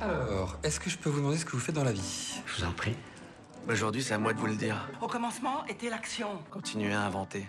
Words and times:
Alors, 0.00 0.58
est-ce 0.62 0.78
que 0.78 0.90
je 0.90 0.98
peux 0.98 1.08
vous 1.08 1.18
demander 1.18 1.38
ce 1.38 1.44
que 1.44 1.52
vous 1.52 1.58
faites 1.58 1.74
dans 1.74 1.84
la 1.84 1.92
vie? 1.92 2.40
Je 2.46 2.56
vous 2.56 2.64
en 2.68 2.72
prie. 2.72 2.94
Aujourd'hui, 3.68 4.02
c'est 4.02 4.14
à 4.14 4.18
moi 4.18 4.32
de 4.32 4.38
vous 4.38 4.46
le 4.46 4.54
dire. 4.54 4.88
Au 5.00 5.06
commencement 5.06 5.64
était 5.66 5.90
l'action. 5.90 6.28
Continuez 6.50 6.92
à 6.92 7.02
inventer. 7.02 7.46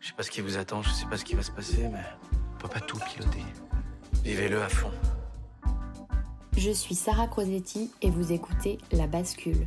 Je 0.00 0.08
sais 0.08 0.14
pas 0.14 0.22
ce 0.22 0.30
qui 0.30 0.40
vous 0.40 0.58
attend, 0.58 0.82
je 0.82 0.90
sais 0.90 1.06
pas 1.06 1.16
ce 1.16 1.24
qui 1.24 1.34
va 1.34 1.42
se 1.42 1.50
passer, 1.50 1.88
mais 1.88 2.04
on 2.54 2.58
peut 2.58 2.68
pas 2.68 2.80
tout 2.80 2.98
piloter. 2.98 3.42
Vivez-le 4.22 4.62
à 4.62 4.68
fond. 4.68 4.90
Je 6.56 6.70
suis 6.70 6.94
Sarah 6.94 7.28
Crosetti 7.28 7.90
et 8.02 8.10
vous 8.10 8.32
écoutez 8.32 8.78
La 8.92 9.06
Bascule. 9.06 9.66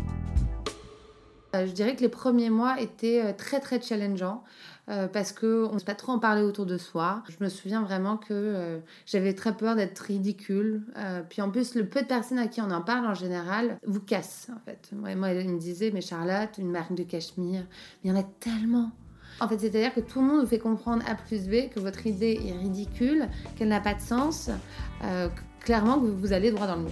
Euh, 1.55 1.65
je 1.67 1.71
dirais 1.71 1.95
que 1.95 2.01
les 2.01 2.09
premiers 2.09 2.49
mois 2.49 2.79
étaient 2.79 3.21
euh, 3.23 3.33
très 3.33 3.59
très 3.59 3.81
challengeants 3.81 4.43
euh, 4.89 5.07
parce 5.07 5.33
qu'on 5.33 5.73
ne 5.73 5.79
sait 5.79 5.85
pas 5.85 5.95
trop 5.95 6.13
en 6.13 6.19
parler 6.19 6.43
autour 6.43 6.65
de 6.65 6.77
soi. 6.77 7.23
Je 7.27 7.43
me 7.43 7.49
souviens 7.49 7.81
vraiment 7.81 8.17
que 8.17 8.81
j'avais 9.05 9.33
très 9.33 9.55
peur 9.55 9.75
d'être 9.75 9.99
ridicule. 9.99 10.83
puis 11.29 11.41
en 11.41 11.49
plus, 11.51 11.75
le 11.75 11.85
peu 11.85 12.01
de 12.01 12.07
personnes 12.07 12.39
à 12.39 12.47
qui 12.47 12.61
on 12.61 12.71
en 12.71 12.81
parle 12.81 13.05
en 13.05 13.13
général 13.13 13.77
vous 13.85 13.99
casse 13.99 14.49
en 14.53 14.59
fait. 14.65 14.89
Moi, 14.93 15.15
moi 15.15 15.31
il 15.33 15.49
me 15.49 15.59
disait, 15.59 15.91
mais 15.93 16.01
Charlotte, 16.01 16.57
une 16.57 16.71
marque 16.71 16.95
de 16.95 17.03
cachemire, 17.03 17.63
il 18.03 18.09
y 18.09 18.13
en 18.13 18.19
a 18.19 18.23
tellement. 18.23 18.91
En 19.39 19.47
fait, 19.47 19.59
c'est-à-dire 19.59 19.93
que 19.93 20.01
tout 20.01 20.19
le 20.19 20.27
monde 20.27 20.41
vous 20.41 20.47
fait 20.47 20.59
comprendre 20.59 21.03
A 21.07 21.15
plus 21.15 21.47
B 21.47 21.69
que 21.73 21.79
votre 21.79 22.05
idée 22.05 22.39
est 22.45 22.57
ridicule, 22.57 23.27
qu'elle 23.55 23.69
n'a 23.69 23.79
pas 23.79 23.93
de 23.93 24.01
sens, 24.01 24.49
clairement 25.61 25.99
que 25.99 26.07
vous 26.07 26.33
allez 26.33 26.51
droit 26.51 26.67
dans 26.67 26.75
le 26.75 26.83
mur. 26.83 26.91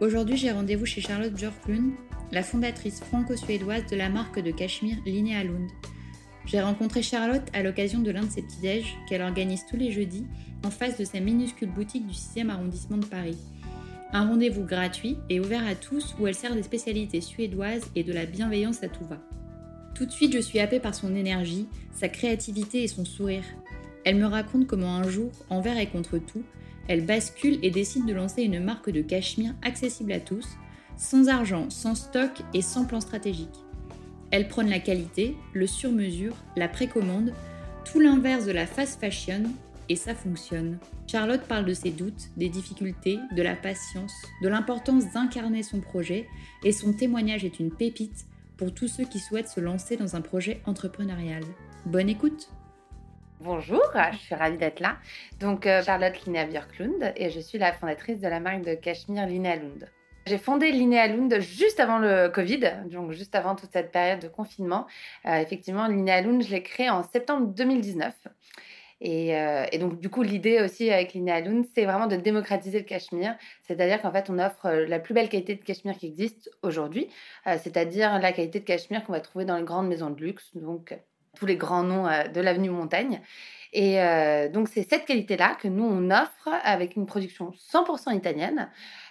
Aujourd'hui, 0.00 0.36
j'ai 0.36 0.50
rendez-vous 0.50 0.86
chez 0.86 1.00
Charlotte 1.00 1.32
Björklund, 1.32 1.92
la 2.32 2.42
fondatrice 2.42 3.00
franco-suédoise 3.00 3.86
de 3.86 3.96
la 3.96 4.08
marque 4.08 4.40
de 4.40 4.50
cachemire 4.50 4.98
Linnea 5.06 5.44
Lund. 5.44 5.70
J'ai 6.46 6.60
rencontré 6.60 7.02
Charlotte 7.02 7.48
à 7.52 7.62
l'occasion 7.62 8.00
de 8.00 8.10
l'un 8.10 8.24
de 8.24 8.30
ses 8.30 8.42
petits-déj 8.42 8.96
qu'elle 9.08 9.22
organise 9.22 9.66
tous 9.68 9.76
les 9.76 9.90
jeudis 9.90 10.26
en 10.64 10.70
face 10.70 10.98
de 10.98 11.04
sa 11.04 11.20
minuscule 11.20 11.70
boutique 11.70 12.06
du 12.06 12.14
6e 12.14 12.50
arrondissement 12.50 12.98
de 12.98 13.06
Paris. 13.06 13.38
Un 14.12 14.28
rendez-vous 14.28 14.64
gratuit 14.64 15.18
et 15.28 15.40
ouvert 15.40 15.66
à 15.66 15.74
tous 15.74 16.14
où 16.20 16.26
elle 16.26 16.34
sert 16.34 16.54
des 16.54 16.62
spécialités 16.62 17.20
suédoises 17.20 17.90
et 17.96 18.04
de 18.04 18.12
la 18.12 18.26
bienveillance 18.26 18.82
à 18.82 18.88
tout 18.88 19.04
va. 19.04 19.18
Tout 19.94 20.06
de 20.06 20.12
suite, 20.12 20.32
je 20.32 20.40
suis 20.40 20.60
happée 20.60 20.78
par 20.78 20.94
son 20.94 21.16
énergie, 21.16 21.66
sa 21.92 22.08
créativité 22.08 22.84
et 22.84 22.88
son 22.88 23.04
sourire. 23.04 23.44
Elle 24.04 24.16
me 24.16 24.26
raconte 24.26 24.66
comment 24.66 24.94
un 24.94 25.08
jour, 25.08 25.32
envers 25.50 25.78
et 25.78 25.88
contre 25.88 26.18
tout, 26.18 26.44
elle 26.86 27.04
bascule 27.04 27.58
et 27.62 27.70
décide 27.70 28.06
de 28.06 28.12
lancer 28.12 28.42
une 28.42 28.62
marque 28.62 28.90
de 28.90 29.02
cachemire 29.02 29.54
accessible 29.62 30.12
à 30.12 30.20
tous, 30.20 30.46
sans 30.96 31.28
argent, 31.28 31.70
sans 31.70 31.94
stock 31.94 32.30
et 32.54 32.62
sans 32.62 32.84
plan 32.84 33.00
stratégique. 33.00 33.48
Elle 34.30 34.48
prône 34.48 34.68
la 34.68 34.80
qualité, 34.80 35.36
le 35.52 35.66
sur-mesure, 35.66 36.34
la 36.56 36.68
précommande, 36.68 37.32
tout 37.84 38.00
l'inverse 38.00 38.44
de 38.44 38.52
la 38.52 38.66
fast 38.66 39.00
fashion, 39.00 39.44
et 39.88 39.96
ça 39.96 40.14
fonctionne. 40.14 40.78
Charlotte 41.06 41.42
parle 41.42 41.64
de 41.64 41.74
ses 41.74 41.90
doutes, 41.90 42.30
des 42.36 42.48
difficultés, 42.48 43.18
de 43.32 43.42
la 43.42 43.54
patience, 43.54 44.14
de 44.42 44.48
l'importance 44.48 45.12
d'incarner 45.12 45.62
son 45.62 45.80
projet, 45.80 46.26
et 46.64 46.72
son 46.72 46.92
témoignage 46.92 47.44
est 47.44 47.60
une 47.60 47.70
pépite 47.70 48.26
pour 48.56 48.74
tous 48.74 48.88
ceux 48.88 49.04
qui 49.04 49.20
souhaitent 49.20 49.48
se 49.48 49.60
lancer 49.60 49.96
dans 49.96 50.16
un 50.16 50.20
projet 50.20 50.60
entrepreneurial. 50.66 51.44
Bonne 51.84 52.08
écoute 52.08 52.50
Bonjour, 53.40 53.82
je 54.12 54.16
suis 54.16 54.34
ravie 54.34 54.56
d'être 54.56 54.80
là. 54.80 54.96
Donc, 55.40 55.66
euh, 55.66 55.82
Charlotte 55.82 56.24
Linnea 56.24 56.46
Björklund 56.46 57.12
et 57.16 57.28
je 57.28 57.38
suis 57.38 57.58
la 57.58 57.72
fondatrice 57.72 58.18
de 58.18 58.28
la 58.28 58.40
marque 58.40 58.64
de 58.64 58.74
cachemire 58.74 59.26
Linnea 59.26 59.56
Lund. 59.56 59.86
J'ai 60.26 60.38
fondé 60.38 60.72
Linnea 60.72 61.06
Lund 61.06 61.38
juste 61.38 61.78
avant 61.78 61.98
le 61.98 62.28
Covid, 62.28 62.58
donc 62.86 63.12
juste 63.12 63.36
avant 63.36 63.54
toute 63.54 63.70
cette 63.72 63.92
période 63.92 64.18
de 64.18 64.26
confinement. 64.26 64.88
Euh, 65.24 65.36
effectivement, 65.36 65.86
Linnea 65.86 66.20
Lund, 66.20 66.42
je 66.42 66.50
l'ai 66.50 66.64
créée 66.64 66.90
en 66.90 67.04
septembre 67.04 67.46
2019. 67.46 68.12
Euh, 69.04 69.66
et, 69.70 69.78
donc, 69.78 70.00
du 70.00 70.08
coup, 70.08 70.22
l'idée 70.22 70.60
aussi 70.60 70.90
avec 70.90 71.12
Linnea 71.12 71.40
Lund, 71.42 71.64
c'est 71.76 71.84
vraiment 71.84 72.08
de 72.08 72.16
démocratiser 72.16 72.80
le 72.80 72.84
cachemire. 72.84 73.36
C'est-à-dire 73.62 74.02
qu'en 74.02 74.10
fait, 74.10 74.28
on 74.28 74.40
offre 74.40 74.68
la 74.68 74.98
plus 74.98 75.14
belle 75.14 75.28
qualité 75.28 75.54
de 75.54 75.62
cachemire 75.62 75.96
qui 75.96 76.06
existe 76.06 76.50
aujourd'hui, 76.62 77.08
c'est-à-dire 77.44 78.18
la 78.18 78.32
qualité 78.32 78.58
de 78.58 78.64
cachemire 78.64 79.04
qu'on 79.04 79.12
va 79.12 79.20
trouver 79.20 79.44
dans 79.44 79.56
les 79.56 79.62
grandes 79.62 79.86
maisons 79.86 80.10
de 80.10 80.20
luxe. 80.20 80.50
Donc, 80.56 80.92
tous 81.36 81.46
les 81.46 81.56
grands 81.56 81.84
noms 81.84 82.08
euh, 82.08 82.24
de 82.24 82.40
l'avenue 82.40 82.70
Montaigne. 82.70 83.20
Et 83.72 84.00
euh, 84.00 84.48
donc, 84.48 84.68
c'est 84.68 84.88
cette 84.88 85.04
qualité-là 85.04 85.56
que 85.60 85.68
nous, 85.68 85.84
on 85.84 86.10
offre 86.10 86.48
avec 86.64 86.96
une 86.96 87.06
production 87.06 87.52
100% 87.72 88.16
italienne. 88.16 88.70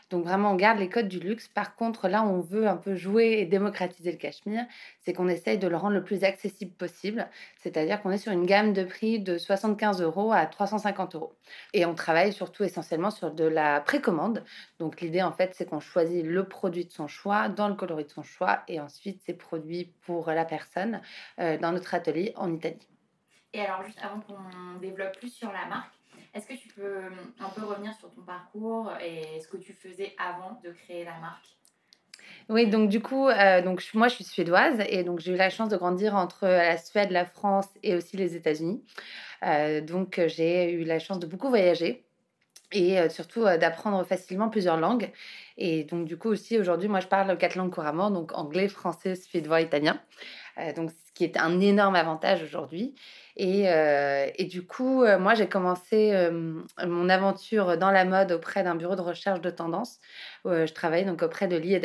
Donc, 0.09 0.23
vraiment, 0.23 0.51
on 0.51 0.55
garde 0.55 0.79
les 0.79 0.89
codes 0.89 1.07
du 1.07 1.19
luxe. 1.19 1.47
Par 1.47 1.75
contre, 1.75 2.07
là, 2.07 2.23
on 2.23 2.39
veut 2.39 2.67
un 2.67 2.77
peu 2.77 2.95
jouer 2.95 3.37
et 3.39 3.45
démocratiser 3.45 4.11
le 4.11 4.17
cachemire. 4.17 4.65
C'est 5.01 5.13
qu'on 5.13 5.27
essaye 5.27 5.57
de 5.57 5.67
le 5.67 5.75
rendre 5.77 5.95
le 5.95 6.03
plus 6.03 6.23
accessible 6.23 6.71
possible. 6.71 7.27
C'est-à-dire 7.57 8.01
qu'on 8.01 8.11
est 8.11 8.17
sur 8.17 8.31
une 8.31 8.45
gamme 8.45 8.73
de 8.73 8.83
prix 8.83 9.19
de 9.19 9.37
75 9.37 10.01
euros 10.01 10.31
à 10.31 10.45
350 10.45 11.15
euros. 11.15 11.33
Et 11.73 11.85
on 11.85 11.95
travaille 11.95 12.33
surtout 12.33 12.63
essentiellement 12.63 13.11
sur 13.11 13.31
de 13.31 13.45
la 13.45 13.81
précommande. 13.81 14.43
Donc, 14.79 15.01
l'idée, 15.01 15.23
en 15.23 15.31
fait, 15.31 15.53
c'est 15.55 15.65
qu'on 15.65 15.79
choisit 15.79 16.23
le 16.23 16.47
produit 16.47 16.85
de 16.85 16.91
son 16.91 17.07
choix, 17.07 17.49
dans 17.49 17.67
le 17.67 17.75
coloris 17.75 18.05
de 18.05 18.11
son 18.11 18.23
choix. 18.23 18.61
Et 18.67 18.79
ensuite, 18.79 19.21
c'est 19.25 19.33
produit 19.33 19.93
pour 20.05 20.29
la 20.29 20.45
personne 20.45 21.01
euh, 21.39 21.57
dans 21.57 21.71
notre 21.71 21.95
atelier 21.95 22.33
en 22.35 22.53
Italie. 22.53 22.87
Et 23.53 23.61
alors, 23.61 23.83
juste 23.83 23.99
avant 24.03 24.19
qu'on 24.19 24.79
développe 24.81 25.17
plus 25.17 25.33
sur 25.33 25.51
la 25.51 25.65
marque, 25.65 25.93
Est-ce 26.35 26.47
que 26.47 26.53
tu 26.53 26.67
peux 26.67 27.03
un 27.39 27.49
peu 27.49 27.63
revenir 27.63 27.93
sur 27.93 28.11
ton 28.11 28.21
parcours 28.21 28.91
et 29.01 29.39
ce 29.39 29.47
que 29.47 29.55
tu 29.55 29.71
faisais 29.71 30.13
avant 30.17 30.59
de 30.63 30.71
créer 30.71 31.05
la 31.05 31.17
marque? 31.19 31.47
Oui, 32.49 32.67
donc 32.67 32.89
du 32.89 33.01
coup, 33.01 33.29
euh, 33.29 33.61
donc 33.61 33.81
moi 33.93 34.09
je 34.09 34.15
suis 34.15 34.23
suédoise 34.25 34.79
et 34.89 35.03
donc 35.03 35.19
j'ai 35.19 35.31
eu 35.31 35.37
la 35.37 35.49
chance 35.49 35.69
de 35.69 35.77
grandir 35.77 36.13
entre 36.13 36.45
la 36.45 36.77
Suède, 36.77 37.09
la 37.11 37.25
France 37.25 37.67
et 37.83 37.95
aussi 37.95 38.17
les 38.17 38.35
États-Unis. 38.35 38.83
Euh, 39.43 39.79
donc 39.79 40.21
j'ai 40.27 40.71
eu 40.73 40.83
la 40.83 40.99
chance 40.99 41.19
de 41.19 41.25
beaucoup 41.25 41.47
voyager 41.47 42.05
et 42.73 42.99
euh, 42.99 43.09
surtout 43.09 43.43
d'apprendre 43.43 44.03
facilement 44.03 44.49
plusieurs 44.49 44.77
langues. 44.77 45.11
Et 45.57 45.85
donc 45.85 46.05
du 46.05 46.17
coup 46.17 46.27
aussi 46.27 46.59
aujourd'hui, 46.59 46.89
moi 46.89 46.99
je 46.99 47.07
parle 47.07 47.37
quatre 47.37 47.55
langues 47.55 47.73
couramment, 47.73 48.11
donc 48.11 48.37
anglais, 48.37 48.67
français, 48.67 49.15
suédois, 49.15 49.61
italien. 49.61 49.99
Donc 50.75 50.91
ce 50.91 51.11
qui 51.13 51.23
est 51.23 51.37
un 51.37 51.59
énorme 51.59 51.95
avantage 51.95 52.43
aujourd'hui. 52.43 52.95
Et, 53.37 53.65
et, 53.65 54.45
du 54.45 54.65
coup, 54.65 55.05
moi, 55.19 55.33
j'ai 55.33 55.47
commencé 55.47 56.29
mon 56.85 57.09
aventure 57.09 57.77
dans 57.77 57.91
la 57.91 58.05
mode 58.05 58.31
auprès 58.31 58.63
d'un 58.63 58.75
bureau 58.75 58.95
de 58.95 59.01
recherche 59.01 59.41
de 59.41 59.49
tendance. 59.49 59.99
je 60.45 60.71
travaillais 60.73 61.05
donc 61.05 61.21
auprès 61.21 61.47
de 61.47 61.57
Lee. 61.57 61.75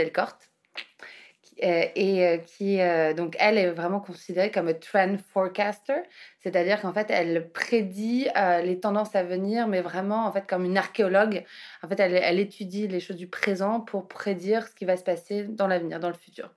Euh, 1.63 1.85
et 1.95 2.27
euh, 2.27 2.39
qui, 2.39 2.81
euh, 2.81 3.13
donc, 3.13 3.37
elle 3.39 3.59
est 3.59 3.71
vraiment 3.71 4.01
considérée 4.01 4.51
comme 4.51 4.69
un 4.69 4.75
trend 4.75 5.17
forecaster, 5.33 6.03
c'est-à-dire 6.39 6.81
qu'en 6.81 6.93
fait, 6.93 7.09
elle 7.11 7.51
prédit 7.53 8.29
les 8.63 8.81
tendances 8.81 9.15
à 9.15 9.23
venir, 9.23 9.69
mais 9.69 9.83
vraiment, 9.83 10.27
en 10.27 10.33
fait, 10.33 10.47
comme 10.47 10.65
une 10.65 10.79
archéologue. 10.79 11.45
En 11.83 11.89
fait, 11.89 12.01
elle 12.01 12.39
étudie 12.39 12.89
les 12.89 13.01
choses 13.01 13.17
du 13.17 13.29
présent 13.29 13.81
pour 13.81 14.09
prédire 14.09 14.67
ce 14.67 14.75
qui 14.75 14.85
va 14.85 14.97
se 14.97 15.05
passer 15.05 15.45
dans 15.45 15.67
l'avenir, 15.67 16.01
dans 16.01 16.09
le 16.09 16.15
futur. 16.15 16.51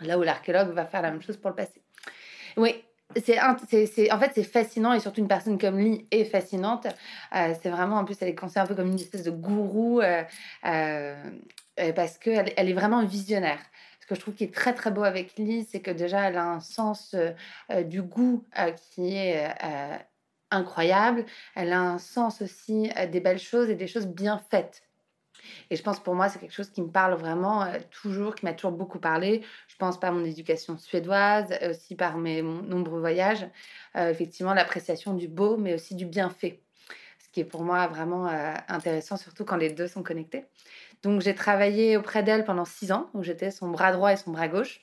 Là 0.00 0.18
où 0.18 0.22
l'archéologue 0.22 0.70
va 0.70 0.86
faire 0.86 1.02
la 1.02 1.10
même 1.10 1.22
chose 1.22 1.36
pour 1.36 1.50
le 1.50 1.56
passé. 1.56 1.82
Oui, 2.56 2.82
c'est 3.24 3.40
en 3.40 3.56
fait 3.56 4.30
c'est 4.34 4.42
fascinant 4.42 4.92
et 4.92 5.00
surtout 5.00 5.20
une 5.20 5.28
personne 5.28 5.58
comme 5.58 5.78
Lee 5.78 6.06
est 6.10 6.24
fascinante 6.24 6.86
c'est 7.30 7.68
vraiment 7.68 7.96
en 7.96 8.06
plus 8.06 8.16
elle 8.22 8.28
est 8.28 8.34
considérée 8.34 8.64
un 8.64 8.66
peu 8.66 8.74
comme 8.74 8.88
une 8.88 8.94
espèce 8.94 9.22
de 9.22 9.30
gourou 9.30 10.00
parce 10.62 12.18
qu'elle 12.18 12.52
elle 12.56 12.68
est 12.70 12.72
vraiment 12.72 13.04
visionnaire 13.04 13.58
ce 14.02 14.06
que 14.06 14.16
je 14.16 14.20
trouve 14.20 14.34
qui 14.34 14.44
est 14.44 14.54
très 14.54 14.74
très 14.74 14.90
beau 14.90 15.04
avec 15.04 15.36
Lise, 15.38 15.68
c'est 15.70 15.80
que 15.80 15.92
déjà 15.92 16.28
elle 16.28 16.36
a 16.36 16.44
un 16.44 16.60
sens 16.60 17.14
euh, 17.14 17.30
euh, 17.70 17.84
du 17.84 18.02
goût 18.02 18.44
euh, 18.58 18.72
qui 18.72 19.14
est 19.14 19.48
incroyable. 20.50 21.24
Elle 21.54 21.72
a 21.72 21.80
un 21.80 21.98
sens 21.98 22.42
aussi 22.42 22.90
des 23.10 23.20
belles 23.20 23.38
choses 23.38 23.70
et 23.70 23.74
des 23.74 23.86
choses 23.86 24.06
bien 24.06 24.42
faites. 24.50 24.82
Et 25.70 25.76
je 25.76 25.82
pense 25.82 26.00
pour 26.00 26.14
moi, 26.14 26.28
c'est 26.28 26.38
quelque 26.38 26.54
chose 26.54 26.70
qui 26.70 26.82
me 26.82 26.88
parle 26.88 27.14
vraiment 27.14 27.66
toujours, 27.90 28.34
qui 28.34 28.44
m'a 28.44 28.52
toujours 28.52 28.72
beaucoup 28.72 28.98
parlé. 28.98 29.42
Je 29.68 29.76
pense 29.76 29.98
par 29.98 30.12
mon 30.12 30.24
éducation 30.24 30.78
suédoise, 30.78 31.52
aussi 31.68 31.94
par 31.96 32.16
mes 32.16 32.42
nombreux 32.42 33.00
voyages. 33.00 33.46
effectivement, 33.94 34.54
l'appréciation 34.54 35.14
du 35.14 35.28
beau, 35.28 35.56
mais 35.56 35.74
aussi 35.74 35.94
du 35.94 36.06
bien 36.06 36.30
fait. 36.30 36.60
Ce 37.18 37.28
qui 37.32 37.40
est 37.40 37.44
pour 37.44 37.62
moi 37.62 37.86
vraiment 37.86 38.26
intéressant, 38.68 39.16
surtout 39.16 39.44
quand 39.44 39.56
les 39.56 39.70
deux 39.70 39.88
sont 39.88 40.02
connectés. 40.02 40.44
Donc 41.02 41.20
j'ai 41.20 41.34
travaillé 41.34 41.96
auprès 41.96 42.22
d'elle 42.22 42.44
pendant 42.44 42.64
six 42.64 42.92
ans, 42.92 43.10
où 43.14 43.22
j'étais 43.22 43.50
son 43.50 43.68
bras 43.68 43.92
droit 43.92 44.12
et 44.12 44.16
son 44.16 44.30
bras 44.30 44.48
gauche. 44.48 44.80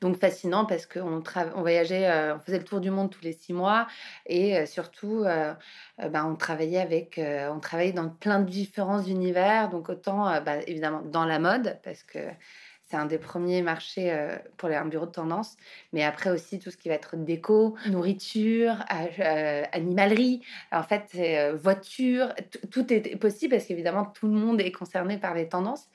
Donc 0.00 0.18
fascinant 0.18 0.64
parce 0.64 0.86
qu'on 0.86 1.22
on 1.54 1.60
voyageait, 1.60 2.10
euh, 2.10 2.36
on 2.36 2.40
faisait 2.40 2.58
le 2.58 2.64
tour 2.64 2.80
du 2.80 2.90
monde 2.90 3.10
tous 3.10 3.22
les 3.22 3.32
six 3.32 3.52
mois 3.52 3.86
et 4.26 4.58
euh, 4.58 4.66
surtout, 4.66 5.24
euh, 5.24 5.54
ben, 5.98 6.24
on 6.24 6.36
travaillait 6.36 6.80
avec, 6.80 7.20
on 7.20 7.60
travaillait 7.60 7.92
dans 7.92 8.08
plein 8.08 8.40
de 8.40 8.48
différents 8.48 9.02
univers. 9.02 9.68
Donc 9.70 9.88
autant, 9.88 10.40
bah, 10.42 10.56
évidemment, 10.66 11.02
dans 11.02 11.24
la 11.24 11.38
mode 11.38 11.78
parce 11.82 12.02
que 12.02 12.18
c'est 12.88 12.96
un 12.96 13.04
des 13.04 13.18
premiers 13.18 13.60
marchés 13.60 14.10
euh, 14.12 14.36
pour 14.56 14.68
les 14.68 14.80
bureaux 14.86 15.06
de 15.06 15.10
tendance. 15.10 15.56
Mais 15.92 16.04
après 16.04 16.30
aussi, 16.30 16.58
tout 16.58 16.70
ce 16.70 16.76
qui 16.76 16.88
va 16.88 16.94
être 16.94 17.16
déco, 17.16 17.76
nourriture, 17.86 18.76
euh, 19.20 19.64
animalerie, 19.72 20.40
en 20.72 20.82
fait, 20.82 21.10
euh, 21.16 21.54
voiture, 21.54 22.32
tout 22.70 22.90
est 22.92 23.16
possible 23.16 23.54
parce 23.54 23.66
qu'évidemment, 23.66 24.06
tout 24.06 24.26
le 24.26 24.32
monde 24.32 24.60
est 24.60 24.72
concerné 24.72 25.18
par 25.18 25.34
les 25.34 25.48
tendances. 25.48 25.88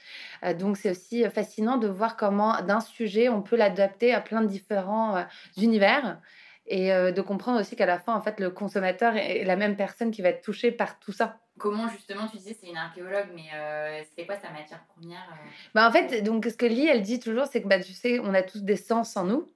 donc, 0.59 0.77
c'est 0.77 0.91
aussi 0.91 1.23
fascinant 1.29 1.77
de 1.77 1.87
voir 1.87 2.15
comment 2.15 2.61
d'un 2.61 2.79
sujet, 2.79 3.29
on 3.29 3.41
peut 3.41 3.55
l'adapter 3.55 4.13
à 4.13 4.21
plein 4.21 4.41
de 4.41 4.47
différents 4.47 5.25
univers 5.57 6.19
et 6.65 6.89
de 6.89 7.21
comprendre 7.21 7.59
aussi 7.59 7.75
qu'à 7.75 7.85
la 7.85 7.99
fin, 7.99 8.15
en 8.15 8.21
fait, 8.21 8.39
le 8.39 8.49
consommateur 8.49 9.15
est 9.17 9.43
la 9.43 9.55
même 9.55 9.75
personne 9.75 10.11
qui 10.11 10.21
va 10.21 10.29
être 10.29 10.41
touchée 10.41 10.71
par 10.71 10.99
tout 10.99 11.11
ça. 11.11 11.39
Comment 11.59 11.87
justement 11.87 12.27
tu 12.27 12.37
disais 12.37 12.57
c'est 12.59 12.67
une 12.67 12.77
archéologue, 12.77 13.27
mais 13.35 13.53
euh, 13.53 14.01
c'était 14.09 14.25
quoi 14.25 14.35
sa 14.37 14.49
matière 14.49 14.83
première 14.85 15.27
euh? 15.31 15.49
bah 15.75 15.87
En 15.87 15.91
fait, 15.91 16.23
donc 16.23 16.45
ce 16.45 16.55
que 16.55 16.65
Lee 16.65 16.87
elle 16.87 17.03
dit 17.03 17.19
toujours, 17.19 17.45
c'est 17.45 17.61
que 17.61 17.67
bah, 17.67 17.79
tu 17.79 17.93
sais, 17.93 18.19
on 18.19 18.33
a 18.33 18.41
tous 18.41 18.63
des 18.63 18.75
sens 18.75 19.15
en 19.15 19.25
nous. 19.25 19.52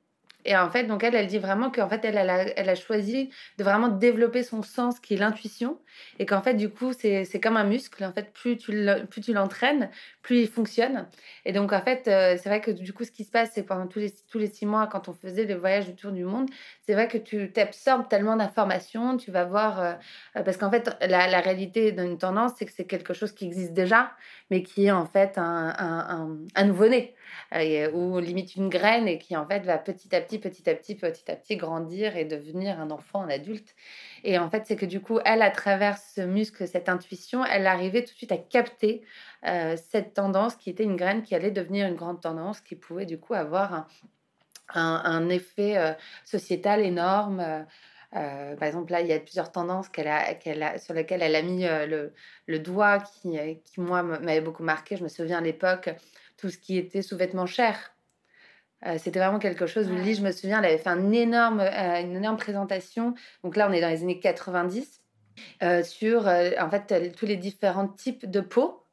Et 0.47 0.55
en 0.55 0.69
fait, 0.69 0.85
donc 0.85 1.03
elle, 1.03 1.13
elle 1.13 1.27
dit 1.27 1.39
vraiment 1.39 1.69
qu'en 1.69 1.89
fait, 1.89 2.05
elle, 2.05 2.17
a, 2.17 2.75
choisi 2.75 3.29
de 3.57 3.65
vraiment 3.65 3.89
développer 3.89 4.43
son 4.43 4.63
sens 4.63 5.01
qui 5.01 5.15
est 5.15 5.17
l'intuition. 5.17 5.77
Et 6.19 6.25
qu'en 6.25 6.41
fait, 6.41 6.53
du 6.53 6.69
coup, 6.69 6.93
c'est 6.93 7.39
comme 7.43 7.57
un 7.57 7.65
muscle. 7.65 8.01
En 8.05 8.13
fait, 8.13 8.31
plus 8.31 8.57
tu 8.57 9.33
l'entraînes, 9.33 9.89
plus 10.21 10.43
il 10.43 10.47
fonctionne. 10.47 11.05
Et 11.43 11.51
donc, 11.51 11.73
en 11.73 11.81
fait, 11.81 12.07
euh, 12.07 12.37
c'est 12.41 12.47
vrai 12.47 12.61
que 12.61 12.71
du 12.71 12.93
coup, 12.93 13.03
ce 13.03 13.11
qui 13.11 13.25
se 13.25 13.31
passe, 13.31 13.51
c'est 13.53 13.63
pendant 13.63 13.87
tous 13.87 13.99
les, 13.99 14.47
six 14.47 14.65
mois, 14.65 14.87
quand 14.87 15.09
on 15.09 15.13
faisait 15.13 15.43
les 15.43 15.55
voyages 15.55 15.89
autour 15.89 16.13
du 16.13 16.23
monde, 16.23 16.49
c'est 16.85 16.93
vrai 16.93 17.09
que 17.09 17.17
tu 17.17 17.51
t'absorbes 17.51 18.07
tellement 18.07 18.37
d'informations, 18.37 19.17
tu 19.17 19.31
vas 19.31 19.43
voir. 19.43 19.81
Euh, 19.81 19.93
parce 20.45 20.55
qu'en 20.55 20.71
fait, 20.71 20.95
la, 21.01 21.27
la 21.27 21.41
réalité 21.41 21.91
d'une 21.91 22.17
tendance, 22.17 22.53
c'est 22.57 22.65
que 22.65 22.71
c'est 22.71 22.87
quelque 22.87 23.13
chose 23.13 23.33
qui 23.33 23.45
existe 23.45 23.73
déjà, 23.73 24.11
mais 24.49 24.63
qui 24.63 24.85
est 24.85 24.91
en 24.91 25.07
fait 25.07 25.37
un 25.37 26.65
nouveau-né. 26.65 27.16
Euh, 27.53 27.91
ou 27.91 28.19
limite 28.19 28.55
une 28.55 28.67
graine 28.67 29.07
et 29.07 29.17
qui 29.17 29.35
en 29.37 29.47
fait 29.47 29.61
va 29.61 29.77
petit 29.77 30.13
à 30.13 30.19
petit, 30.19 30.37
petit 30.37 30.69
à 30.69 30.75
petit, 30.75 30.95
petit 30.95 31.31
à 31.31 31.35
petit 31.35 31.55
grandir 31.55 32.17
et 32.17 32.25
devenir 32.25 32.79
un 32.79 32.91
enfant, 32.91 33.21
un 33.21 33.29
adulte. 33.29 33.73
Et 34.25 34.37
en 34.37 34.49
fait, 34.49 34.65
c'est 34.65 34.75
que 34.75 34.85
du 34.85 34.99
coup, 34.99 35.19
elle, 35.23 35.41
à 35.41 35.49
travers 35.49 35.97
ce 35.97 36.21
muscle, 36.21 36.67
cette 36.67 36.89
intuition, 36.89 37.45
elle 37.45 37.65
arrivait 37.65 38.03
tout 38.03 38.11
de 38.11 38.17
suite 38.17 38.33
à 38.33 38.37
capter 38.37 39.01
euh, 39.45 39.77
cette 39.77 40.13
tendance 40.13 40.55
qui 40.57 40.69
était 40.69 40.83
une 40.83 40.97
graine 40.97 41.23
qui 41.23 41.35
allait 41.35 41.51
devenir 41.51 41.87
une 41.87 41.95
grande 41.95 42.21
tendance, 42.21 42.59
qui 42.59 42.75
pouvait 42.75 43.05
du 43.05 43.17
coup 43.17 43.33
avoir 43.33 43.87
un, 44.73 45.29
effet 45.29 45.77
euh, 45.77 45.93
sociétal 46.25 46.81
énorme. 46.81 47.65
par 48.11 48.63
exemple, 48.63 48.91
là, 48.91 48.99
il 48.99 49.07
y 49.07 49.13
a 49.13 49.19
plusieurs 49.19 49.53
tendances 49.53 49.87
sur 49.87 50.93
lesquelles 50.93 51.21
elle 51.21 51.35
a 51.35 51.41
mis 51.41 51.63
le, 51.63 52.13
le, 52.47 52.59
doigt 52.59 52.99
qui, 52.99 53.39
qui 53.63 53.79
moi, 53.79 54.03
m'avait 54.03 54.41
beaucoup 54.41 54.63
marqué. 54.63 54.97
Je 54.97 55.03
me 55.03 55.07
souviens 55.07 55.37
à 55.37 55.41
l'époque, 55.41 55.89
tout 56.37 56.49
ce 56.49 56.57
qui 56.57 56.77
était 56.77 57.01
sous-vêtements 57.01 57.45
chers. 57.45 57.93
Euh, 58.85 58.97
c'était 58.99 59.19
vraiment 59.19 59.39
quelque 59.39 59.65
chose 59.65 59.89
où 59.89 59.95
Lee, 59.95 60.15
je 60.15 60.21
me 60.21 60.31
souviens, 60.31 60.59
elle 60.59 60.65
avait 60.65 60.77
fait 60.77 60.89
un 60.89 61.11
énorme, 61.11 61.59
euh, 61.59 62.01
une 62.01 62.15
énorme 62.15 62.37
présentation. 62.37 63.15
Donc 63.43 63.55
là, 63.55 63.67
on 63.69 63.73
est 63.73 63.81
dans 63.81 63.89
les 63.89 64.03
années 64.03 64.19
90 64.19 65.01
euh, 65.63 65.83
sur 65.83 66.27
en 66.27 66.69
fait 66.69 67.13
tous 67.15 67.25
les 67.25 67.37
différents 67.37 67.87
types 67.87 68.29
de 68.29 68.41
peau 68.41 68.83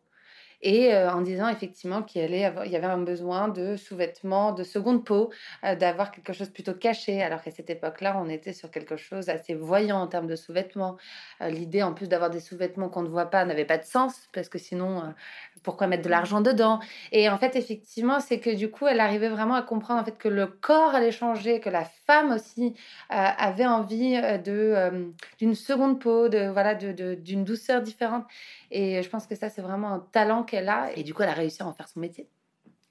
et 0.62 0.96
en 0.96 1.20
disant 1.20 1.49
effectivement 1.49 2.02
qu'il 2.02 2.34
y 2.34 2.44
avait 2.44 2.87
un 2.87 2.99
besoin 2.99 3.49
de 3.49 3.76
sous-vêtements, 3.76 4.52
de 4.52 4.64
seconde 4.64 5.04
peau, 5.04 5.30
d'avoir 5.62 6.11
quelque 6.11 6.32
chose 6.32 6.50
plutôt 6.50 6.75
caché, 6.75 7.23
alors 7.23 7.42
qu'à 7.42 7.50
cette 7.50 7.70
époque-là, 7.70 8.16
on 8.18 8.28
était 8.28 8.52
sur 8.52 8.70
quelque 8.70 8.96
chose 8.96 9.28
assez 9.28 9.54
voyant 9.54 10.00
en 10.00 10.06
termes 10.06 10.26
de 10.26 10.37
sous-vêtements. 10.37 10.96
L'idée, 11.40 11.82
en 11.82 11.92
plus 11.92 12.08
d'avoir 12.08 12.30
des 12.30 12.40
sous-vêtements 12.40 12.88
qu'on 12.88 13.02
ne 13.02 13.08
voit 13.08 13.30
pas, 13.30 13.44
n'avait 13.44 13.64
pas 13.64 13.78
de 13.78 13.84
sens, 13.84 14.28
parce 14.32 14.49
que 14.49 14.58
sinon, 14.58 15.14
pourquoi 15.62 15.87
mettre 15.87 16.02
de 16.02 16.08
l'argent 16.08 16.40
dedans? 16.40 16.80
Et 17.12 17.28
en 17.28 17.38
fait, 17.38 17.56
effectivement, 17.56 18.20
c'est 18.20 18.40
que 18.40 18.50
du 18.50 18.70
coup, 18.70 18.87
elle 18.87 19.00
arrivait 19.00 19.28
vraiment 19.28 19.54
à 19.54 19.62
comprendre 19.62 20.00
en 20.00 20.04
fait 20.04 20.16
que 20.16 20.28
le 20.28 20.46
corps 20.46 20.94
allait 20.94 21.12
changer, 21.12 21.61
que 21.61 21.70
la 21.70 21.84
femme 21.84 22.32
aussi 22.32 22.75
avait 23.08 23.66
envie 23.66 24.20
de 24.44 25.12
d'une 25.38 25.54
seconde 25.54 26.00
peau, 26.00 26.28
de 26.28 26.49
voilà, 26.49 26.75
de 26.75 27.14
d'une 27.14 27.44
douceur 27.44 27.82
différente. 27.82 28.25
Et 28.70 29.02
je 29.02 29.08
pense 29.08 29.26
que 29.26 29.34
ça, 29.34 29.49
c'est 29.49 29.62
vraiment 29.62 29.92
un 29.92 30.06
talent 30.12 30.42
qu'elle 30.54 30.68
a. 30.68 30.92
Et 30.96 31.02
du 31.02 31.14
coup, 31.14 31.23
elle 31.23 31.28
a 31.28 31.34
réussi 31.34 31.62
à 31.62 31.66
en 31.66 31.73
faire 31.73 31.88
son 31.88 32.00
métier. 32.00 32.28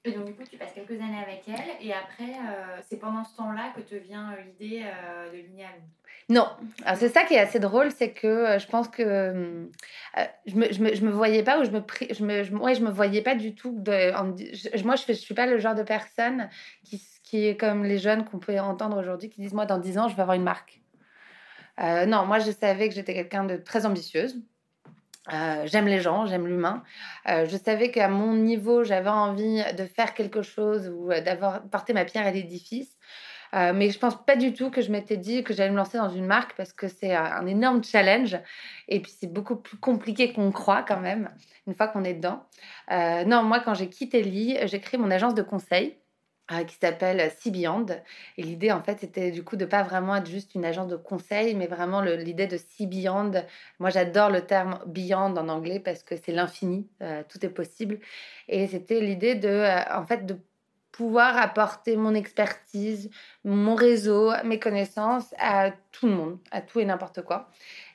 Et 0.06 0.12
donc, 0.12 0.26
du 0.26 0.34
coup, 0.34 0.42
tu 0.48 0.58
passes 0.58 0.72
quelques 0.74 1.00
années 1.00 1.22
avec 1.22 1.42
elle. 1.48 1.86
Et 1.86 1.92
après, 1.92 2.34
euh, 2.34 2.78
c'est 2.86 2.98
pendant 2.98 3.24
ce 3.24 3.36
temps-là 3.36 3.72
que 3.74 3.80
te 3.80 3.94
vient 3.94 4.32
euh, 4.32 4.42
l'idée 4.42 4.82
euh, 4.84 5.30
de 5.30 5.38
Linéa 5.38 5.68
Non. 6.28 6.46
Alors, 6.84 6.98
c'est 6.98 7.08
ça 7.08 7.24
qui 7.24 7.32
est 7.32 7.38
assez 7.38 7.58
drôle, 7.58 7.90
c'est 7.90 8.10
que 8.10 8.58
je 8.58 8.66
pense 8.66 8.88
que 8.88 9.70
je, 10.46 10.54
me, 10.56 10.70
je, 10.70 10.82
me, 10.82 10.94
je, 10.94 11.02
me, 11.02 11.10
voyais 11.10 11.42
pas 11.42 11.58
ou 11.58 11.64
je 11.64 11.70
me, 11.70 11.82
je 12.12 12.22
me, 12.22 12.58
ouais, 12.58 12.74
je 12.74 12.82
me 12.82 12.90
voyais 12.90 13.22
pas 13.22 13.34
du 13.34 13.54
tout. 13.54 13.80
De, 13.80 14.12
moi, 14.84 14.96
je 14.96 15.04
ne 15.08 15.14
suis 15.14 15.34
pas 15.34 15.46
le 15.46 15.58
genre 15.58 15.74
de 15.74 15.82
personne 15.82 16.50
qui, 16.84 17.02
qui 17.22 17.46
est 17.46 17.56
comme 17.56 17.82
les 17.84 17.96
jeunes 17.96 18.26
qu'on 18.26 18.38
peut 18.38 18.58
entendre 18.60 18.98
aujourd'hui 18.98 19.30
qui 19.30 19.40
disent 19.40 19.54
Moi, 19.54 19.64
dans 19.64 19.78
10 19.78 19.96
ans, 19.98 20.08
je 20.08 20.16
vais 20.16 20.22
avoir 20.22 20.36
une 20.36 20.44
marque. 20.44 20.82
non, 21.78 22.26
moi, 22.26 22.40
je 22.40 22.50
savais 22.50 22.90
que 22.90 22.94
j'étais 22.94 23.14
quelqu'un 23.14 23.44
de 23.44 23.56
très 23.56 23.86
ambitieuse. 23.86 24.36
Euh, 25.32 25.66
j'aime 25.66 25.86
les 25.86 26.00
gens, 26.00 26.26
j'aime 26.26 26.46
l'humain. 26.46 26.82
Euh, 27.28 27.46
je 27.46 27.56
savais 27.56 27.90
qu'à 27.90 28.08
mon 28.08 28.34
niveau, 28.34 28.84
j'avais 28.84 29.10
envie 29.10 29.62
de 29.76 29.86
faire 29.86 30.14
quelque 30.14 30.42
chose 30.42 30.88
ou 30.94 31.10
euh, 31.10 31.20
d'avoir 31.20 31.62
porté 31.68 31.92
ma 31.92 32.04
pierre 32.04 32.26
à 32.26 32.30
l'édifice. 32.30 32.96
mais 33.52 33.90
je 33.90 33.98
pense 34.00 34.16
pas 34.26 34.34
du 34.36 34.52
tout 34.52 34.70
que 34.70 34.82
je 34.82 34.90
m'étais 34.90 35.16
dit 35.16 35.44
que 35.44 35.54
j'allais 35.54 35.70
me 35.70 35.76
lancer 35.76 35.96
dans 35.96 36.08
une 36.08 36.26
marque 36.26 36.56
parce 36.56 36.72
que 36.72 36.88
c'est 36.88 37.14
un 37.14 37.46
énorme 37.46 37.84
challenge 37.84 38.36
et 38.88 39.00
puis 39.00 39.12
c'est 39.16 39.32
beaucoup 39.32 39.54
plus 39.54 39.76
compliqué 39.78 40.32
qu'on 40.32 40.50
croit 40.50 40.82
quand 40.82 40.98
même 40.98 41.30
une 41.68 41.74
fois 41.74 41.86
qu'on 41.86 42.02
est 42.02 42.14
dedans. 42.14 42.42
non, 42.90 43.44
moi 43.44 43.60
quand 43.60 43.74
j'ai 43.74 43.88
quitté 43.88 44.22
Lee, 44.22 44.58
j'ai 44.64 44.80
créé 44.80 44.98
mon 44.98 45.10
agence 45.10 45.36
de 45.36 45.42
conseil 45.42 45.96
qui 46.66 46.76
s'appelle 46.80 47.32
Sea 47.38 47.50
Beyond. 47.50 47.86
Et 48.36 48.42
l'idée, 48.42 48.70
en 48.70 48.82
fait, 48.82 48.98
c'était 49.00 49.30
du 49.30 49.42
coup 49.42 49.56
de 49.56 49.64
pas 49.64 49.82
vraiment 49.82 50.16
être 50.16 50.28
juste 50.28 50.54
une 50.54 50.64
agence 50.64 50.88
de 50.88 50.96
conseil, 50.96 51.54
mais 51.54 51.66
vraiment 51.66 52.02
l'idée 52.02 52.46
de 52.46 52.58
Beyond. 52.80 53.32
Moi, 53.78 53.90
j'adore 53.90 54.30
le 54.30 54.42
terme 54.42 54.78
Beyond 54.86 55.36
en 55.36 55.48
anglais 55.48 55.80
parce 55.80 56.02
que 56.02 56.16
c'est 56.16 56.32
l'infini, 56.32 56.86
euh, 57.02 57.22
tout 57.28 57.44
est 57.44 57.50
possible. 57.50 57.98
Et 58.48 58.66
c'était 58.66 59.00
l'idée 59.00 59.34
de, 59.34 59.48
euh, 59.48 59.80
en 59.94 60.04
fait, 60.04 60.26
de 60.26 60.36
pouvoir 60.92 61.36
apporter 61.38 61.96
mon 61.96 62.14
expertise, 62.14 63.10
mon 63.44 63.74
réseau, 63.74 64.30
mes 64.44 64.60
connaissances 64.60 65.34
à 65.38 65.72
tout 65.90 66.06
le 66.06 66.12
monde, 66.14 66.38
à 66.52 66.60
tout 66.60 66.78
et 66.78 66.84
n'importe 66.84 67.22
quoi. 67.22 67.48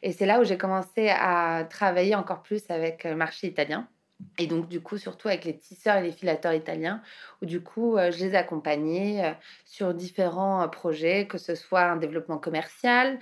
Et 0.03 0.11
c'est 0.11 0.25
là 0.25 0.41
où 0.41 0.43
j'ai 0.43 0.57
commencé 0.57 1.09
à 1.09 1.65
travailler 1.69 2.15
encore 2.15 2.41
plus 2.41 2.69
avec 2.69 3.05
le 3.05 3.15
marché 3.15 3.47
italien. 3.47 3.87
Et 4.37 4.47
donc, 4.47 4.69
du 4.69 4.81
coup, 4.81 4.97
surtout 4.97 5.27
avec 5.27 5.45
les 5.45 5.57
tisseurs 5.57 5.97
et 5.97 6.01
les 6.01 6.11
filateurs 6.11 6.53
italiens, 6.53 7.01
où 7.41 7.45
du 7.45 7.61
coup, 7.61 7.97
euh, 7.97 8.11
je 8.11 8.19
les 8.19 8.35
accompagnais 8.35 9.25
euh, 9.25 9.33
sur 9.65 9.93
différents 9.93 10.61
euh, 10.63 10.67
projets, 10.67 11.27
que 11.27 11.37
ce 11.37 11.55
soit 11.55 11.83
un 11.83 11.97
développement 11.97 12.37
commercial, 12.37 13.19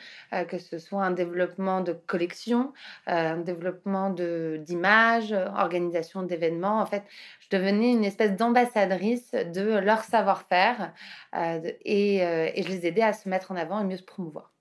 que 0.47 0.57
ce 0.59 0.77
soit 0.79 1.03
un 1.03 1.11
développement 1.11 1.81
de 1.81 1.93
collection, 1.93 2.73
un 3.07 3.37
développement 3.37 4.09
d'images, 4.09 5.33
organisation 5.33 6.23
d'événements. 6.23 6.81
En 6.81 6.85
fait, 6.85 7.03
je 7.39 7.57
devenais 7.57 7.91
une 7.91 8.03
espèce 8.03 8.35
d'ambassadrice 8.35 9.31
de 9.31 9.77
leur 9.79 10.03
savoir-faire 10.03 10.93
et, 11.33 12.17
et 12.17 12.63
je 12.63 12.69
les 12.69 12.85
aidais 12.85 13.01
à 13.01 13.13
se 13.13 13.29
mettre 13.29 13.51
en 13.51 13.55
avant 13.55 13.79
et 13.79 13.83
mieux 13.83 13.97
se 13.97 14.03
promouvoir. 14.03 14.56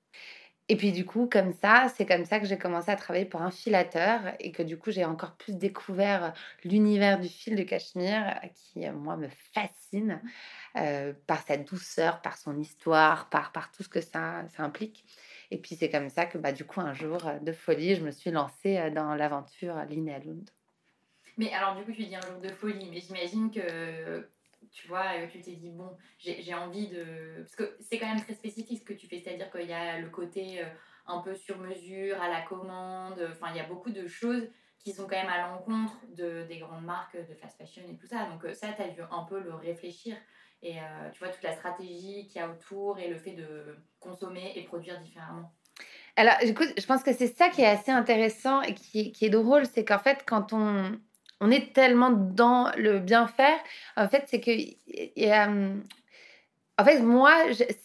Et 0.69 0.77
puis 0.77 0.91
du 0.91 1.07
coup, 1.07 1.29
comme 1.31 1.53
ça, 1.53 1.89
c'est 1.97 2.07
comme 2.07 2.25
ça 2.25 2.41
que 2.41 2.47
j'ai 2.47 2.59
commencé 2.59 2.91
à 2.91 2.97
travailler 2.97 3.25
pour 3.25 3.41
un 3.41 3.53
filateur 3.53 4.35
et 4.41 4.51
que 4.51 4.65
du 4.65 4.77
coup, 4.77 4.91
j'ai 4.91 5.05
encore 5.05 5.37
plus 5.37 5.55
découvert 5.57 6.35
l'univers 6.65 7.21
du 7.21 7.29
fil 7.29 7.55
de 7.55 7.63
cachemire 7.63 8.41
qui, 8.55 8.87
euh, 8.87 8.93
moi, 8.93 9.17
me 9.17 9.29
fascine 9.55 10.21
euh, 10.77 11.13
par 11.29 11.43
sa 11.47 11.57
douceur, 11.57 12.21
par 12.21 12.37
son 12.37 12.59
histoire, 12.59 13.29
par, 13.29 13.53
par 13.53 13.71
tout 13.71 13.85
ce 13.85 13.89
que 13.89 14.01
ça, 14.01 14.45
implique. 14.59 15.05
Et 15.53 15.59
puis 15.59 15.77
c'est 15.77 15.89
comme 15.89 16.11
ça 16.11 16.27
que 16.27 16.37
bah, 16.37 16.53
du 16.53 16.65
coup, 16.65 16.81
un 16.81 16.95
jour 16.95 17.25
euh, 17.29 17.39
de 17.39 17.53
folie, 17.53 17.95
je 17.95 18.03
me 18.03 18.11
suis 18.11 18.33
lancée 18.33 18.91
dans 18.91 19.15
l'aventure 19.15 19.77
Linnea 19.89 20.19
Lund. 20.19 20.51
Mais 21.39 21.53
alors 21.53 21.77
du 21.77 21.85
coup, 21.85 21.93
tu 21.93 22.05
dis 22.05 22.17
un 22.17 22.21
jour 22.23 22.41
de 22.41 22.49
folie, 22.49 22.89
mais 22.91 23.01
j'imagine 23.01 23.53
que 23.53 24.29
tu 24.73 24.89
vois, 24.89 25.05
tu 25.31 25.41
t'es 25.41 25.53
dit, 25.53 25.71
bon, 25.71 25.97
j'ai 26.19 26.55
envie 26.55 26.89
de... 26.89 27.37
Parce 27.39 27.57
que 27.57 27.77
c'est 27.81 27.99
quand 27.99 28.07
même 28.07 28.21
très 28.21 28.35
spécifique 28.35 28.79
ce 28.79 28.85
que 28.85 28.93
tu 28.93 29.07
fais, 29.07 29.19
c'est-à-dire 29.19 29.51
qu'il 29.51 29.69
y 29.69 29.73
a 29.73 29.99
le 29.99 30.11
côté 30.11 30.63
euh, 30.63 30.67
un 31.07 31.21
peu 31.21 31.35
sur 31.35 31.59
mesure, 31.59 32.21
à 32.21 32.29
la 32.29 32.43
commande, 32.43 33.21
enfin, 33.31 33.49
il 33.51 33.57
y 33.57 33.61
a 33.61 33.67
beaucoup 33.67 33.91
de 33.91 34.07
choses 34.07 34.49
qui 34.79 34.93
sont 34.93 35.05
quand 35.05 35.17
même 35.17 35.29
à 35.29 35.49
l'encontre 35.49 35.95
de, 36.15 36.45
des 36.45 36.59
grandes 36.59 36.85
marques 36.85 37.17
de 37.17 37.35
fast 37.35 37.59
fashion 37.59 37.83
et 37.91 37.97
tout 37.97 38.07
ça. 38.07 38.27
Donc 38.27 38.45
euh, 38.45 38.55
ça, 38.55 38.69
tu 38.73 38.83
as 38.83 38.89
dû 38.89 39.01
un 39.11 39.25
peu 39.25 39.41
le 39.41 39.55
réfléchir. 39.55 40.17
Et 40.63 40.79
euh, 40.79 41.11
tu 41.13 41.19
vois, 41.19 41.29
toute 41.29 41.43
la 41.43 41.55
stratégie 41.55 42.27
qu'il 42.29 42.41
y 42.41 42.45
a 42.45 42.49
autour 42.49 42.99
et 42.99 43.09
le 43.09 43.17
fait 43.17 43.33
de 43.33 43.77
consommer 44.01 44.53
et 44.57 44.63
produire 44.63 45.01
différemment. 45.01 45.53
Alors, 46.17 46.35
écoute, 46.41 46.73
je 46.79 46.87
pense 46.87 47.03
que 47.03 47.13
c'est 47.13 47.27
ça 47.27 47.51
qui 47.51 47.61
est 47.61 47.67
assez 47.67 47.91
intéressant 47.91 48.63
et 48.63 48.75
qui, 48.75 49.13
qui 49.13 49.27
est 49.27 49.31
drôle, 49.31 49.67
c'est 49.67 49.85
qu'en 49.85 49.99
fait, 49.99 50.25
quand 50.27 50.55
on, 50.55 50.99
on 51.41 51.51
est 51.51 51.73
tellement 51.73 52.11
dans 52.11 52.71
le 52.77 52.99
bien 52.99 53.27
faire. 53.27 53.59
En 53.97 54.09
fait, 54.09 54.25
c'est 54.27 54.41
que. 54.41 54.51
en 56.79 56.85
fait, 56.85 57.01
moi, 57.01 57.33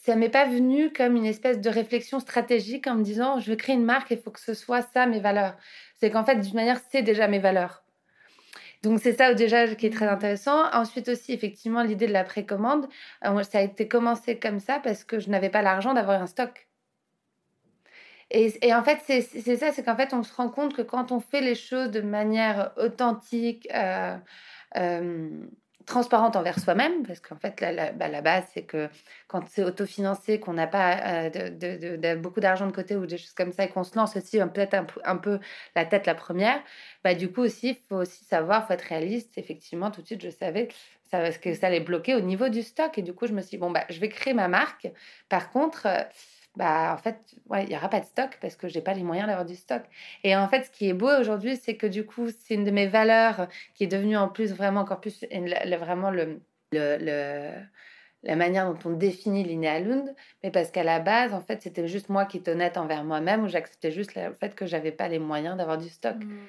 ça 0.03 0.15
m'est 0.15 0.29
pas 0.29 0.45
venu 0.45 0.91
comme 0.91 1.15
une 1.15 1.25
espèce 1.25 1.59
de 1.59 1.69
réflexion 1.69 2.19
stratégique 2.19 2.87
en 2.87 2.95
me 2.95 3.03
disant 3.03 3.39
je 3.39 3.51
veux 3.51 3.57
créer 3.57 3.75
une 3.75 3.85
marque, 3.85 4.11
il 4.11 4.19
faut 4.19 4.31
que 4.31 4.39
ce 4.39 4.53
soit 4.53 4.81
ça 4.93 5.05
mes 5.05 5.19
valeurs. 5.19 5.55
C'est 5.99 6.09
qu'en 6.11 6.25
fait, 6.25 6.35
d'une 6.35 6.55
manière, 6.55 6.79
c'est 6.91 7.01
déjà 7.01 7.27
mes 7.27 7.39
valeurs. 7.39 7.83
Donc 8.83 8.99
c'est 8.99 9.13
ça 9.13 9.33
déjà 9.33 9.75
qui 9.75 9.85
est 9.87 9.91
très 9.91 10.07
intéressant. 10.07 10.63
Ensuite 10.73 11.07
aussi, 11.09 11.33
effectivement, 11.33 11.83
l'idée 11.83 12.07
de 12.07 12.13
la 12.13 12.23
précommande, 12.23 12.87
euh, 13.25 13.43
ça 13.43 13.59
a 13.59 13.61
été 13.61 13.87
commencé 13.87 14.39
comme 14.39 14.59
ça 14.59 14.79
parce 14.79 15.03
que 15.03 15.19
je 15.19 15.29
n'avais 15.29 15.49
pas 15.49 15.61
l'argent 15.61 15.93
d'avoir 15.93 16.21
un 16.21 16.27
stock. 16.27 16.67
Et, 18.33 18.73
en 18.73 18.83
fait, 18.83 18.99
c'est 19.05 19.57
ça, 19.57 19.71
c'est 19.73 19.83
qu'en 19.83 19.95
fait, 19.95 20.13
on 20.13 20.23
se 20.23 20.33
rend 20.33 20.49
compte 20.49 20.73
que 20.73 20.81
quand 20.81 21.11
on 21.11 21.19
fait 21.19 21.41
les 21.41 21.55
choses 21.55 21.91
de 21.91 21.99
manière 22.01 22.71
authentique, 22.77 23.67
euh, 23.73 24.17
euh, 24.77 25.29
transparente 25.85 26.37
envers 26.37 26.57
soi-même, 26.59 27.05
parce 27.05 27.19
qu'en 27.19 27.35
fait, 27.35 27.59
la, 27.59 27.91
bah, 27.91 28.07
la, 28.07 28.21
base, 28.21 28.45
c'est 28.53 28.63
que 28.63 28.87
quand 29.27 29.43
c'est 29.49 29.63
autofinancé, 29.65 30.39
qu'on 30.39 30.53
n'a 30.53 30.67
pas 30.67 31.25
euh, 31.29 32.15
beaucoup 32.15 32.39
d'argent 32.39 32.67
de 32.67 32.71
côté 32.71 32.95
ou 32.95 33.05
des 33.05 33.17
choses 33.17 33.33
comme 33.33 33.51
ça, 33.51 33.65
et 33.65 33.69
qu'on 33.69 33.83
se 33.83 33.97
lance 33.97 34.15
aussi 34.15 34.37
peut-être 34.37 34.75
un, 35.03 35.17
peu 35.17 35.39
la 35.75 35.83
tête 35.83 36.05
la 36.05 36.15
première, 36.15 36.61
bah, 37.03 37.15
du 37.15 37.29
coup 37.29 37.41
aussi, 37.41 37.69
il 37.69 37.77
faut 37.89 37.97
aussi 37.97 38.23
savoir, 38.23 38.63
il 38.63 38.67
faut 38.67 38.73
être 38.73 38.83
réaliste. 38.83 39.37
Effectivement, 39.37 39.91
tout 39.91 40.01
de 40.01 40.07
suite, 40.07 40.23
je 40.23 40.29
savais 40.29 40.69
que 41.41 41.53
ça 41.53 41.67
allait 41.67 41.81
bloquer 41.81 42.15
au 42.15 42.21
niveau 42.21 42.47
du 42.47 42.61
stock. 42.61 42.97
Et 42.97 43.01
du 43.01 43.13
coup, 43.13 43.27
je 43.27 43.33
me 43.33 43.41
suis 43.41 43.51
dit, 43.51 43.57
bon, 43.57 43.71
bah, 43.71 43.83
je 43.89 43.99
vais 43.99 44.07
créer 44.07 44.33
ma 44.33 44.47
marque. 44.47 44.87
Par 45.27 45.51
contre 45.51 45.87
bah 46.57 46.93
en 46.93 46.97
fait, 46.97 47.17
ouais, 47.49 47.63
il 47.63 47.69
n'y 47.69 47.75
aura 47.75 47.89
pas 47.89 48.01
de 48.01 48.05
stock 48.05 48.37
parce 48.41 48.55
que 48.55 48.67
j'ai 48.67 48.81
pas 48.81 48.93
les 48.93 49.03
moyens 49.03 49.27
d'avoir 49.27 49.45
du 49.45 49.55
stock. 49.55 49.83
Et 50.23 50.35
en 50.35 50.47
fait, 50.49 50.65
ce 50.65 50.71
qui 50.71 50.89
est 50.89 50.93
beau 50.93 51.09
aujourd'hui, 51.19 51.55
c'est 51.55 51.77
que 51.77 51.87
du 51.87 52.05
coup, 52.05 52.27
c'est 52.29 52.55
une 52.55 52.65
de 52.65 52.71
mes 52.71 52.87
valeurs 52.87 53.47
qui 53.73 53.85
est 53.85 53.87
devenue 53.87 54.17
en 54.17 54.27
plus 54.27 54.53
vraiment 54.53 54.81
encore 54.81 54.99
plus 54.99 55.25
vraiment 55.31 56.11
le, 56.11 56.41
le, 56.73 57.51
la 58.23 58.35
manière 58.35 58.71
dont 58.71 58.79
on 58.89 58.93
définit 58.93 59.43
Linnea 59.43 59.79
Lund, 59.79 60.13
mais 60.43 60.51
parce 60.51 60.71
qu'à 60.71 60.83
la 60.83 60.99
base, 60.99 61.33
en 61.33 61.41
fait, 61.41 61.61
c'était 61.61 61.87
juste 61.87 62.09
moi 62.09 62.25
qui 62.25 62.37
étais 62.37 62.51
honnête 62.51 62.77
envers 62.77 63.03
moi-même, 63.03 63.43
où 63.43 63.47
j'acceptais 63.47 63.91
juste 63.91 64.15
le 64.15 64.33
fait 64.33 64.53
que 64.53 64.65
j'avais 64.65 64.91
pas 64.91 65.07
les 65.07 65.19
moyens 65.19 65.57
d'avoir 65.57 65.77
du 65.77 65.89
stock. 65.89 66.17
Mmh. 66.17 66.47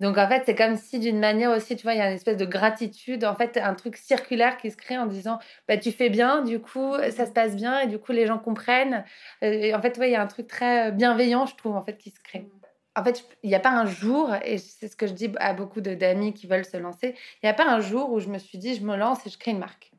Donc 0.00 0.16
en 0.16 0.28
fait, 0.28 0.44
c'est 0.46 0.54
comme 0.54 0.76
si 0.76 0.98
d'une 1.00 1.18
manière 1.18 1.50
aussi, 1.50 1.74
tu 1.76 1.82
vois, 1.82 1.94
il 1.94 1.98
y 1.98 2.00
a 2.00 2.08
une 2.08 2.14
espèce 2.14 2.36
de 2.36 2.44
gratitude, 2.44 3.24
en 3.24 3.34
fait, 3.34 3.56
un 3.56 3.74
truc 3.74 3.96
circulaire 3.96 4.56
qui 4.56 4.70
se 4.70 4.76
crée 4.76 4.96
en 4.96 5.06
disant, 5.06 5.38
bah 5.66 5.76
tu 5.76 5.90
fais 5.90 6.08
bien, 6.08 6.42
du 6.42 6.60
coup, 6.60 6.94
ça 7.10 7.26
se 7.26 7.32
passe 7.32 7.56
bien, 7.56 7.80
et 7.80 7.88
du 7.88 7.98
coup, 7.98 8.12
les 8.12 8.26
gens 8.26 8.38
comprennent. 8.38 9.04
Euh, 9.42 9.50
et 9.50 9.74
en 9.74 9.82
fait, 9.82 9.98
ouais, 9.98 10.08
il 10.10 10.12
y 10.12 10.16
a 10.16 10.22
un 10.22 10.26
truc 10.28 10.46
très 10.46 10.92
bienveillant, 10.92 11.46
je 11.46 11.56
trouve, 11.56 11.74
en 11.76 11.82
fait, 11.82 11.98
qui 11.98 12.10
se 12.10 12.20
crée. 12.20 12.48
En 12.94 13.04
fait, 13.04 13.24
il 13.42 13.48
n'y 13.48 13.56
a 13.56 13.60
pas 13.60 13.70
un 13.70 13.86
jour, 13.86 14.34
et 14.44 14.58
c'est 14.58 14.88
ce 14.88 14.96
que 14.96 15.06
je 15.06 15.12
dis 15.12 15.32
à 15.38 15.52
beaucoup 15.52 15.80
d'amis 15.80 16.34
qui 16.34 16.46
veulent 16.46 16.64
se 16.64 16.76
lancer, 16.76 17.14
il 17.42 17.46
n'y 17.46 17.50
a 17.50 17.54
pas 17.54 17.68
un 17.68 17.80
jour 17.80 18.10
où 18.12 18.20
je 18.20 18.28
me 18.28 18.38
suis 18.38 18.58
dit, 18.58 18.74
je 18.74 18.82
me 18.84 18.96
lance 18.96 19.26
et 19.26 19.30
je 19.30 19.38
crée 19.38 19.52
une 19.52 19.58
marque. 19.58 19.92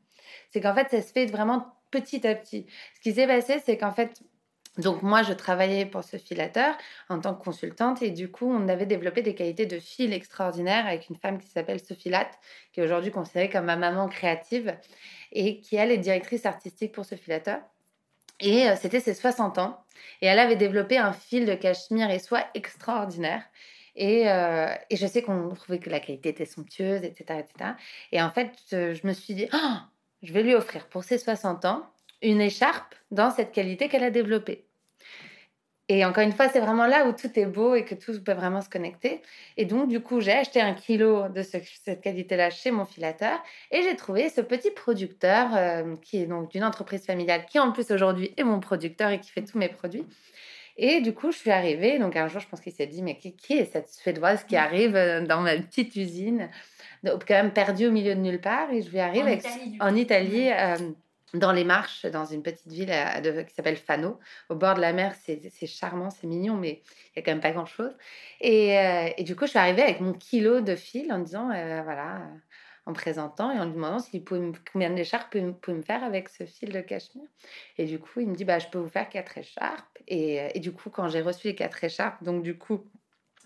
C'est 0.50 0.60
qu'en 0.60 0.74
fait, 0.74 0.90
ça 0.90 1.00
se 1.02 1.12
fait 1.12 1.26
vraiment 1.26 1.66
petit 1.90 2.26
à 2.26 2.34
petit. 2.34 2.66
Ce 2.96 3.00
qui 3.00 3.12
s'est 3.12 3.26
passé, 3.26 3.60
c'est 3.64 3.76
qu'en 3.76 3.92
fait, 3.92 4.22
donc 4.78 5.02
moi, 5.02 5.22
je 5.22 5.32
travaillais 5.32 5.84
pour 5.84 6.04
ce 6.04 6.16
filateur 6.16 6.76
en 7.08 7.20
tant 7.20 7.34
que 7.34 7.42
consultante 7.42 8.02
et 8.02 8.10
du 8.10 8.30
coup, 8.30 8.46
on 8.46 8.68
avait 8.68 8.86
développé 8.86 9.20
des 9.20 9.34
qualités 9.34 9.66
de 9.66 9.80
fil 9.80 10.12
extraordinaires 10.12 10.86
avec 10.86 11.08
une 11.08 11.16
femme 11.16 11.38
qui 11.38 11.48
s'appelle 11.48 11.80
Sophie 11.80 12.08
Latte, 12.08 12.38
qui 12.72 12.80
est 12.80 12.84
aujourd'hui 12.84 13.10
considérée 13.10 13.50
comme 13.50 13.64
ma 13.64 13.76
maman 13.76 14.08
créative 14.08 14.76
et 15.32 15.60
qui, 15.60 15.76
elle, 15.76 15.90
est 15.90 15.98
directrice 15.98 16.46
artistique 16.46 16.92
pour 16.92 17.04
ce 17.04 17.16
filateur. 17.16 17.58
Et 18.38 18.68
euh, 18.68 18.76
c'était 18.80 19.00
ses 19.00 19.14
60 19.14 19.58
ans. 19.58 19.84
Et 20.22 20.26
elle 20.26 20.38
avait 20.38 20.56
développé 20.56 20.96
un 20.96 21.12
fil 21.12 21.46
de 21.46 21.54
cachemire 21.54 22.10
et 22.10 22.20
soie 22.20 22.44
extraordinaire. 22.54 23.42
Et, 23.96 24.30
euh, 24.30 24.68
je 24.90 25.06
sais 25.06 25.20
qu'on 25.22 25.48
trouvait 25.50 25.80
que 25.80 25.90
la 25.90 26.00
qualité 26.00 26.30
était 26.30 26.46
somptueuse, 26.46 27.02
etc. 27.02 27.40
etc. 27.40 27.72
Et 28.12 28.22
en 28.22 28.30
fait, 28.30 28.52
je 28.70 29.06
me 29.06 29.12
suis 29.12 29.34
dit, 29.34 29.48
oh, 29.52 29.76
je 30.22 30.32
vais 30.32 30.42
lui 30.42 30.54
offrir 30.54 30.88
pour 30.88 31.02
ses 31.04 31.18
60 31.18 31.64
ans 31.64 31.90
une 32.22 32.40
écharpe 32.40 32.94
dans 33.10 33.30
cette 33.30 33.52
qualité 33.52 33.88
qu'elle 33.88 34.04
a 34.04 34.10
développée. 34.10 34.66
Et 35.92 36.04
encore 36.04 36.22
une 36.22 36.30
fois, 36.30 36.48
c'est 36.48 36.60
vraiment 36.60 36.86
là 36.86 37.08
où 37.08 37.12
tout 37.12 37.36
est 37.36 37.46
beau 37.46 37.74
et 37.74 37.84
que 37.84 37.96
tout 37.96 38.12
peut 38.22 38.32
vraiment 38.32 38.60
se 38.60 38.68
connecter. 38.68 39.22
Et 39.56 39.64
donc, 39.64 39.88
du 39.88 39.98
coup, 39.98 40.20
j'ai 40.20 40.30
acheté 40.30 40.60
un 40.60 40.72
kilo 40.72 41.28
de 41.28 41.42
cette 41.42 42.00
qualité-là 42.00 42.48
chez 42.50 42.70
mon 42.70 42.84
filateur 42.84 43.42
et 43.72 43.82
j'ai 43.82 43.96
trouvé 43.96 44.28
ce 44.28 44.40
petit 44.40 44.70
producteur 44.70 45.48
euh, 45.56 45.96
qui 45.96 46.22
est 46.22 46.26
donc 46.26 46.52
d'une 46.52 46.62
entreprise 46.62 47.04
familiale 47.04 47.44
qui, 47.44 47.58
en 47.58 47.72
plus, 47.72 47.90
aujourd'hui 47.90 48.32
est 48.36 48.44
mon 48.44 48.60
producteur 48.60 49.10
et 49.10 49.18
qui 49.18 49.32
fait 49.32 49.42
tous 49.42 49.58
mes 49.58 49.68
produits. 49.68 50.06
Et 50.76 51.00
du 51.00 51.12
coup, 51.12 51.32
je 51.32 51.38
suis 51.38 51.50
arrivée. 51.50 51.98
Donc, 51.98 52.14
un 52.14 52.28
jour, 52.28 52.40
je 52.40 52.46
pense 52.46 52.60
qu'il 52.60 52.72
s'est 52.72 52.86
dit 52.86 53.02
Mais 53.02 53.16
qui, 53.16 53.54
est 53.54 53.64
cette 53.64 53.88
Suédoise 53.88 54.44
qui 54.44 54.54
arrive 54.54 54.94
euh, 54.94 55.26
dans 55.26 55.40
ma 55.40 55.56
petite 55.56 55.96
usine, 55.96 56.50
quand 57.04 57.30
même 57.30 57.52
perdue 57.52 57.88
au 57.88 57.90
milieu 57.90 58.14
de 58.14 58.20
nulle 58.20 58.40
part? 58.40 58.72
Et 58.72 58.82
je 58.82 58.90
lui 58.90 59.00
arrive 59.00 59.26
en 59.80 59.96
Italie. 59.96 60.52
Euh, 60.52 60.76
dans 61.34 61.52
les 61.52 61.64
marches, 61.64 62.06
dans 62.06 62.24
une 62.24 62.42
petite 62.42 62.66
ville 62.68 62.92
qui 63.46 63.54
s'appelle 63.54 63.76
Fano, 63.76 64.18
au 64.48 64.54
bord 64.54 64.74
de 64.74 64.80
la 64.80 64.92
mer. 64.92 65.14
C'est 65.14 65.66
charmant, 65.66 66.10
c'est 66.10 66.26
mignon, 66.26 66.56
mais 66.56 66.82
il 67.08 67.12
n'y 67.16 67.22
a 67.22 67.22
quand 67.22 67.32
même 67.32 67.40
pas 67.40 67.52
grand-chose. 67.52 67.92
Et, 68.40 68.78
euh, 68.78 69.08
et, 69.16 69.24
du 69.24 69.36
coup, 69.36 69.44
je 69.44 69.50
suis 69.50 69.58
arrivée 69.58 69.82
avec 69.82 70.00
mon 70.00 70.12
kilo 70.12 70.60
de 70.60 70.74
fil 70.76 71.12
en 71.12 71.18
disant, 71.18 71.50
euh, 71.50 71.82
voilà, 71.82 72.16
euh, 72.16 72.36
en 72.86 72.92
présentant 72.92 73.52
et 73.52 73.58
en 73.58 73.66
lui 73.66 73.74
demandant 73.74 73.98
s'il 73.98 74.24
pouvait 74.24 74.40
me, 74.40 74.52
combien 74.72 74.90
d'écharpes 74.90 75.34
il 75.34 75.52
pouvait 75.52 75.76
me 75.76 75.82
faire 75.82 76.02
avec 76.02 76.28
ce 76.28 76.44
fil 76.44 76.70
de 76.70 76.80
cachemire. 76.80 77.28
Et 77.78 77.84
du 77.84 77.98
coup, 77.98 78.20
il 78.20 78.28
me 78.28 78.34
dit, 78.34 78.44
bah, 78.44 78.58
je 78.58 78.68
peux 78.68 78.78
vous 78.78 78.88
faire 78.88 79.08
quatre 79.08 79.38
écharpes. 79.38 79.98
Et, 80.08 80.48
et 80.54 80.60
du 80.60 80.72
coup, 80.72 80.90
quand 80.90 81.08
j'ai 81.08 81.20
reçu 81.20 81.48
les 81.48 81.54
quatre 81.54 81.84
écharpes, 81.84 82.22
donc 82.24 82.42
du 82.42 82.56
coup, 82.58 82.84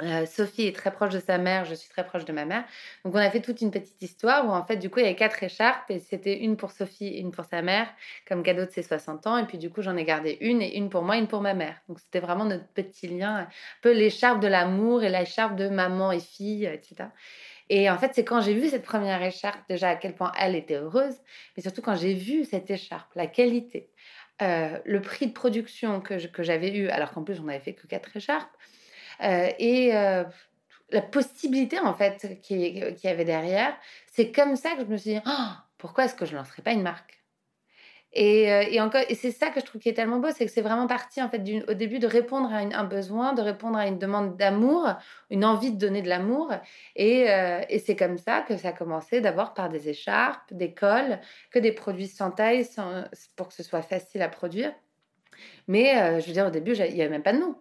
euh, 0.02 0.26
Sophie 0.26 0.66
est 0.66 0.74
très 0.74 0.92
proche 0.92 1.12
de 1.12 1.20
sa 1.20 1.38
mère, 1.38 1.64
je 1.64 1.74
suis 1.74 1.88
très 1.88 2.04
proche 2.04 2.24
de 2.24 2.32
ma 2.32 2.44
mère. 2.44 2.64
Donc 3.04 3.14
on 3.14 3.18
a 3.18 3.30
fait 3.30 3.40
toute 3.40 3.60
une 3.60 3.70
petite 3.70 4.00
histoire 4.02 4.46
où 4.46 4.50
en 4.50 4.64
fait 4.64 4.76
du 4.76 4.90
coup 4.90 4.98
il 4.98 5.02
y 5.02 5.06
avait 5.06 5.14
quatre 5.14 5.42
écharpes 5.42 5.88
et 5.90 6.00
c'était 6.00 6.38
une 6.38 6.56
pour 6.56 6.72
Sophie 6.72 7.08
une 7.08 7.30
pour 7.30 7.44
sa 7.44 7.62
mère 7.62 7.86
comme 8.26 8.42
cadeau 8.42 8.64
de 8.64 8.70
ses 8.70 8.82
60 8.82 9.26
ans 9.28 9.38
et 9.38 9.46
puis 9.46 9.56
du 9.56 9.70
coup 9.70 9.82
j'en 9.82 9.96
ai 9.96 10.04
gardé 10.04 10.36
une 10.40 10.62
et 10.62 10.76
une 10.76 10.90
pour 10.90 11.02
moi, 11.02 11.16
une 11.16 11.28
pour 11.28 11.40
ma 11.40 11.54
mère. 11.54 11.76
Donc 11.88 12.00
c'était 12.00 12.20
vraiment 12.20 12.44
notre 12.44 12.66
petit 12.68 13.06
lien, 13.06 13.36
un 13.36 13.48
peu 13.82 13.92
l'écharpe 13.92 14.40
de 14.40 14.48
l'amour 14.48 15.04
et 15.04 15.10
l'écharpe 15.10 15.54
de 15.54 15.68
maman 15.68 16.10
et 16.10 16.20
fille, 16.20 16.66
etc. 16.66 17.08
Et 17.70 17.88
en 17.88 17.96
fait, 17.96 18.12
c'est 18.14 18.24
quand 18.24 18.40
j'ai 18.40 18.54
vu 18.54 18.68
cette 18.68 18.84
première 18.84 19.22
écharpe, 19.22 19.60
déjà 19.68 19.90
à 19.90 19.96
quel 19.96 20.14
point 20.14 20.32
elle 20.38 20.54
était 20.54 20.74
heureuse, 20.74 21.16
mais 21.56 21.62
surtout 21.62 21.80
quand 21.80 21.94
j'ai 21.94 22.14
vu 22.14 22.44
cette 22.44 22.70
écharpe, 22.70 23.10
la 23.14 23.26
qualité, 23.26 23.88
euh, 24.42 24.78
le 24.84 25.00
prix 25.00 25.28
de 25.28 25.32
production 25.32 26.00
que, 26.00 26.18
j'avais 26.42 26.76
eu, 26.76 26.88
alors 26.88 27.12
qu'en 27.12 27.22
plus 27.22 27.40
on 27.40 27.44
n'avait 27.44 27.60
fait 27.60 27.72
que 27.72 27.86
quatre 27.86 28.16
écharpes, 28.16 28.50
et 29.20 29.94
euh, 29.94 30.24
la 30.90 31.02
possibilité 31.02 31.78
en 31.78 31.94
fait 31.94 32.40
qu'il 32.42 32.96
y 33.02 33.08
avait 33.08 33.24
derrière, 33.24 33.76
c'est 34.12 34.32
comme 34.32 34.56
ça 34.56 34.72
que 34.72 34.80
je 34.80 34.86
me 34.86 34.96
suis 34.96 35.14
dit, 35.14 35.20
oh, 35.26 35.52
pourquoi 35.78 36.04
est-ce 36.04 36.14
que 36.14 36.26
je 36.26 36.32
ne 36.32 36.38
lancerais 36.38 36.62
pas 36.62 36.72
une 36.72 36.82
marque? 36.82 37.24
Euh, 38.16 38.64
et, 38.70 38.80
encore, 38.80 39.02
et 39.08 39.14
c'est 39.14 39.32
ça 39.32 39.48
que 39.50 39.58
je 39.58 39.64
trouve 39.64 39.80
qui 39.80 39.88
est 39.88 39.94
tellement 39.94 40.20
beau, 40.20 40.28
c'est 40.30 40.46
que 40.46 40.50
c'est 40.50 40.62
vraiment 40.62 40.86
parti 40.86 41.20
en 41.20 41.28
fait 41.28 41.42
au 41.68 41.74
début 41.74 41.98
de 41.98 42.06
répondre 42.06 42.52
à 42.52 42.58
un 42.58 42.84
besoin, 42.84 43.32
de 43.32 43.42
répondre 43.42 43.76
à 43.76 43.88
une 43.88 43.98
demande 43.98 44.36
d'amour, 44.36 44.88
une 45.30 45.44
envie 45.44 45.72
de 45.72 45.78
donner 45.78 46.00
de 46.00 46.08
l'amour. 46.08 46.52
Et, 46.94 47.28
euh, 47.30 47.60
c'est 47.84 47.96
comme 47.96 48.18
ça 48.18 48.42
que 48.42 48.56
ça 48.56 48.68
a 48.68 48.72
commencé 48.72 49.20
d'abord 49.20 49.52
par 49.52 49.68
des 49.68 49.88
écharpes, 49.88 50.52
des 50.52 50.72
cols, 50.72 51.18
que 51.50 51.58
des 51.58 51.72
produits 51.72 52.06
sans 52.06 52.30
taille 52.30 52.66
pour 53.34 53.48
que 53.48 53.54
ce 53.54 53.64
soit 53.64 53.82
facile 53.82 54.22
à 54.22 54.28
produire. 54.28 54.72
Mais 55.66 56.00
euh, 56.00 56.20
je 56.20 56.26
veux 56.26 56.32
dire, 56.32 56.46
au 56.46 56.50
début, 56.50 56.76
il 56.76 56.94
n'y 56.94 57.02
avait 57.02 57.10
même 57.10 57.22
pas 57.22 57.32
de 57.32 57.38
nom. 57.38 57.56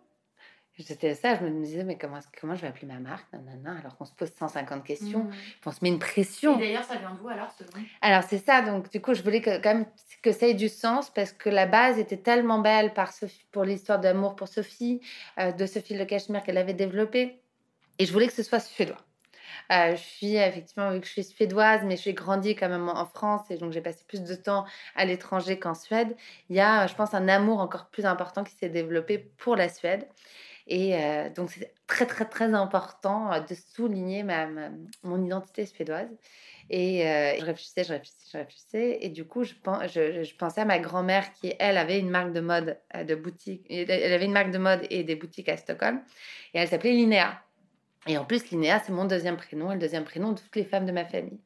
C'était 0.79 1.13
ça, 1.13 1.35
je 1.35 1.45
me 1.45 1.63
disais, 1.63 1.83
mais 1.83 1.99
comment, 1.99 2.19
comment 2.41 2.55
je 2.55 2.61
vais 2.61 2.67
appeler 2.67 2.87
ma 2.87 2.97
marque 2.97 3.27
Alors 3.31 3.95
qu'on 3.95 4.05
se 4.05 4.13
pose 4.13 4.31
150 4.35 4.83
questions, 4.83 5.25
mmh. 5.25 5.33
on 5.67 5.71
se 5.71 5.79
met 5.83 5.89
une 5.89 5.99
pression. 5.99 6.57
Et 6.57 6.61
d'ailleurs, 6.61 6.83
ça 6.83 6.95
vient 6.95 7.15
d'où 7.21 7.27
alors 7.27 7.51
ce 7.51 7.63
nom? 7.63 7.85
Alors 8.01 8.23
c'est 8.23 8.39
ça, 8.39 8.63
donc 8.63 8.89
du 8.89 8.99
coup, 8.99 9.13
je 9.13 9.21
voulais 9.21 9.41
que, 9.41 9.61
quand 9.61 9.75
même 9.75 9.85
que 10.23 10.31
ça 10.31 10.47
ait 10.47 10.55
du 10.55 10.69
sens 10.69 11.11
parce 11.11 11.31
que 11.31 11.49
la 11.49 11.67
base 11.67 11.99
était 11.99 12.17
tellement 12.17 12.59
belle 12.59 12.93
par 12.93 13.11
Sophie, 13.11 13.45
pour 13.51 13.65
l'histoire 13.65 13.99
d'amour 13.99 14.35
pour 14.35 14.47
Sophie, 14.47 14.99
euh, 15.37 15.51
de 15.51 15.65
Sophie 15.67 15.93
Le 15.95 16.05
Cachemire 16.05 16.41
qu'elle 16.41 16.57
avait 16.57 16.73
développée. 16.73 17.39
Et 17.99 18.05
je 18.07 18.11
voulais 18.11 18.27
que 18.27 18.33
ce 18.33 18.41
soit 18.41 18.59
suédois. 18.59 18.97
Euh, 19.71 19.95
je 19.95 20.01
suis 20.01 20.35
effectivement, 20.35 20.91
vu 20.91 20.99
que 20.99 21.05
je 21.05 21.11
suis 21.11 21.23
suédoise, 21.23 21.81
mais 21.83 21.95
je 21.95 22.01
suis 22.01 22.13
grandi 22.13 22.55
quand 22.55 22.69
même 22.69 22.89
en 22.89 23.05
France 23.05 23.41
et 23.49 23.57
donc 23.57 23.71
j'ai 23.71 23.81
passé 23.81 24.03
plus 24.07 24.23
de 24.23 24.35
temps 24.35 24.65
à 24.95 25.05
l'étranger 25.05 25.59
qu'en 25.59 25.75
Suède. 25.75 26.15
Il 26.49 26.55
y 26.55 26.59
a, 26.59 26.87
je 26.87 26.95
pense, 26.95 27.13
un 27.13 27.27
amour 27.27 27.59
encore 27.59 27.87
plus 27.87 28.05
important 28.05 28.43
qui 28.43 28.53
s'est 28.55 28.69
développé 28.69 29.19
pour 29.19 29.55
la 29.55 29.69
Suède. 29.69 30.07
Et 30.67 30.96
euh, 30.96 31.29
donc, 31.29 31.51
c'est 31.51 31.74
très, 31.88 32.05
très, 32.05 32.25
très 32.25 32.53
important 32.53 33.32
euh, 33.32 33.39
de 33.39 33.53
souligner 33.53 34.24
ma, 34.24 34.48
mon 35.03 35.24
identité 35.24 35.65
suédoise. 35.65 36.10
Et 36.70 37.05
euh, 37.05 37.36
je 37.39 37.46
réfléchissais, 37.46 37.84
je 37.84 37.93
réfléchissais, 37.93 38.29
je 38.32 38.38
réfléchissais. 38.38 38.98
Et 39.01 39.10
du 39.10 39.25
coup, 39.25 39.43
je, 39.43 39.53
pensais 40.36 40.62
à 40.62 40.65
ma 40.65 40.79
grand-mère 40.79 41.34
qui, 41.34 41.53
elle, 41.60 41.77
avait 41.77 42.00
une 42.00 42.10
marque 42.10 42.32
de 42.32 42.39
mode, 42.39 42.77
de 42.96 43.15
boutique. 43.15 43.65
Elle 43.70 44.13
avait 44.13 44.25
une 44.25 44.32
marque 44.32 44.51
de 44.51 44.58
mode 44.58 44.88
et 44.89 45.03
des 45.03 45.15
boutiques 45.15 45.50
à 45.50 45.58
Stockholm. 45.58 46.01
Et 46.53 46.60
elle 46.60 46.67
s'appelait 46.67 46.93
Linéa. 46.93 47.41
Et 48.08 48.17
en 48.17 48.25
plus, 48.25 48.50
Linéa, 48.50 48.82
c'est 48.86 48.93
mon 48.93 49.05
deuxième 49.05 49.38
prénom 49.38 49.72
et 49.72 49.75
le 49.75 49.79
deuxième 49.79 50.03
prénom 50.05 50.32
de 50.32 50.39
toutes 50.39 50.55
les 50.55 50.65
femmes 50.65 50.86
de 50.86 50.91
ma 50.91 51.05
famille. 51.05 51.39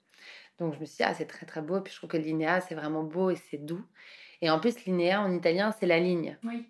Donc, 0.59 0.73
je 0.73 0.79
me 0.79 0.85
suis 0.85 0.97
dit, 0.97 1.03
ah, 1.03 1.13
c'est 1.13 1.25
très, 1.25 1.45
très 1.45 1.61
beau. 1.61 1.81
Puis, 1.81 1.93
je 1.93 1.97
trouve 1.97 2.09
que 2.09 2.17
Linéa, 2.17 2.61
c'est 2.61 2.75
vraiment 2.75 3.03
beau 3.03 3.31
et 3.31 3.35
c'est 3.35 3.63
doux. 3.63 3.83
Et 4.41 4.49
en 4.51 4.59
plus, 4.59 4.85
Linéa, 4.85 5.21
en 5.21 5.33
italien, 5.33 5.73
c'est 5.79 5.87
la 5.87 5.99
ligne. 5.99 6.37
Oui. 6.43 6.67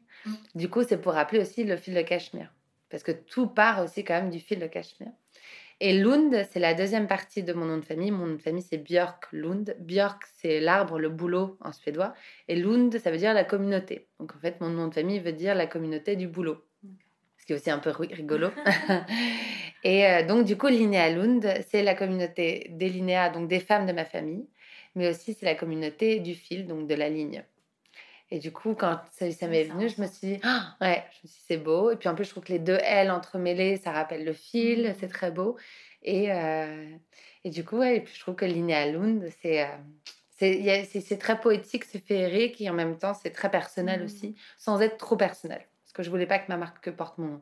Du 0.56 0.70
coup, 0.70 0.84
c'est 0.84 0.98
pour 0.98 1.14
rappeler 1.14 1.40
aussi 1.40 1.64
le 1.64 1.78
fil 1.78 1.94
de 1.94 2.02
cachemire. 2.02 2.54
Parce 2.90 3.04
que 3.04 3.12
tout 3.12 3.48
part 3.48 3.84
aussi 3.84 4.04
quand 4.04 4.14
même 4.14 4.30
du 4.30 4.40
fil 4.40 4.60
de 4.60 4.68
cachemire. 4.68 5.12
Et 5.80 5.94
Lund, 5.94 6.34
c'est 6.52 6.60
la 6.60 6.74
deuxième 6.74 7.06
partie 7.06 7.44
de 7.44 7.54
mon 7.54 7.66
nom 7.66 7.78
de 7.78 7.86
famille. 7.86 8.10
Mon 8.10 8.26
nom 8.26 8.36
de 8.36 8.42
famille, 8.42 8.64
c'est 8.68 8.80
Björk 8.80 9.28
Lund. 9.32 9.76
Björk, 9.80 10.24
c'est 10.38 10.60
l'arbre, 10.60 10.98
le 10.98 11.10
boulot 11.10 11.58
en 11.62 11.72
suédois. 11.72 12.16
Et 12.48 12.56
Lund, 12.56 12.98
ça 12.98 13.12
veut 13.12 13.18
dire 13.18 13.34
la 13.36 13.44
communauté. 13.44 14.08
Donc 14.20 14.36
en 14.36 14.40
fait, 14.40 14.60
mon 14.60 14.70
nom 14.70 14.88
de 14.88 14.94
famille 14.94 15.20
veut 15.20 15.34
dire 15.34 15.54
la 15.54 15.68
communauté 15.68 16.16
du 16.16 16.28
boulot. 16.28 16.58
Ce 17.38 17.46
qui 17.46 17.54
est 17.54 17.56
aussi 17.56 17.70
un 17.70 17.78
peu 17.78 17.92
rigolo. 17.92 18.50
et 19.84 20.08
euh, 20.08 20.26
donc, 20.26 20.46
du 20.46 20.58
coup, 20.58 20.68
Linéa 20.68 21.12
Lund, 21.12 21.48
c'est 21.70 21.84
la 21.84 21.94
communauté 21.94 22.68
des 22.72 22.90
linéas, 22.90 23.30
donc 23.30 23.48
des 23.48 23.60
femmes 23.60 23.86
de 23.86 23.94
ma 23.94 24.06
famille. 24.06 24.48
Mais 24.96 25.10
aussi, 25.10 25.36
c'est 25.36 25.46
la 25.46 25.54
communauté 25.54 26.20
du 26.20 26.34
fil, 26.34 26.66
donc 26.66 26.88
de 26.88 26.96
la 26.96 27.08
ligne. 27.08 27.44
Et 28.30 28.40
du 28.40 28.52
coup, 28.52 28.76
quand 28.76 29.00
ça, 29.12 29.32
ça 29.32 29.48
m'est 29.48 29.64
venu, 29.64 29.88
je 29.90 30.02
me 30.02 30.08
suis 30.08 30.28
dit, 30.28 30.40
ah, 30.44 30.76
ouais, 30.82 31.06
je 31.12 31.18
me 31.24 31.28
suis 31.30 31.40
dit, 31.40 31.44
c'est 31.48 31.58
beau. 31.58 31.92
Et 31.92 31.96
puis 31.96 32.10
en 32.10 32.16
plus, 32.16 32.26
je 32.26 32.32
trouve 32.32 32.44
que 32.44 32.52
les 32.52 32.60
deux 32.60 32.78
L 32.82 33.10
entremêlés, 33.10 33.78
ça 33.78 33.92
rappelle 33.92 34.26
le 34.26 34.34
fil, 34.34 34.90
mmh. 34.90 34.96
c'est 35.00 35.08
très 35.08 35.32
beau. 35.32 35.58
Et, 36.04 36.32
euh, 36.32 36.90
et 37.44 37.50
du 37.50 37.64
coup, 37.64 37.78
ouais, 37.78 37.98
et 37.98 38.02
puis 38.02 38.14
je 38.14 38.20
trouve 38.20 38.36
que 38.36 38.46
Lund, 38.46 39.30
c'est. 39.42 39.64
Euh, 39.64 39.68
c'est 40.40 41.18
très 41.20 41.40
poétique, 41.40 41.84
c'est 41.84 41.98
féerique 41.98 42.62
et 42.62 42.70
en 42.70 42.74
même 42.74 43.00
temps 43.00 43.16
c'est 43.16 43.32
très 43.32 43.50
personnel 43.50 44.02
mmh. 44.02 44.06
aussi, 44.06 44.36
sans 44.56 44.82
être 44.82 44.98
trop 44.98 45.18
personnel. 45.18 45.66
Parce 45.84 45.94
que 45.94 46.04
je 46.04 46.12
voulais 46.12 46.28
pas 46.28 46.38
que 46.38 46.46
ma 46.50 46.58
marque 46.58 46.92
porte 46.92 47.18
mon 47.18 47.28
nom. 47.28 47.42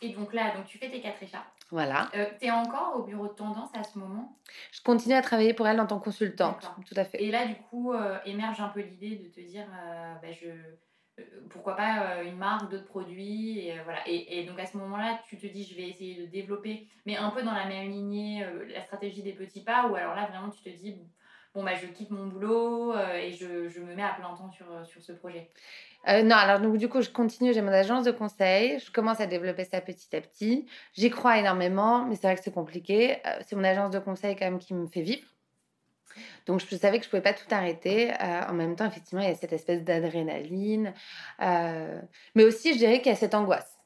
Et 0.00 0.10
donc 0.14 0.32
là, 0.32 0.54
donc 0.56 0.64
tu 0.64 0.78
fais 0.78 0.90
tes 0.90 1.02
quatre 1.02 1.22
écharpes. 1.22 1.57
Voilà. 1.70 2.08
Euh, 2.14 2.24
tu 2.40 2.46
es 2.46 2.50
encore 2.50 2.94
au 2.96 3.02
bureau 3.02 3.28
de 3.28 3.34
tendance 3.34 3.70
à 3.74 3.84
ce 3.84 3.98
moment? 3.98 4.32
Je 4.72 4.80
continue 4.80 5.14
à 5.14 5.20
travailler 5.20 5.52
pour 5.52 5.68
elle 5.68 5.80
en 5.80 5.86
tant 5.86 5.98
que 5.98 6.04
consultante, 6.04 6.70
tout 6.86 6.94
à 6.96 7.04
fait. 7.04 7.22
Et 7.22 7.30
là, 7.30 7.46
du 7.46 7.56
coup, 7.56 7.92
euh, 7.92 8.18
émerge 8.24 8.60
un 8.60 8.68
peu 8.68 8.80
l'idée 8.80 9.16
de 9.16 9.28
te 9.28 9.40
dire, 9.40 9.66
euh, 9.84 10.14
bah, 10.22 10.32
je, 10.32 10.48
pourquoi 11.50 11.76
pas 11.76 12.22
une 12.22 12.38
marque, 12.38 12.70
d'autres 12.70 12.86
produits, 12.86 13.58
et, 13.58 13.78
voilà. 13.84 14.00
Et, 14.06 14.38
et, 14.38 14.44
donc 14.44 14.58
à 14.58 14.64
ce 14.64 14.78
moment-là, 14.78 15.20
tu 15.28 15.36
te 15.36 15.46
dis, 15.46 15.64
je 15.64 15.76
vais 15.76 15.88
essayer 15.88 16.22
de 16.22 16.26
développer, 16.26 16.88
mais 17.04 17.16
un 17.16 17.30
peu 17.30 17.42
dans 17.42 17.52
la 17.52 17.66
même 17.66 17.90
lignée, 17.90 18.46
la 18.72 18.82
stratégie 18.82 19.22
des 19.22 19.34
petits 19.34 19.62
pas, 19.62 19.88
ou 19.88 19.94
alors 19.94 20.14
là, 20.14 20.26
vraiment, 20.26 20.48
tu 20.48 20.62
te 20.62 20.70
dis, 20.70 20.96
bon, 21.54 21.64
bah, 21.64 21.74
je 21.74 21.86
quitte 21.88 22.10
mon 22.10 22.28
boulot 22.28 22.94
et 22.96 23.32
je, 23.32 23.68
je, 23.68 23.80
me 23.80 23.94
mets 23.94 24.04
à 24.04 24.14
plein 24.14 24.34
temps 24.34 24.50
sur, 24.50 24.66
sur 24.86 25.02
ce 25.02 25.12
projet? 25.12 25.50
Euh, 26.06 26.22
non, 26.22 26.36
alors 26.36 26.60
donc 26.60 26.76
du 26.76 26.88
coup, 26.88 27.02
je 27.02 27.10
continue, 27.10 27.52
j'ai 27.52 27.60
mon 27.60 27.72
agence 27.72 28.04
de 28.04 28.12
conseil, 28.12 28.78
je 28.78 28.90
commence 28.90 29.20
à 29.20 29.26
développer 29.26 29.64
ça 29.64 29.80
petit 29.80 30.14
à 30.16 30.20
petit. 30.20 30.66
J'y 30.94 31.10
crois 31.10 31.38
énormément, 31.38 32.04
mais 32.04 32.14
c'est 32.14 32.28
vrai 32.28 32.36
que 32.36 32.42
c'est 32.42 32.52
compliqué. 32.52 33.18
Euh, 33.26 33.40
c'est 33.46 33.56
mon 33.56 33.64
agence 33.64 33.90
de 33.90 33.98
conseil 33.98 34.36
quand 34.36 34.46
même 34.46 34.58
qui 34.58 34.74
me 34.74 34.86
fait 34.86 35.02
vivre. 35.02 35.26
Donc 36.46 36.60
je 36.60 36.76
savais 36.76 36.98
que 36.98 37.04
je 37.04 37.10
pouvais 37.10 37.22
pas 37.22 37.34
tout 37.34 37.46
arrêter. 37.50 38.12
Euh, 38.12 38.42
en 38.48 38.54
même 38.54 38.76
temps, 38.76 38.86
effectivement, 38.86 39.22
il 39.22 39.28
y 39.28 39.32
a 39.32 39.34
cette 39.34 39.52
espèce 39.52 39.82
d'adrénaline. 39.84 40.94
mais 41.40 42.44
aussi, 42.44 42.72
je 42.72 42.78
dirais 42.78 42.98
qu'il 43.00 43.10
y 43.12 43.14
a 43.14 43.18
cette 43.18 43.34
angoisse. 43.34 43.77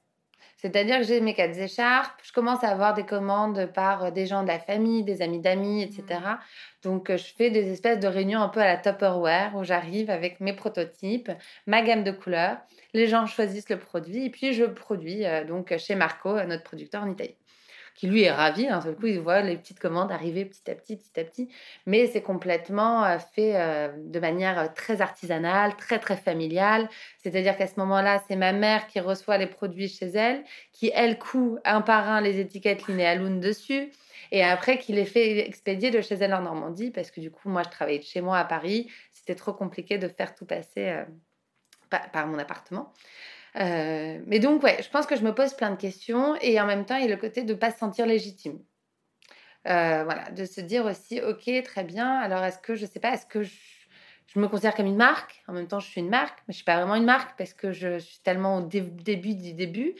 C'est-à-dire 0.62 0.98
que 0.98 1.04
j'ai 1.04 1.20
mes 1.20 1.34
quatre 1.34 1.58
écharpes, 1.58 2.20
je 2.22 2.32
commence 2.32 2.62
à 2.62 2.68
avoir 2.68 2.94
des 2.94 3.04
commandes 3.04 3.66
par 3.74 4.04
euh, 4.04 4.10
des 4.12 4.26
gens 4.26 4.42
de 4.42 4.48
la 4.48 4.60
famille, 4.60 5.02
des 5.02 5.20
amis 5.20 5.40
d'amis, 5.40 5.82
etc. 5.82 6.04
Mmh. 6.08 6.38
Donc, 6.84 7.10
euh, 7.10 7.16
je 7.16 7.34
fais 7.36 7.50
des 7.50 7.72
espèces 7.72 7.98
de 7.98 8.06
réunions 8.06 8.40
un 8.40 8.48
peu 8.48 8.60
à 8.60 8.66
la 8.66 8.76
Tupperware 8.76 9.56
où 9.56 9.64
j'arrive 9.64 10.08
avec 10.08 10.38
mes 10.38 10.52
prototypes, 10.52 11.32
ma 11.66 11.82
gamme 11.82 12.04
de 12.04 12.12
couleurs. 12.12 12.58
Les 12.94 13.08
gens 13.08 13.26
choisissent 13.26 13.70
le 13.70 13.78
produit 13.78 14.26
et 14.26 14.30
puis 14.30 14.52
je 14.52 14.64
produis 14.64 15.26
euh, 15.26 15.44
donc 15.44 15.76
chez 15.78 15.96
Marco, 15.96 16.40
notre 16.44 16.62
producteur 16.62 17.02
en 17.02 17.10
Italie 17.10 17.36
qui 17.94 18.06
lui 18.06 18.22
est 18.22 18.30
ravi. 18.30 18.66
D'un 18.66 18.80
seul 18.80 18.96
coup, 18.96 19.06
il 19.06 19.20
voit 19.20 19.40
les 19.42 19.56
petites 19.56 19.80
commandes 19.80 20.10
arriver 20.10 20.44
petit 20.44 20.70
à 20.70 20.74
petit, 20.74 20.96
petit 20.96 21.20
à 21.20 21.24
petit. 21.24 21.48
Mais 21.86 22.06
c'est 22.06 22.22
complètement 22.22 23.04
euh, 23.04 23.18
fait 23.18 23.56
euh, 23.56 23.88
de 23.96 24.18
manière 24.20 24.58
euh, 24.58 24.66
très 24.74 25.00
artisanale, 25.00 25.76
très, 25.76 25.98
très 25.98 26.16
familiale. 26.16 26.88
C'est-à-dire 27.18 27.56
qu'à 27.56 27.66
ce 27.66 27.78
moment-là, 27.80 28.22
c'est 28.28 28.36
ma 28.36 28.52
mère 28.52 28.86
qui 28.86 29.00
reçoit 29.00 29.38
les 29.38 29.46
produits 29.46 29.88
chez 29.88 30.06
elle, 30.06 30.44
qui, 30.72 30.90
elle, 30.94 31.18
coud 31.18 31.60
un 31.64 31.80
par 31.80 32.08
un 32.08 32.20
les 32.20 32.40
étiquettes 32.40 32.86
Linéaloun 32.86 33.40
dessus. 33.40 33.90
Et 34.30 34.42
après, 34.42 34.78
qui 34.78 34.92
les 34.92 35.04
fait 35.04 35.46
expédier 35.46 35.90
de 35.90 36.00
chez 36.00 36.14
elle 36.14 36.32
en 36.32 36.42
Normandie, 36.42 36.90
parce 36.90 37.10
que 37.10 37.20
du 37.20 37.30
coup, 37.30 37.50
moi, 37.50 37.62
je 37.64 37.68
travaillais 37.68 37.98
de 37.98 38.04
chez 38.04 38.22
moi 38.22 38.38
à 38.38 38.44
Paris. 38.44 38.90
C'était 39.12 39.34
trop 39.34 39.52
compliqué 39.52 39.98
de 39.98 40.08
faire 40.08 40.34
tout 40.34 40.46
passer 40.46 41.02
par 41.90 42.26
mon 42.26 42.38
appartement. 42.38 42.92
Euh, 43.56 44.18
mais 44.26 44.38
donc, 44.38 44.62
ouais, 44.62 44.82
je 44.82 44.88
pense 44.88 45.06
que 45.06 45.16
je 45.16 45.22
me 45.22 45.34
pose 45.34 45.54
plein 45.54 45.70
de 45.70 45.76
questions 45.76 46.36
et 46.40 46.60
en 46.60 46.66
même 46.66 46.84
temps, 46.84 46.96
il 46.96 47.02
y 47.02 47.06
a 47.06 47.10
le 47.10 47.20
côté 47.20 47.42
de 47.42 47.52
ne 47.52 47.58
pas 47.58 47.70
se 47.70 47.78
sentir 47.78 48.06
légitime. 48.06 48.58
Euh, 49.68 50.04
voilà, 50.04 50.30
de 50.30 50.44
se 50.44 50.60
dire 50.60 50.86
aussi, 50.86 51.20
ok, 51.20 51.50
très 51.62 51.84
bien, 51.84 52.18
alors 52.18 52.42
est-ce 52.44 52.58
que, 52.58 52.74
je 52.74 52.86
sais 52.86 52.98
pas, 52.98 53.12
est-ce 53.12 53.26
que 53.26 53.42
je, 53.42 53.52
me 54.36 54.48
considère 54.48 54.74
comme 54.74 54.86
une 54.86 54.96
marque? 54.96 55.42
En 55.46 55.52
même 55.52 55.68
temps, 55.68 55.80
je 55.80 55.86
suis 55.86 56.00
une 56.00 56.08
marque, 56.08 56.38
mais 56.48 56.52
je 56.52 56.56
suis 56.56 56.64
pas 56.64 56.76
vraiment 56.76 56.94
une 56.94 57.04
marque 57.04 57.36
parce 57.36 57.52
que 57.52 57.70
je 57.72 57.98
suis 57.98 58.18
tellement 58.20 58.58
au 58.58 58.62
début 58.62 59.34
du 59.34 59.52
début. 59.52 59.94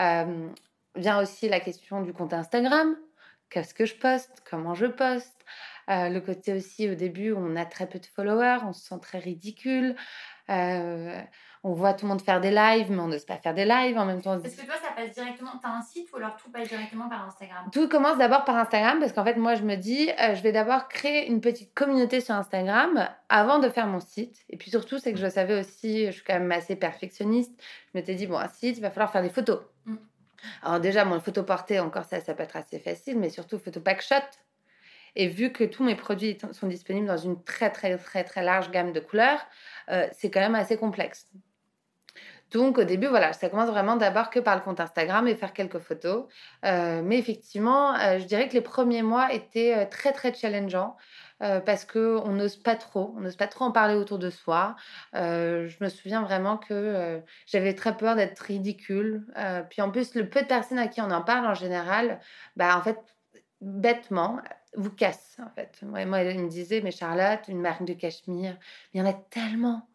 Euh, 0.00 0.48
vient 0.96 1.20
aussi 1.22 1.48
la 1.48 1.60
question 1.60 2.02
du 2.02 2.12
compte 2.12 2.32
Instagram. 2.32 2.96
Qu'est-ce 3.48 3.74
que 3.74 3.86
je 3.86 3.94
poste? 3.94 4.42
Comment 4.50 4.74
je 4.74 4.86
poste? 4.86 5.44
Le 5.88 6.18
côté 6.18 6.52
aussi, 6.52 6.90
au 6.90 6.96
début, 6.96 7.32
on 7.32 7.54
a 7.54 7.64
très 7.64 7.88
peu 7.88 8.00
de 8.00 8.06
followers, 8.06 8.58
on 8.64 8.72
se 8.72 8.88
sent 8.88 8.98
très 9.00 9.18
ridicule. 9.20 9.94
Euh, 10.50 11.20
on 11.66 11.72
voit 11.72 11.94
tout 11.94 12.04
le 12.04 12.10
monde 12.10 12.22
faire 12.22 12.40
des 12.40 12.52
lives, 12.52 12.92
mais 12.92 13.00
on 13.00 13.08
n'ose 13.08 13.24
pas 13.24 13.38
faire 13.38 13.52
des 13.52 13.64
lives 13.64 13.98
en 13.98 14.04
même 14.04 14.22
temps. 14.22 14.40
Est-ce 14.40 14.56
que 14.56 14.66
toi, 14.66 14.76
ça 14.80 14.92
passe 14.94 15.12
directement 15.12 15.50
Tu 15.60 15.66
as 15.66 15.72
un 15.72 15.82
site 15.82 16.12
ou 16.12 16.16
alors 16.16 16.36
tout 16.36 16.48
passe 16.48 16.68
directement 16.68 17.08
par 17.08 17.26
Instagram? 17.26 17.68
Tout 17.72 17.88
commence 17.88 18.18
d'abord 18.18 18.44
par 18.44 18.54
Instagram 18.56 19.00
parce 19.00 19.12
qu'en 19.12 19.24
fait, 19.24 19.34
moi, 19.34 19.56
je 19.56 19.64
me 19.64 19.74
dis, 19.74 20.08
euh, 20.20 20.36
je 20.36 20.42
vais 20.42 20.52
d'abord 20.52 20.86
créer 20.86 21.26
une 21.26 21.40
petite 21.40 21.74
communauté 21.74 22.20
sur 22.20 22.36
Instagram 22.36 23.08
avant 23.28 23.58
de 23.58 23.68
faire 23.68 23.88
mon 23.88 23.98
site. 23.98 24.44
Et 24.48 24.56
puis 24.56 24.70
surtout, 24.70 25.00
c'est 25.00 25.12
que 25.12 25.18
je 25.18 25.28
savais 25.28 25.58
aussi, 25.58 26.06
je 26.06 26.12
suis 26.12 26.22
quand 26.22 26.34
même 26.34 26.52
assez 26.52 26.76
perfectionniste. 26.76 27.52
Je 27.92 27.98
m'étais 27.98 28.14
dit, 28.14 28.28
bon, 28.28 28.38
un 28.38 28.48
site, 28.48 28.78
il 28.78 28.80
va 28.80 28.90
falloir 28.90 29.10
faire 29.10 29.22
des 29.22 29.30
photos. 29.30 29.58
Mm. 29.86 29.96
Alors 30.62 30.78
déjà, 30.78 31.04
mon 31.04 31.18
photo 31.18 31.42
portée, 31.42 31.80
encore 31.80 32.04
ça, 32.04 32.20
ça 32.20 32.34
peut 32.34 32.44
être 32.44 32.56
assez 32.56 32.78
facile, 32.78 33.18
mais 33.18 33.28
surtout 33.28 33.58
photo 33.58 33.80
pack 33.80 34.02
shot. 34.02 34.14
Et 35.16 35.26
vu 35.26 35.50
que 35.50 35.64
tous 35.64 35.82
mes 35.82 35.96
produits 35.96 36.38
sont 36.52 36.68
disponibles 36.68 37.08
dans 37.08 37.16
une 37.16 37.42
très 37.42 37.70
très 37.70 37.96
très 37.96 38.22
très 38.22 38.44
large 38.44 38.70
gamme 38.70 38.92
de 38.92 39.00
couleurs, 39.00 39.40
euh, 39.88 40.06
c'est 40.12 40.30
quand 40.30 40.40
même 40.40 40.54
assez 40.54 40.76
complexe. 40.76 41.26
Donc 42.52 42.78
au 42.78 42.84
début, 42.84 43.08
voilà, 43.08 43.32
ça 43.32 43.48
commence 43.48 43.68
vraiment 43.68 43.96
d'abord 43.96 44.30
que 44.30 44.38
par 44.38 44.54
le 44.54 44.62
compte 44.62 44.78
Instagram 44.78 45.26
et 45.26 45.34
faire 45.34 45.52
quelques 45.52 45.78
photos. 45.78 46.26
Euh, 46.64 47.02
mais 47.02 47.18
effectivement, 47.18 47.94
euh, 47.94 48.18
je 48.18 48.24
dirais 48.24 48.48
que 48.48 48.54
les 48.54 48.60
premiers 48.60 49.02
mois 49.02 49.32
étaient 49.32 49.76
euh, 49.76 49.84
très 49.84 50.12
très 50.12 50.32
challengeants. 50.32 50.96
parce 51.40 51.84
que 51.84 52.18
on 52.24 52.32
n'ose 52.32 52.56
pas 52.56 52.76
trop, 52.76 53.14
on 53.18 53.30
pas 53.36 53.46
trop 53.48 53.66
en 53.66 53.72
parler 53.72 53.94
autour 53.94 54.18
de 54.18 54.30
soi. 54.30 54.74
je 55.12 55.84
me 55.84 55.88
souviens 55.90 56.22
vraiment 56.22 56.56
que 56.56 57.20
j'avais 57.46 57.74
très 57.74 57.96
peur 57.96 58.16
d'être 58.16 58.40
ridicule. 58.40 59.26
puis 59.70 59.82
en 59.82 59.90
plus, 59.90 60.14
le 60.14 60.28
peu 60.28 60.40
de 60.42 60.46
personnes 60.46 60.78
à 60.78 60.88
qui 60.88 61.00
on 61.02 61.10
en 61.10 61.22
parle 61.22 61.46
en 61.46 61.54
général, 61.54 62.20
bah 62.56 62.76
en 62.78 62.82
fait, 62.82 62.98
bêtement, 63.60 64.40
vous 64.76 64.90
casse 64.90 65.36
en 65.44 65.50
fait. 65.50 65.78
Moi, 65.82 66.06
moi, 66.06 66.20
elle 66.20 66.38
me 66.38 66.48
disait, 66.48 66.80
mais 66.82 66.90
Charlotte, 66.90 67.40
une 67.48 67.60
marque 67.60 67.84
de 67.84 67.94
cachemire, 67.94 68.56
il 68.94 69.00
y 69.00 69.02
en 69.02 69.06
a 69.06 69.12
tellement. 69.12 69.86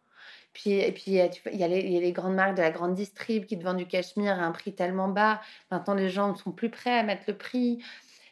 Puis, 0.52 0.72
et 0.72 0.92
puis, 0.92 1.04
il 1.06 1.14
y, 1.14 1.64
a 1.64 1.68
les, 1.68 2.12
grandes 2.12 2.34
marques 2.34 2.56
de 2.56 2.62
la 2.62 2.70
grande 2.70 2.94
distrib 2.94 3.46
qui 3.46 3.58
te 3.58 3.64
vendent 3.64 3.78
du 3.78 3.86
cachemire 3.86 4.32
à 4.38 4.44
un 4.44 4.50
prix 4.50 4.74
tellement 4.74 5.08
bas. 5.08 5.40
Maintenant, 5.70 5.94
les 5.94 6.10
gens 6.10 6.34
sont 6.34 6.52
plus 6.52 6.68
prêts 6.68 6.98
à 6.98 7.02
mettre 7.02 7.24
le 7.26 7.36
prix. 7.36 7.82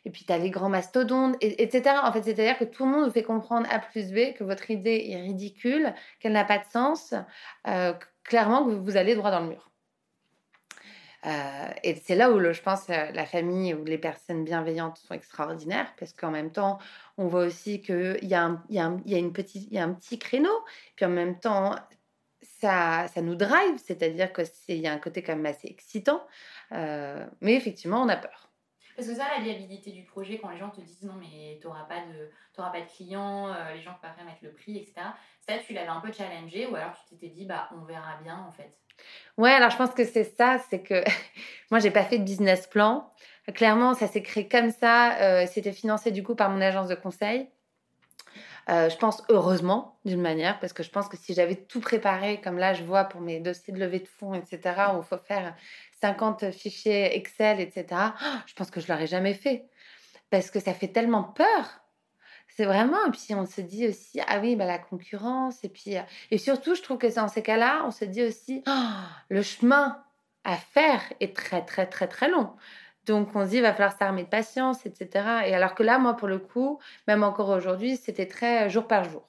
Et 0.05 0.11
puis, 0.11 0.25
tu 0.25 0.33
as 0.33 0.39
les 0.39 0.51
grands 0.51 0.69
mastodontes, 0.69 1.37
etc. 1.41 1.97
En 2.03 2.13
fait, 2.13 2.23
c'est-à-dire 2.23 2.59
que 2.59 2.65
tout 2.65 2.85
le 2.85 2.91
monde 2.91 3.05
vous 3.07 3.13
fait 3.13 3.23
comprendre 3.23 3.67
A 3.71 3.79
plus 3.79 4.13
B 4.13 4.35
que 4.35 4.45
votre 4.45 4.71
idée 4.71 5.07
est 5.11 5.21
ridicule, 5.21 5.95
qu'elle 6.21 6.33
n'a 6.33 6.45
pas 6.45 6.59
de 6.59 6.65
sens, 6.71 7.15
euh, 7.67 7.95
clairement 8.25 8.65
que 8.65 8.73
vous 8.73 8.97
allez 8.97 9.15
droit 9.15 9.31
dans 9.31 9.41
le 9.41 9.49
mur. 9.49 9.71
Euh, 11.27 11.69
et 11.83 11.97
c'est 11.97 12.15
là 12.15 12.31
où 12.31 12.41
je 12.41 12.63
pense 12.63 12.89
euh, 12.89 13.11
la 13.13 13.27
famille 13.27 13.75
ou 13.75 13.85
les 13.85 13.99
personnes 13.99 14.43
bienveillantes 14.43 14.97
sont 14.97 15.13
extraordinaires 15.13 15.93
parce 15.99 16.15
qu'en 16.15 16.31
même 16.31 16.51
temps, 16.51 16.79
on 17.19 17.27
voit 17.27 17.45
aussi 17.45 17.83
qu'il 17.83 18.19
y, 18.23 18.29
y, 18.29 18.75
y 18.75 18.79
a 18.79 18.87
un 18.87 19.93
petit 19.93 20.19
créneau. 20.19 20.65
Puis 20.97 21.05
en 21.05 21.11
même 21.11 21.39
temps, 21.39 21.77
ça, 22.61 23.07
ça 23.09 23.23
nous 23.23 23.35
drive, 23.35 23.79
c'est-à-dire 23.79 24.33
qu'il 24.33 24.77
y 24.77 24.87
a 24.87 24.93
un 24.93 24.99
côté 24.99 25.23
quand 25.23 25.37
même 25.37 25.47
assez 25.47 25.69
excitant. 25.69 26.27
Euh, 26.73 27.27
mais 27.41 27.55
effectivement, 27.55 28.03
on 28.03 28.09
a 28.09 28.17
peur. 28.17 28.51
Parce 28.97 29.09
que 29.09 29.15
ça, 29.15 29.27
la 29.37 29.43
viabilité 29.43 29.93
du 29.93 30.05
projet, 30.05 30.39
quand 30.39 30.51
les 30.51 30.59
gens 30.59 30.69
te 30.71 30.81
disent 30.81 31.05
non, 31.05 31.15
mais 31.15 31.59
tu 31.61 31.67
n'auras 31.67 31.85
pas, 31.85 32.01
de, 32.01 32.31
pas 32.55 32.81
de 32.81 32.87
clients, 32.95 33.49
les 33.73 33.81
gens 33.81 33.93
ne 33.93 33.97
peuvent 33.97 34.17
pas 34.17 34.25
mettre 34.25 34.43
le 34.43 34.53
prix, 34.53 34.77
etc. 34.77 34.95
Ça, 35.41 35.57
tu 35.59 35.73
l'avais 35.73 35.89
un 35.89 36.01
peu 36.01 36.13
challengé 36.13 36.67
ou 36.67 36.75
alors 36.77 36.93
tu 36.93 37.15
t'étais 37.15 37.33
dit, 37.33 37.47
bah, 37.47 37.71
on 37.75 37.85
verra 37.85 38.19
bien 38.23 38.45
en 38.47 38.51
fait? 38.51 38.77
Ouais, 39.39 39.51
alors 39.51 39.71
je 39.71 39.77
pense 39.77 39.91
que 39.91 40.05
c'est 40.05 40.25
ça, 40.37 40.59
c'est 40.69 40.83
que 40.83 41.03
moi, 41.71 41.81
j'ai 41.81 41.91
pas 41.91 42.05
fait 42.05 42.19
de 42.19 42.25
business 42.25 42.67
plan. 42.67 43.11
Clairement, 43.55 43.95
ça 43.95 44.07
s'est 44.07 44.23
créé 44.23 44.49
comme 44.49 44.71
ça. 44.71 45.19
Euh, 45.21 45.47
c'était 45.47 45.73
financé 45.73 46.11
du 46.11 46.23
coup 46.23 46.35
par 46.35 46.51
mon 46.51 46.61
agence 46.61 46.89
de 46.89 46.95
conseil. 46.95 47.49
Euh, 48.71 48.89
je 48.89 48.97
pense 48.97 49.23
heureusement 49.29 49.99
d'une 50.05 50.21
manière, 50.21 50.61
parce 50.61 50.73
que 50.73 50.83
je 50.83 50.91
pense 50.91 51.09
que 51.09 51.17
si 51.17 51.35
j'avais 51.35 51.57
tout 51.57 51.81
préparé, 51.81 52.41
comme 52.41 52.59
là 52.59 52.73
je 52.73 52.85
vois 52.85 53.05
pour 53.05 53.21
mes 53.21 53.41
dossiers 53.41 53.75
de 53.75 53.81
levée 53.81 54.01
de 54.01 54.09
fonds, 54.09 54.35
etc., 54.35 54.61
où 54.95 54.99
il 54.99 55.05
faut 55.05 55.19
faire 55.19 55.57
50 56.01 56.53
fichiers 56.53 57.17
Excel, 57.17 57.61
etc., 57.61 57.87
je 58.47 58.55
pense 58.55 58.71
que 58.71 58.81
je 58.81 58.91
l'aurais 58.91 59.07
jamais 59.07 59.35
fait. 59.35 59.67
Parce 60.31 60.51
que 60.51 60.61
ça 60.61 60.75
fait 60.75 60.89
tellement 60.89 61.25
peur 61.25 61.81
c'est 62.57 62.67
vraiment, 62.67 63.07
et 63.07 63.11
puis 63.11 63.35
on 63.35 63.47
se 63.47 63.63
dit 63.63 63.89
aussi, 63.89 64.21
ah 64.27 64.39
oui, 64.41 64.55
bah, 64.55 64.67
la 64.67 64.79
concurrence, 64.79 65.65
et 65.65 65.71
puis, 65.71 65.97
euh, 65.97 66.03
et 66.31 66.37
surtout, 66.37 66.75
je 66.75 66.83
trouve 66.83 66.99
que 66.99 67.15
dans 67.15 67.29
ces 67.29 67.43
cas-là, 67.43 67.85
on 67.87 67.91
se 67.91 68.05
dit 68.05 68.23
aussi, 68.23 68.63
oh, 68.67 68.71
le 69.31 69.41
chemin 69.41 70.03
à 70.45 70.57
faire 70.57 71.01
est 71.21 71.35
très, 71.35 71.65
très, 71.65 71.87
très, 71.87 72.07
très 72.07 72.29
long. 72.29 72.51
Donc 73.07 73.35
on 73.35 73.45
se 73.45 73.51
dit, 73.51 73.57
il 73.57 73.63
va 73.63 73.73
falloir 73.73 73.97
s'armer 73.97 74.25
de 74.25 74.29
patience, 74.29 74.87
etc. 74.87 75.09
Et 75.47 75.55
alors 75.55 75.75
que 75.75 75.83
là, 75.83 75.99
moi, 75.99 76.17
pour 76.17 76.29
le 76.29 76.39
coup, 76.39 76.79
même 77.09 77.23
encore 77.23 77.49
aujourd'hui, 77.49 77.97
c'était 77.97 78.27
très 78.27 78.69
jour 78.71 78.87
par 78.87 79.05
jour. 79.05 79.27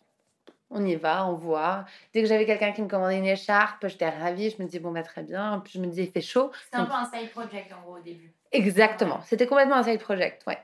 On 0.69 0.85
y 0.85 0.95
va, 0.95 1.27
on 1.27 1.33
voit. 1.33 1.85
Dès 2.13 2.21
que 2.21 2.29
j'avais 2.29 2.45
quelqu'un 2.45 2.71
qui 2.71 2.81
me 2.81 2.87
commandait 2.87 3.17
une 3.17 3.25
écharpe, 3.25 3.87
j'étais 3.87 4.07
ravie. 4.07 4.49
Je 4.49 4.61
me 4.61 4.67
disais, 4.67 4.79
bon, 4.79 4.91
bah, 4.91 5.03
très 5.03 5.21
bien. 5.21 5.61
Puis 5.63 5.73
je 5.75 5.79
me 5.79 5.87
disais, 5.87 6.03
il 6.03 6.11
fait 6.11 6.21
chaud. 6.21 6.51
C'est 6.71 6.77
un 6.77 6.85
peu 6.85 6.93
un 6.93 7.05
side 7.05 7.29
project, 7.31 7.73
en 7.73 7.81
gros, 7.81 7.97
au 7.97 8.01
début. 8.01 8.31
Exactement. 8.53 9.19
C'était 9.25 9.47
complètement 9.47 9.75
un 9.75 9.83
side 9.83 9.99
project, 9.99 10.43
ouais. 10.47 10.59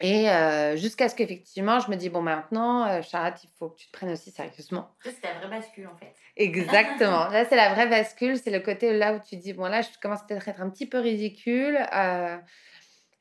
Et 0.00 0.30
euh, 0.30 0.76
jusqu'à 0.76 1.08
ce 1.08 1.16
qu'effectivement, 1.16 1.80
je 1.80 1.90
me 1.90 1.96
dis, 1.96 2.08
bon, 2.08 2.22
maintenant, 2.22 2.86
euh, 2.86 3.02
Charlotte, 3.02 3.38
il 3.42 3.50
faut 3.58 3.70
que 3.70 3.78
tu 3.78 3.86
te 3.88 3.92
prennes 3.92 4.10
aussi 4.10 4.30
sérieusement. 4.30 4.90
C'est 5.02 5.24
la 5.24 5.34
vraie 5.34 5.58
bascule, 5.58 5.88
en 5.88 5.96
fait. 5.96 6.14
Exactement. 6.36 7.28
là, 7.30 7.44
c'est 7.44 7.56
la 7.56 7.74
vraie 7.74 7.88
bascule. 7.88 8.36
C'est 8.36 8.50
le 8.50 8.60
côté 8.60 8.96
là 8.96 9.14
où 9.14 9.20
tu 9.20 9.36
dis, 9.36 9.52
bon, 9.52 9.64
là, 9.64 9.82
je 9.82 9.88
commence 10.00 10.24
peut-être 10.26 10.46
à 10.48 10.52
être 10.52 10.60
un 10.60 10.70
petit 10.70 10.86
peu 10.86 11.00
ridicule. 11.00 11.78
Euh, 11.92 12.36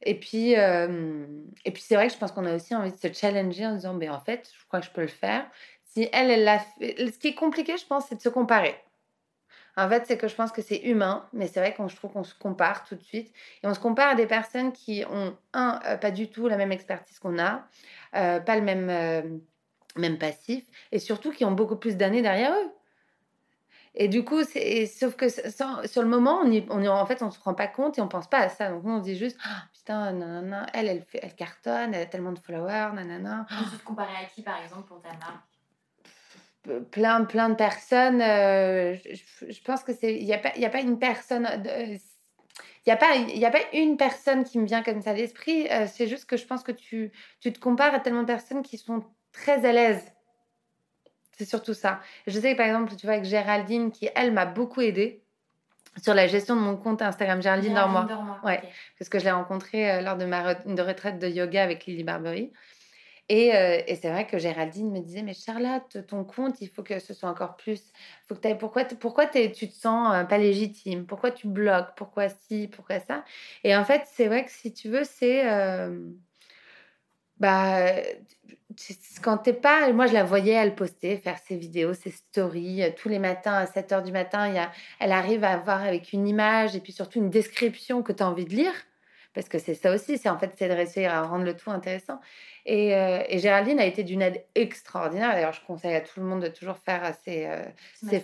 et 0.04 0.20
puis, 0.20 0.52
et 0.52 1.72
puis 1.72 1.82
c'est 1.82 1.96
vrai 1.96 2.08
que 2.08 2.14
je 2.14 2.20
pense 2.20 2.32
qu'on 2.32 2.46
a 2.46 2.54
aussi 2.54 2.76
envie 2.76 2.92
de 2.92 2.98
se 2.98 3.12
challenger 3.12 3.66
en 3.66 3.74
disant, 3.74 3.96
ben, 3.96 4.12
en 4.12 4.20
fait, 4.20 4.48
je 4.54 4.68
crois 4.68 4.80
que 4.80 4.86
je 4.86 4.92
peux 4.92 5.02
le 5.02 5.08
faire. 5.08 5.50
Si 5.86 6.08
elle, 6.14 6.30
elle 6.30 6.44
l'a 6.44 6.60
fait. 6.60 7.12
Ce 7.12 7.18
qui 7.18 7.30
est 7.30 7.34
compliqué, 7.34 7.76
je 7.78 7.86
pense, 7.88 8.06
c'est 8.08 8.16
de 8.16 8.22
se 8.22 8.30
comparer. 8.30 8.76
En 9.78 9.88
fait, 9.88 10.06
c'est 10.08 10.18
que 10.18 10.28
je 10.28 10.36
pense 10.36 10.52
que 10.52 10.64
c'est 10.64 10.80
humain, 10.80 11.30
mais 11.34 11.48
c'est 11.48 11.60
vrai 11.60 11.74
qu'on 11.74 11.86
trouve 11.88 12.12
qu'on 12.12 12.24
se 12.24 12.34
compare 12.34 12.84
tout 12.84 12.96
de 12.96 13.04
suite. 13.04 13.32
Et 13.64 13.68
on 13.68 13.74
se 13.76 13.80
compare 13.80 14.10
à 14.10 14.16
des 14.16 14.26
personnes 14.26 14.74
qui 14.74 15.06
ont, 15.10 15.38
un, 15.54 15.80
euh, 15.86 15.98
pas 15.98 16.10
du 16.10 16.30
tout 16.30 16.48
la 16.48 16.58
même 16.58 16.72
expertise 16.72 17.20
qu'on 17.20 17.38
a, 17.38 17.68
euh, 18.16 18.40
pas 18.40 18.56
le 18.56 18.64
même, 18.64 18.90
euh, 18.90 19.22
même 19.96 20.18
passif, 20.18 20.66
et 20.92 20.98
surtout 20.98 21.32
qui 21.32 21.46
ont 21.46 21.52
beaucoup 21.52 21.76
plus 21.76 21.96
d'années 21.96 22.24
derrière 22.24 22.54
eux. 22.54 22.72
Et 23.94 24.08
du 24.08 24.24
coup, 24.24 24.44
c'est, 24.44 24.86
sauf 24.88 25.16
que 25.16 25.28
sur 25.30 26.02
le 26.02 26.08
moment, 26.08 26.42
on, 26.42 26.52
y, 26.52 26.88
en 26.88 27.06
fait, 27.06 27.22
on 27.22 27.32
se 27.32 27.40
rend 27.40 27.54
pas 27.54 27.68
compte 27.68 27.98
et 27.98 28.02
on 28.02 28.08
pense 28.08 28.28
pas 28.28 28.40
à 28.40 28.50
ça. 28.50 28.70
Donc, 28.70 28.86
on 28.86 29.00
se 29.00 29.04
dit 29.04 29.18
juste, 29.18 29.38
ah, 29.44 29.64
putain, 29.74 30.12
nanana, 30.12 30.68
elle, 30.74 30.88
elle, 30.88 31.06
elle 31.14 31.36
cartonne, 31.36 31.94
elle 31.94 32.02
a 32.02 32.06
tellement 32.06 32.32
de 32.32 32.40
followers, 32.40 32.94
nanana. 32.94 33.46
Tu 33.50 33.78
te 33.78 33.84
comparer 33.84 34.16
à 34.16 34.26
qui, 34.26 34.42
par 34.44 34.62
exemple, 34.62 34.88
pour 34.88 35.02
ta 35.02 35.10
marque? 35.14 35.57
Plein, 36.92 37.26
plein 37.26 37.50
de 37.50 37.56
personnes. 37.56 38.22
Euh, 38.22 38.96
je, 39.06 39.62
pense 39.64 39.84
que 39.84 39.94
c'est. 39.94 40.16
Il 40.16 40.26
n'y 40.26 40.34
a, 40.34 40.38
pas, 40.38 40.52
a 40.56 40.70
pas 40.70 40.82
une 40.82 41.00
personne. 41.00 41.48
Il 41.66 42.00
n'y 42.88 42.94
a, 42.94 42.98
pas, 42.98 43.16
y 43.16 43.46
a 43.46 43.52
pas 43.52 43.62
une 43.74 43.98
personne 43.98 44.44
qui 44.44 44.60
me 44.60 44.66
vient 44.66 44.84
comme 44.84 45.02
ça 45.02 45.12
à 45.12 45.14
l'esprit. 45.14 45.68
Euh, 45.70 45.88
c'est 45.88 46.08
juste 46.08 46.26
que 46.26 46.38
je 46.38 46.46
pense 46.46 46.64
que 46.64 46.72
tu, 46.72 47.12
tu 47.42 47.52
te 47.52 47.60
compares 47.60 47.94
à 47.94 48.00
tellement 48.00 48.22
de 48.22 48.28
personnes 48.28 48.64
qui 48.64 48.78
sont 48.78 49.04
très 49.34 49.66
à 49.66 49.72
l'aise. 49.72 50.14
C'est 51.38 51.46
surtout 51.46 51.74
ça. 51.74 52.00
Je 52.26 52.40
sais 52.40 52.54
que 52.54 52.58
par 52.58 52.66
exemple, 52.66 52.96
tu 52.96 53.06
vois, 53.06 53.16
avec 53.16 53.26
Géraldine, 53.26 53.92
qui 53.92 54.10
elle 54.16 54.32
m'a 54.32 54.46
beaucoup 54.46 54.82
aidée 54.82 55.22
sur 56.02 56.14
la 56.14 56.28
gestion 56.28 56.56
de 56.56 56.62
mon 56.62 56.78
compte 56.78 57.02
Instagram 57.02 57.42
Géraldine, 57.42 57.74
Dormois. 57.74 58.08
Ouais, 58.44 58.62
parce 58.98 59.10
que 59.10 59.20
je 59.20 59.26
l'ai 59.26 59.32
rencontrée 59.32 59.92
euh, 59.92 60.02
lors 60.02 60.18
de 60.18 60.26
ma 60.26 60.56
de 60.56 60.82
retraite 60.82 61.20
de 61.20 61.28
yoga 61.28 61.64
avec 61.64 61.86
Lily 61.86 62.04
Barbery. 62.04 62.52
Et, 63.30 63.52
c'est 64.02 64.10
vrai 64.10 64.26
que 64.26 64.38
Géraldine 64.38 64.90
me 64.90 65.00
disait, 65.00 65.22
mais 65.22 65.34
Charlotte, 65.34 65.98
ton 66.08 66.24
compte, 66.24 66.62
il 66.62 66.70
faut 66.70 66.84
que 66.84 67.00
ce 67.00 67.14
soit 67.14 67.30
encore 67.30 67.58
plus. 67.58 67.92
Faut 68.28 68.36
que 68.36 68.54
pourquoi 68.54 68.86
pourquoi 68.86 69.26
tu 69.26 69.52
te 69.52 69.74
sens 69.74 70.26
pas 70.30 70.38
légitime? 70.38 71.06
Pourquoi 71.06 71.32
tu 71.32 71.48
bloques? 71.48 71.90
Pourquoi 71.98 72.30
ci? 72.30 72.70
Pourquoi 72.70 73.00
ça? 73.02 73.26
Et 73.66 73.76
en 73.76 73.84
fait, 73.84 74.04
c'est 74.06 74.28
vrai 74.28 74.46
que 74.46 74.52
si 74.52 74.74
tu 74.74 74.90
veux, 74.90 75.04
c'est... 75.04 75.50
Euh, 75.50 76.00
bah, 77.38 77.86
quand 79.22 79.40
t'es 79.40 79.54
pas... 79.54 79.92
Moi, 79.92 80.08
je 80.08 80.14
la 80.14 80.24
voyais, 80.24 80.54
elle 80.54 80.76
postait, 80.76 81.18
faire 81.18 81.38
ses 81.40 81.58
vidéos, 81.58 81.94
ses 81.94 82.12
stories. 82.12 82.94
Tous 82.96 83.10
les 83.10 83.20
matins, 83.20 83.56
à 83.56 83.66
7 83.66 83.92
h 83.92 84.04
du 84.04 84.12
matin, 84.14 84.48
il 84.48 84.56
y 84.56 84.60
a, 84.60 84.72
elle 85.00 85.12
arrive 85.12 85.44
à 85.44 85.52
avoir 85.52 85.84
avec 85.84 86.14
une 86.14 86.28
image 86.28 86.78
et 86.78 86.80
puis 86.80 86.94
surtout 86.94 87.20
une 87.20 87.30
description 87.30 88.04
que 88.04 88.14
tu 88.14 88.24
as 88.24 88.30
envie 88.30 88.46
de 88.46 88.56
lire 88.56 88.74
parce 89.38 89.50
que 89.50 89.60
c'est 89.60 89.76
ça 89.76 89.94
aussi, 89.94 90.18
c'est 90.18 90.30
en 90.30 90.40
fait 90.40 90.52
c'est 90.58 90.68
de 90.68 90.74
réussir 90.74 91.14
à 91.14 91.22
rendre 91.22 91.46
le 91.46 91.56
tout 91.56 91.70
intéressant. 91.70 92.20
Et, 92.66 92.96
euh, 92.96 93.22
Géraldine 93.34 93.80
a 93.80 93.86
été 93.86 94.04
d'une 94.04 94.24
aide 94.24 94.44
extraordinaire. 94.56 95.32
D'ailleurs, 95.32 95.54
je 95.54 95.64
conseille 95.64 95.94
à 95.94 96.02
tout 96.02 96.20
le 96.20 96.26
monde 96.26 96.42
de 96.42 96.48
toujours 96.48 96.78
faire 96.80 97.14
ses, 97.24 97.46
euh, 97.46 97.64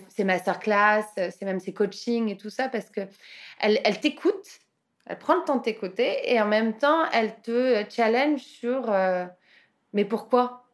ses, 0.08 0.24
masterclass, 0.24 1.04
euh, 1.18 1.30
c'est 1.30 1.44
même 1.44 1.60
ses 1.60 1.72
coachings 1.72 2.30
et 2.30 2.36
tout 2.36 2.50
ça, 2.50 2.68
parce 2.68 2.90
que 2.90 3.02
elle, 3.60 3.78
elle 3.84 4.00
t'écoute, 4.00 4.58
elle 5.06 5.16
prend 5.16 5.36
le 5.36 5.44
temps 5.44 5.54
de 5.58 5.62
t'écouter 5.62 6.32
et 6.32 6.40
en 6.40 6.46
même 6.46 6.76
temps, 6.76 7.08
elle 7.12 7.40
te 7.42 7.84
challenge 7.88 8.40
sur 8.40 8.92
mais 9.92 10.04
pourquoi? 10.04 10.66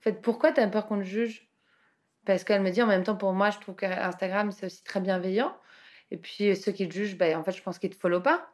En 0.00 0.02
fait, 0.02 0.20
pourquoi 0.20 0.50
tu 0.50 0.60
as 0.60 0.66
peur 0.66 0.88
qu'on 0.88 0.98
te 0.98 1.04
juge? 1.04 1.48
Parce 2.24 2.42
qu'elle 2.42 2.60
me 2.60 2.70
dit 2.70 2.82
en 2.82 2.88
même 2.88 3.04
temps, 3.04 3.14
pour 3.14 3.32
moi, 3.34 3.50
je 3.50 3.60
trouve 3.60 3.76
qu'Instagram, 3.76 4.50
c'est 4.50 4.66
aussi 4.66 4.82
très 4.82 5.00
bienveillant. 5.00 5.56
Et 6.10 6.16
puis, 6.16 6.56
ceux 6.56 6.72
qui 6.72 6.88
te 6.88 6.92
jugent, 6.92 7.16
ben, 7.16 7.36
en 7.36 7.44
fait, 7.44 7.52
je 7.52 7.62
pense 7.62 7.78
qu'ils 7.78 7.90
ne 7.90 7.94
te 7.94 8.00
follow 8.00 8.20
pas. 8.20 8.50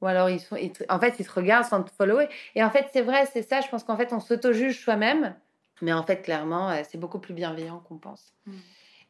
Ou 0.00 0.06
alors, 0.06 0.28
ils 0.28 0.40
sont, 0.40 0.56
en 0.88 1.00
fait, 1.00 1.14
ils 1.18 1.24
se 1.24 1.32
regardent 1.32 1.66
sans 1.66 1.82
te 1.82 1.90
follower. 1.90 2.28
Et 2.54 2.62
en 2.62 2.70
fait, 2.70 2.86
c'est 2.92 3.02
vrai, 3.02 3.26
c'est 3.32 3.42
ça. 3.42 3.60
Je 3.60 3.68
pense 3.68 3.84
qu'en 3.84 3.96
fait, 3.96 4.12
on 4.12 4.20
s'auto-juge 4.20 4.78
soi-même. 4.78 5.34
Mais 5.82 5.92
en 5.92 6.02
fait, 6.02 6.22
clairement, 6.22 6.70
euh, 6.70 6.82
c'est 6.88 6.98
beaucoup 6.98 7.18
plus 7.18 7.34
bienveillant 7.34 7.80
qu'on 7.80 7.98
pense. 7.98 8.32
Mm. 8.46 8.52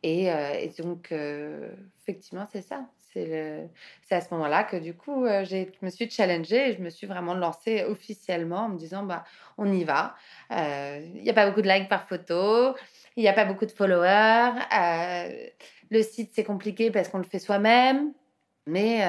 Et, 0.03 0.33
euh, 0.33 0.53
et, 0.55 0.83
donc, 0.83 1.13
euh, 1.13 1.71
effectivement, 2.03 2.47
c'est 2.51 2.63
ça. 2.63 2.87
C'est 3.13 3.71
à 4.11 4.21
ce 4.21 4.35
moment-là 4.35 4.65
que, 4.65 4.77
du 4.77 4.93
coup, 4.93 5.25
je 5.25 5.67
me 5.83 5.89
suis 5.89 6.11
challengée 6.11 6.71
et 6.71 6.77
je 6.77 6.83
me 6.83 6.91
suis 6.91 7.07
vraiment 7.07 7.35
lancée 7.35 7.85
officiellement 7.85 8.65
en 8.65 8.69
me 8.71 8.77
disant, 8.77 9.05
bah, 9.05 9.23
on 9.57 9.73
y 9.73 9.85
va. 9.85 10.17
Il 10.51 11.23
n'y 11.23 11.31
a 11.31 11.33
pas 11.33 11.47
beaucoup 11.47 11.63
de 11.63 11.69
likes 11.69 11.89
par 11.89 12.09
photo. 12.09 12.75
Il 13.17 13.23
n'y 13.23 13.29
a 13.29 13.33
pas 13.33 13.45
beaucoup 13.45 13.67
de 13.67 13.71
followers. 13.71 14.51
le 15.91 16.03
site, 16.03 16.33
c'est 16.35 16.43
compliqué 16.43 16.91
parce 16.91 17.09
qu'on 17.09 17.19
le 17.19 17.25
fait 17.25 17.39
soi-même. 17.39 18.13
Mais 18.67 19.05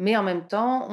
mais 0.00 0.16
en 0.16 0.22
même 0.22 0.48
temps, 0.48 0.88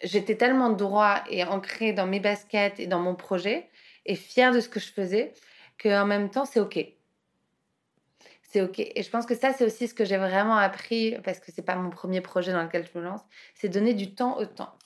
j'étais 0.00 0.36
tellement 0.36 0.70
droit 0.70 1.24
et 1.28 1.42
ancrée 1.42 1.92
dans 1.92 2.06
mes 2.06 2.20
baskets 2.20 2.78
et 2.78 2.86
dans 2.86 3.00
mon 3.00 3.16
projet 3.16 3.68
et 4.06 4.14
fière 4.14 4.52
de 4.52 4.60
ce 4.60 4.68
que 4.68 4.78
je 4.78 4.92
faisais 4.92 5.34
qu'en 5.82 6.06
même 6.06 6.30
temps, 6.30 6.44
c'est 6.44 6.60
OK. 6.60 6.78
c'est 8.42 8.62
OK. 8.62 8.78
Et 8.78 9.02
je 9.02 9.10
pense 9.10 9.26
que 9.26 9.34
ça, 9.34 9.52
c'est 9.52 9.64
aussi 9.64 9.88
ce 9.88 9.94
que 9.94 10.04
j'ai 10.04 10.18
vraiment 10.18 10.56
appris, 10.56 11.16
parce 11.24 11.40
que 11.40 11.50
c'est 11.50 11.62
pas 11.62 11.74
mon 11.74 11.90
premier 11.90 12.20
projet 12.20 12.52
dans 12.52 12.62
lequel 12.62 12.86
je 12.86 12.96
me 12.96 13.04
lance, 13.04 13.22
c'est 13.56 13.68
donner 13.68 13.94
du 13.94 14.14
temps 14.14 14.38
au 14.38 14.46
temps. 14.46 14.78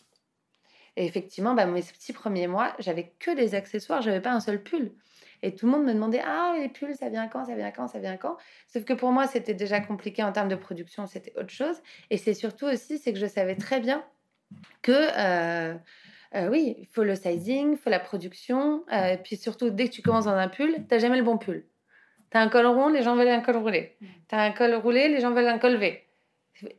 Et 0.97 1.05
effectivement, 1.05 1.55
bah, 1.55 1.67
mes 1.67 1.83
petits 1.83 2.15
premiers 2.15 2.47
mois, 2.47 2.75
j'avais 2.79 3.13
que 3.19 3.37
des 3.37 3.55
accessoires, 3.55 4.01
j'avais 4.01 4.23
pas 4.23 4.33
un 4.33 4.41
seul 4.41 4.63
pull. 4.63 4.93
Et 5.43 5.55
tout 5.55 5.67
le 5.67 5.73
monde 5.73 5.85
me 5.85 5.93
demandait 5.93 6.23
Ah, 6.25 6.55
les 6.59 6.69
pulls, 6.69 6.95
ça 6.95 7.09
vient 7.09 7.29
quand 7.29 7.45
Ça 7.45 7.55
vient 7.55 7.71
quand 7.71 7.89
Ça 7.89 7.99
vient 7.99 8.17
quand? 8.17 8.37
Sauf 8.69 8.85
que 8.85 8.93
pour 8.93 9.13
moi, 9.13 9.27
c'était 9.27 9.55
déjà 9.55 9.81
compliqué 9.81 10.23
en 10.23 10.33
termes 10.33 10.49
de 10.49 10.57
production, 10.57 11.07
c'était 11.07 11.33
autre 11.39 11.51
chose. 11.51 11.77
Et 12.11 12.17
c'est 12.17 12.35
surtout 12.35 12.67
aussi, 12.67 12.99
c'est 12.99 13.13
que 13.13 13.19
je 13.19 13.27
savais 13.27 13.57
très 13.57 13.81
bien 13.81 14.05
que. 14.83 14.93
Euh, 14.93 15.75
euh, 16.35 16.49
oui, 16.49 16.77
il 16.79 16.87
faut 16.87 17.05
le 17.05 17.15
sizing, 17.15 17.73
il 17.73 17.79
faut 17.79 17.91
la 17.91 18.01
production. 18.01 18.85
Euh, 18.93 19.15
et 19.15 19.17
puis 19.17 19.37
surtout, 19.37 19.71
dès 19.71 19.89
que 19.89 19.95
tu 19.95 20.03
commences 20.03 20.25
dans 20.25 20.33
un 20.33 20.49
pull, 20.49 20.75
tu 20.75 20.83
n'as 20.91 20.99
jamais 20.99 21.17
le 21.17 21.23
bon 21.23 21.39
pull. 21.39 21.65
Tu 22.31 22.37
as 22.37 22.41
un 22.41 22.49
col 22.49 22.67
rond, 22.67 22.89
les 22.89 23.03
gens 23.03 23.17
veulent 23.17 23.29
un 23.29 23.41
col 23.41 23.57
roulé. 23.57 23.97
Mm. 24.01 24.07
Tu 24.29 24.35
as 24.35 24.41
un 24.41 24.51
col 24.53 24.75
roulé, 24.75 25.09
les 25.09 25.21
gens 25.21 25.33
veulent 25.33 25.47
un 25.47 25.59
col 25.59 25.77
V. 25.77 26.03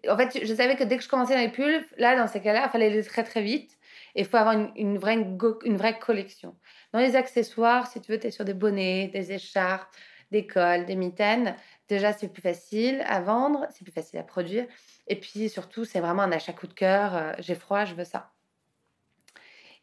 En 0.10 0.17
fait, 0.17 0.39
je 0.43 0.54
savais 0.54 0.76
que 0.76 0.84
dès 0.84 0.98
que 0.98 1.04
je 1.04 1.10
commençais 1.10 1.36
dans 1.36 1.41
les 1.41 1.52
pulls, 1.52 1.86
là, 1.98 2.15
dans 2.15 2.28
ces 2.28 2.41
cas-là, 2.41 2.65
il 2.65 2.70
fallait 2.70 2.88
aller 2.88 3.04
très 3.04 3.24
très 3.24 3.41
vite. 3.41 3.77
Il 4.17 4.25
faut 4.25 4.38
avoir 4.38 4.56
une, 4.75 4.97
vraie, 4.97 5.15
une 5.63 5.77
vraie 5.77 5.99
collection. 5.99 6.56
Dans 6.91 6.99
les 6.99 7.15
accessoires, 7.15 7.88
si 7.88 8.01
tu 8.01 8.12
veux, 8.12 8.19
tu 8.19 8.27
es 8.27 8.32
sur 8.32 8.45
des 8.45 8.56
bonnets, 8.56 9.10
des 9.10 9.32
écharpes, 9.32 9.95
des 10.32 10.47
cols, 10.47 10.86
des 10.86 10.95
mitaines. 10.95 11.56
Déjà, 11.88 12.13
c'est 12.13 12.27
plus 12.27 12.41
facile 12.41 13.03
à 13.06 13.21
vendre, 13.21 13.67
c'est 13.69 13.84
plus 13.84 13.93
facile 13.93 14.19
à 14.19 14.23
produire. 14.23 14.65
Et 15.08 15.15
puis 15.19 15.49
surtout, 15.49 15.86
c'est 15.86 15.99
vraiment 15.99 16.23
un 16.23 16.32
achat 16.32 16.53
coup 16.53 16.67
de 16.67 16.73
cœur. 16.73 17.15
Euh, 17.15 17.34
j'ai 17.39 17.56
froid, 17.56 17.86
je 17.86 17.93
veux 17.93 18.03
ça. 18.03 18.32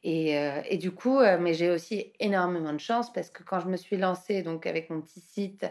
Et, 0.03 0.37
euh, 0.39 0.61
et, 0.69 0.77
du 0.77 0.91
coup, 0.91 1.19
euh, 1.21 1.39
mais 1.41 1.55
j'ai 1.55 1.71
aussi 1.71 2.13
énormément 2.21 2.75
de 2.75 2.79
chance 2.79 3.11
parce 3.11 3.31
que 3.31 3.43
quand 3.43 3.61
je 3.61 3.69
me 3.69 3.77
suis 3.79 3.97
lancée 3.97 4.43
donc 4.43 4.67
avec 4.67 4.91
mon 4.91 5.01
petit 5.01 5.21
site, 5.21 5.65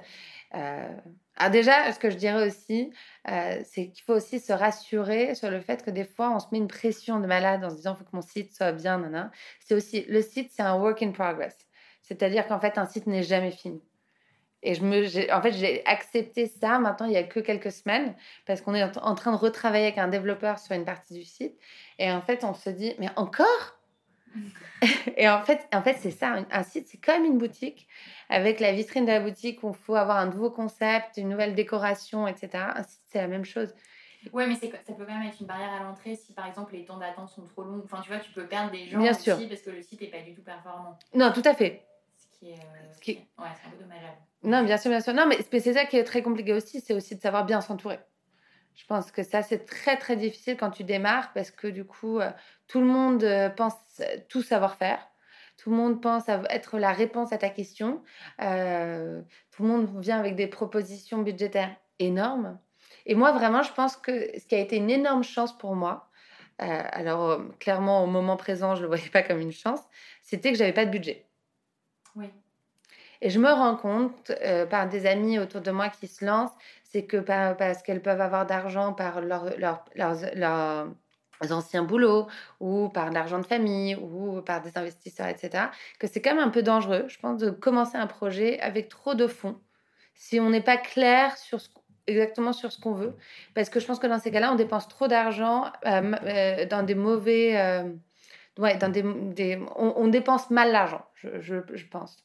ah 1.37 1.49
déjà, 1.49 1.91
ce 1.91 1.99
que 1.99 2.09
je 2.09 2.15
dirais 2.15 2.45
aussi, 2.45 2.91
c'est 3.25 3.89
qu'il 3.89 4.03
faut 4.05 4.13
aussi 4.13 4.39
se 4.39 4.53
rassurer 4.53 5.33
sur 5.35 5.49
le 5.49 5.61
fait 5.61 5.83
que 5.83 5.89
des 5.89 6.03
fois, 6.03 6.31
on 6.31 6.39
se 6.39 6.47
met 6.51 6.59
une 6.59 6.67
pression 6.67 7.19
de 7.19 7.25
malade 7.25 7.63
en 7.63 7.69
se 7.69 7.75
disant, 7.75 7.95
il 7.95 7.97
faut 7.97 8.03
que 8.03 8.15
mon 8.15 8.21
site 8.21 8.55
soit 8.55 8.71
bien, 8.71 9.31
C'est 9.59 9.73
aussi, 9.73 10.05
le 10.07 10.21
site, 10.21 10.51
c'est 10.53 10.61
un 10.61 10.75
work 10.75 11.01
in 11.01 11.11
progress. 11.11 11.57
C'est-à-dire 12.03 12.47
qu'en 12.47 12.59
fait, 12.59 12.77
un 12.77 12.85
site 12.85 13.07
n'est 13.07 13.23
jamais 13.23 13.51
fini. 13.51 13.81
Et 14.63 14.75
je 14.75 14.83
me, 14.83 15.33
en 15.33 15.41
fait, 15.41 15.51
j'ai 15.51 15.85
accepté 15.85 16.47
ça 16.47 16.79
maintenant 16.79 17.05
il 17.05 17.11
y 17.11 17.17
a 17.17 17.23
que 17.23 17.41
quelques 17.41 17.71
semaines 17.71 18.15
parce 18.45 18.61
qu'on 18.61 18.73
est 18.73 18.97
en 18.97 19.15
train 19.15 19.31
de 19.33 19.37
retravailler 19.37 19.87
avec 19.87 19.97
un 19.97 20.07
développeur 20.07 20.57
sur 20.57 20.73
une 20.73 20.85
partie 20.85 21.13
du 21.13 21.23
site. 21.23 21.55
Et 21.99 22.09
en 22.09 22.21
fait, 22.21 22.45
on 22.45 22.53
se 22.53 22.69
dit, 22.69 22.93
mais 22.97 23.09
encore? 23.17 23.77
Et 25.17 25.29
en 25.29 25.41
fait, 25.41 25.67
en 25.73 25.81
fait 25.81 25.97
c'est 25.99 26.11
ça. 26.11 26.45
Un 26.49 26.63
site, 26.63 26.87
c'est 26.87 26.97
comme 26.97 27.25
une 27.25 27.37
boutique 27.37 27.87
avec 28.33 28.59
la 28.59 28.71
vitrine 28.71 29.05
de 29.05 29.11
la 29.11 29.19
boutique 29.19 29.63
où 29.63 29.69
il 29.69 29.75
faut 29.75 29.95
avoir 29.95 30.17
un 30.17 30.25
nouveau 30.25 30.49
concept, 30.49 31.17
une 31.17 31.29
nouvelle 31.29 31.53
décoration, 31.53 32.27
etc. 32.27 32.49
C'est 33.09 33.19
la 33.19 33.27
même 33.27 33.45
chose. 33.45 33.73
Ouais, 34.31 34.47
mais 34.47 34.55
ça 34.55 34.67
peut 34.67 34.77
quand 34.87 35.05
même 35.05 35.21
être 35.27 35.39
une 35.39 35.45
barrière 35.45 35.71
à 35.71 35.83
l'entrée 35.83 36.15
si 36.15 36.33
par 36.33 36.47
exemple 36.47 36.73
les 36.73 36.83
temps 36.83 36.97
d'attente 36.97 37.29
sont 37.29 37.45
trop 37.45 37.63
longs. 37.63 37.81
Enfin, 37.83 38.01
tu 38.01 38.09
vois, 38.09 38.19
tu 38.19 38.31
peux 38.31 38.47
perdre 38.47 38.71
des 38.71 38.87
gens 38.87 38.99
Bien 38.99 39.11
aussi 39.11 39.21
sûr. 39.23 39.37
parce 39.47 39.61
que 39.61 39.69
le 39.69 39.81
site 39.83 40.01
n'est 40.01 40.07
pas 40.07 40.21
du 40.21 40.33
tout 40.33 40.41
performant. 40.41 40.97
Non, 41.13 41.31
tout 41.31 41.43
à 41.45 41.53
fait. 41.53 41.85
Ce 42.15 42.39
qui 42.39 42.49
est, 42.51 42.55
euh, 42.55 42.93
qui... 43.01 43.11
Ouais, 43.37 43.45
c'est 43.61 43.67
un 43.67 43.71
peu 43.71 43.83
dommageable. 43.83 44.17
Non, 44.43 44.63
bien 44.63 44.77
sûr, 44.77 44.89
bien 44.89 45.01
sûr. 45.01 45.13
Non, 45.13 45.27
mais 45.27 45.37
c'est 45.51 45.73
ça 45.73 45.85
qui 45.85 45.97
est 45.97 46.03
très 46.03 46.23
compliqué 46.23 46.53
aussi, 46.53 46.81
c'est 46.81 46.93
aussi 46.93 47.15
de 47.15 47.21
savoir 47.21 47.45
bien 47.45 47.61
s'entourer. 47.61 47.99
Je 48.73 48.85
pense 48.87 49.11
que 49.11 49.21
ça, 49.21 49.43
c'est 49.43 49.65
très, 49.65 49.97
très 49.97 50.15
difficile 50.15 50.57
quand 50.57 50.71
tu 50.71 50.83
démarres 50.83 51.31
parce 51.33 51.51
que 51.51 51.67
du 51.67 51.85
coup, 51.85 52.19
euh, 52.19 52.31
tout 52.67 52.79
le 52.79 52.87
monde 52.87 53.23
euh, 53.23 53.49
pense 53.49 53.75
tout 54.29 54.41
savoir 54.41 54.75
faire. 54.75 55.07
Tout 55.57 55.69
le 55.69 55.75
monde 55.75 56.01
pense 56.01 56.23
être 56.27 56.77
la 56.77 56.91
réponse 56.91 57.31
à 57.31 57.37
ta 57.37 57.49
question. 57.49 58.01
Euh, 58.41 59.21
tout 59.51 59.63
le 59.63 59.69
monde 59.69 60.01
vient 60.01 60.19
avec 60.19 60.35
des 60.35 60.47
propositions 60.47 61.21
budgétaires 61.21 61.75
énormes. 61.99 62.59
Et 63.05 63.15
moi, 63.15 63.31
vraiment, 63.31 63.63
je 63.63 63.71
pense 63.73 63.95
que 63.95 64.37
ce 64.39 64.45
qui 64.45 64.55
a 64.55 64.59
été 64.59 64.77
une 64.77 64.89
énorme 64.89 65.23
chance 65.23 65.57
pour 65.57 65.75
moi, 65.75 66.09
alors 66.59 67.41
clairement, 67.59 68.03
au 68.03 68.07
moment 68.07 68.37
présent, 68.37 68.75
je 68.75 68.81
ne 68.81 68.83
le 68.83 68.87
voyais 68.87 69.09
pas 69.13 69.23
comme 69.23 69.39
une 69.39 69.51
chance, 69.51 69.81
c'était 70.21 70.51
que 70.51 70.57
j'avais 70.57 70.73
pas 70.73 70.85
de 70.85 70.91
budget. 70.91 71.25
Oui. 72.15 72.29
Et 73.21 73.29
je 73.29 73.39
me 73.39 73.49
rends 73.49 73.77
compte 73.77 74.31
par 74.69 74.89
des 74.89 75.05
amis 75.05 75.39
autour 75.39 75.61
de 75.61 75.71
moi 75.71 75.89
qui 75.89 76.07
se 76.07 76.25
lancent, 76.25 76.51
c'est 76.83 77.05
que 77.05 77.17
parce 77.17 77.81
qu'elles 77.81 78.01
peuvent 78.01 78.21
avoir 78.21 78.45
d'argent 78.45 78.93
par 78.93 79.19
leur, 79.19 79.57
leurs, 79.57 79.83
anciens 81.51 81.83
boulots 81.83 82.27
ou 82.59 82.89
par 82.89 83.11
l'argent 83.11 83.39
de 83.39 83.45
famille 83.45 83.95
ou 83.95 84.41
par 84.41 84.61
des 84.61 84.77
investisseurs, 84.77 85.27
etc., 85.27 85.65
que 85.99 86.07
c'est 86.07 86.21
quand 86.21 86.35
même 86.35 86.47
un 86.47 86.49
peu 86.49 86.63
dangereux, 86.63 87.05
je 87.07 87.19
pense, 87.19 87.37
de 87.37 87.49
commencer 87.49 87.97
un 87.97 88.07
projet 88.07 88.59
avec 88.59 88.89
trop 88.89 89.15
de 89.15 89.27
fonds 89.27 89.59
si 90.15 90.39
on 90.39 90.49
n'est 90.49 90.61
pas 90.61 90.77
clair 90.77 91.37
sur 91.37 91.59
exactement 92.05 92.53
sur 92.53 92.71
ce 92.71 92.79
qu'on 92.79 92.93
veut. 92.93 93.15
Parce 93.55 93.69
que 93.69 93.79
je 93.79 93.85
pense 93.85 93.99
que 93.99 94.07
dans 94.07 94.19
ces 94.19 94.31
cas-là, 94.31 94.51
on 94.51 94.55
dépense 94.55 94.87
trop 94.87 95.07
d'argent 95.07 95.71
dans 95.83 96.85
des 96.85 96.95
mauvais... 96.95 97.83
Ouais, 98.59 98.77
dans 98.77 98.89
des, 98.89 99.03
on, 99.75 100.07
dépense 100.09 100.51
mal 100.51 100.71
l'argent, 100.71 101.03
je, 101.15 101.41
je, 101.41 101.55
je 101.73 101.85
pense. 101.87 102.23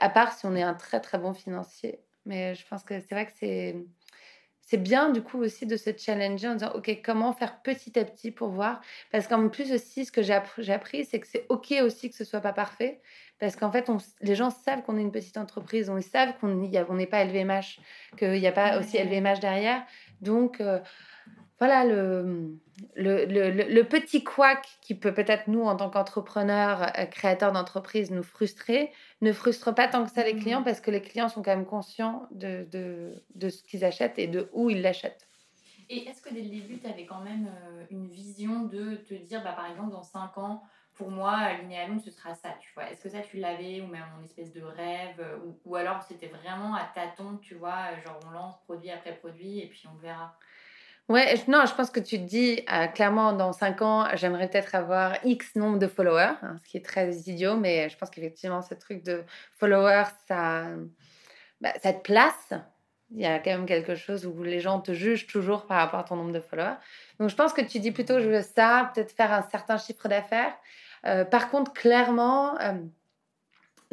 À 0.00 0.10
part 0.10 0.32
si 0.32 0.44
on 0.44 0.56
est 0.56 0.62
un 0.62 0.74
très 0.74 0.98
très 0.98 1.18
bon 1.18 1.34
financier. 1.34 2.00
Mais 2.24 2.56
je 2.56 2.66
pense 2.66 2.82
que 2.82 2.98
c'est 2.98 3.14
vrai 3.14 3.26
que 3.26 3.32
c'est 3.38 3.76
c'est 4.66 4.76
bien 4.76 5.10
du 5.10 5.22
coup 5.22 5.38
aussi 5.38 5.64
de 5.64 5.76
se 5.76 5.90
challenger 5.96 6.48
en 6.48 6.54
disant 6.54 6.72
ok 6.74 7.00
comment 7.04 7.32
faire 7.32 7.62
petit 7.62 7.98
à 7.98 8.04
petit 8.04 8.32
pour 8.32 8.48
voir? 8.48 8.80
Parce 9.12 9.28
qu'en 9.28 9.48
plus 9.48 9.72
aussi 9.72 10.04
ce 10.04 10.12
que 10.12 10.22
j'ai 10.22 10.34
appris, 10.72 11.04
c'est 11.04 11.20
que 11.20 11.26
c'est 11.26 11.46
ok 11.48 11.74
aussi 11.82 12.10
que 12.10 12.16
ce 12.16 12.24
soit 12.24 12.40
pas 12.40 12.52
parfait. 12.52 13.00
Parce 13.38 13.54
qu'en 13.54 13.70
fait 13.70 13.88
on, 13.88 13.98
les 14.22 14.34
gens 14.34 14.50
savent 14.50 14.82
qu'on 14.82 14.98
est 14.98 15.02
une 15.02 15.12
petite 15.12 15.36
entreprise 15.36 15.88
on 15.88 16.00
savent 16.00 16.34
qu'on 16.40 16.48
n'est 16.48 17.06
pas 17.06 17.24
LVMH 17.24 17.78
qu'il 18.18 18.32
n'y 18.32 18.46
a 18.46 18.52
pas 18.52 18.78
aussi 18.80 18.98
LVMH 18.98 19.38
derrière. 19.40 19.84
Donc 20.20 20.60
euh, 20.60 20.80
voilà 21.58 21.84
le, 21.84 22.58
le, 22.96 23.24
le, 23.24 23.82
petit 23.84 24.22
couac 24.22 24.66
qui 24.82 24.94
peut 24.94 25.14
peut-être 25.14 25.48
nous, 25.48 25.62
en 25.62 25.76
tant 25.76 25.88
qu'entrepreneurs, 25.88 26.82
euh, 26.98 27.06
créateurs 27.06 27.52
d'entreprise, 27.52 28.10
nous 28.10 28.22
frustrer, 28.22 28.92
ne 29.22 29.32
frustre 29.32 29.74
pas 29.74 29.88
tant 29.88 30.04
que 30.04 30.10
ça 30.10 30.24
les 30.24 30.34
mmh. 30.34 30.40
clients 30.40 30.62
parce 30.62 30.80
que 30.80 30.90
les 30.90 31.00
clients 31.00 31.28
sont 31.28 31.42
quand 31.42 31.56
même 31.56 31.64
conscients 31.64 32.28
de, 32.30 32.66
de, 32.70 33.22
de 33.34 33.48
ce 33.48 33.62
qu'ils 33.62 33.84
achètent 33.84 34.18
et 34.18 34.26
de 34.26 34.50
où 34.52 34.68
ils 34.68 34.82
l'achètent. 34.82 35.26
Et 35.88 36.08
est-ce 36.08 36.20
que 36.20 36.34
dès 36.34 36.42
le 36.42 36.50
début, 36.50 36.78
tu 36.78 36.86
avais 36.86 37.06
quand 37.06 37.20
même 37.20 37.46
euh, 37.46 37.84
une 37.90 38.08
vision 38.08 38.64
de 38.64 38.96
te 38.96 39.14
dire, 39.14 39.42
bah, 39.42 39.52
par 39.52 39.70
exemple, 39.70 39.92
dans 39.92 40.02
5 40.02 40.36
ans, 40.36 40.62
pour 40.94 41.10
moi, 41.10 41.52
Linéalum, 41.60 42.00
ce 42.00 42.10
sera 42.10 42.34
ça, 42.34 42.56
tu 42.60 42.72
vois? 42.74 42.90
Est-ce 42.90 43.02
que 43.02 43.08
ça, 43.08 43.20
tu 43.20 43.36
l'avais, 43.36 43.80
ou 43.80 43.86
même 43.86 44.04
en 44.18 44.24
espèce 44.24 44.52
de 44.52 44.62
rêve, 44.62 45.20
euh, 45.20 45.38
ou, 45.44 45.58
ou 45.64 45.76
alors 45.76 46.02
c'était 46.02 46.26
vraiment 46.26 46.74
à 46.74 46.84
tâtons, 46.94 47.36
tu 47.36 47.54
vois, 47.54 47.94
genre 48.04 48.18
on 48.26 48.30
lance 48.30 48.58
produit 48.64 48.90
après 48.90 49.14
produit 49.14 49.60
et 49.60 49.68
puis 49.68 49.84
on 49.86 49.96
verra? 49.98 50.36
Ouais, 51.08 51.36
non, 51.46 51.64
je 51.66 51.74
pense 51.74 51.90
que 51.90 52.00
tu 52.00 52.18
te 52.18 52.24
dis 52.24 52.62
euh, 52.72 52.88
clairement 52.88 53.32
dans 53.32 53.52
5 53.52 53.80
ans, 53.80 54.08
j'aimerais 54.14 54.48
peut-être 54.48 54.74
avoir 54.74 55.16
X 55.24 55.54
nombre 55.54 55.78
de 55.78 55.86
followers, 55.86 56.34
hein, 56.42 56.56
ce 56.64 56.68
qui 56.68 56.76
est 56.78 56.84
très 56.84 57.14
idiot, 57.14 57.56
mais 57.56 57.88
je 57.88 57.96
pense 57.96 58.10
qu'effectivement, 58.10 58.60
ce 58.60 58.74
truc 58.74 59.04
de 59.04 59.22
followers, 59.56 60.08
ça, 60.26 60.66
bah, 61.60 61.72
te 61.72 62.02
place. 62.02 62.52
Il 63.12 63.20
y 63.20 63.26
a 63.26 63.38
quand 63.38 63.50
même 63.50 63.66
quelque 63.66 63.94
chose 63.94 64.26
où 64.26 64.42
les 64.42 64.58
gens 64.58 64.80
te 64.80 64.92
jugent 64.92 65.28
toujours 65.28 65.66
par 65.66 65.78
rapport 65.78 66.00
à 66.00 66.04
ton 66.04 66.16
nombre 66.16 66.32
de 66.32 66.40
followers. 66.40 66.74
Donc, 67.20 67.30
je 67.30 67.36
pense 67.36 67.52
que 67.52 67.60
tu 67.62 67.78
dis 67.78 67.92
plutôt, 67.92 68.18
je 68.18 68.28
veux 68.28 68.42
ça, 68.42 68.90
peut-être 68.92 69.12
faire 69.12 69.32
un 69.32 69.42
certain 69.42 69.78
chiffre 69.78 70.08
d'affaires. 70.08 70.54
Euh, 71.06 71.24
par 71.24 71.50
contre, 71.50 71.72
clairement, 71.72 72.60
euh, 72.60 72.72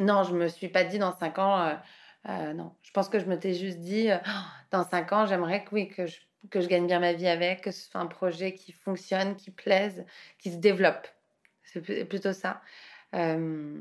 non, 0.00 0.24
je 0.24 0.34
me 0.34 0.48
suis 0.48 0.68
pas 0.68 0.82
dit 0.82 0.98
dans 0.98 1.16
5 1.16 1.38
ans, 1.38 1.78
non. 2.26 2.74
Je 2.82 2.90
pense 2.90 3.08
que 3.08 3.20
je 3.20 3.26
me 3.26 3.38
t'ai 3.38 3.54
juste 3.54 3.78
dit, 3.78 4.08
dans 4.72 4.82
5 4.82 5.12
ans, 5.12 5.26
j'aimerais 5.26 5.62
que 5.62 5.94
que 5.94 6.06
je 6.06 6.16
que 6.50 6.60
je 6.60 6.68
gagne 6.68 6.86
bien 6.86 7.00
ma 7.00 7.12
vie 7.12 7.26
avec, 7.26 7.62
que 7.62 7.70
ce 7.70 7.88
soit 7.88 8.00
un 8.00 8.06
projet 8.06 8.54
qui 8.54 8.72
fonctionne, 8.72 9.36
qui 9.36 9.50
plaise, 9.50 10.04
qui 10.38 10.50
se 10.50 10.56
développe. 10.56 11.06
C'est 11.64 12.04
plutôt 12.04 12.32
ça. 12.32 12.60
Euh, 13.14 13.80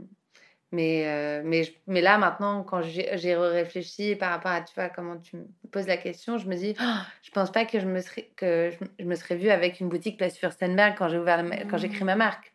mais, 0.72 1.08
euh, 1.08 1.44
mais, 1.46 1.72
mais 1.86 2.02
là, 2.02 2.18
maintenant, 2.18 2.64
quand 2.64 2.82
j'ai 2.82 3.36
réfléchi 3.36 4.16
par 4.16 4.32
rapport 4.32 4.52
à 4.52 4.62
tu 4.62 4.74
vois, 4.74 4.90
comment 4.90 5.18
tu 5.18 5.38
me 5.38 5.46
poses 5.72 5.86
la 5.86 5.98
question, 5.98 6.40
je 6.40 6.48
me 6.48 6.56
dis, 6.56 6.74
oh, 6.82 7.00
je 7.22 7.30
pense 7.30 7.52
pas 7.52 7.66
que 7.66 7.80
je 7.80 7.86
me 7.86 8.02
serais, 8.02 8.30
que 8.36 8.72
je, 9.00 9.06
me 9.06 9.14
serais 9.14 9.36
vue 9.36 9.50
avec 9.50 9.80
une 9.80 9.90
boutique 9.90 10.18
place 10.18 10.36
Furstenberg 10.36 10.96
quand 10.98 11.10
j'ai 11.10 11.20
ouvert, 11.20 11.46
quand 11.70 11.78
j'ai 11.78 11.90
créé 11.90 12.04
ma 12.04 12.16
marque. 12.16 12.52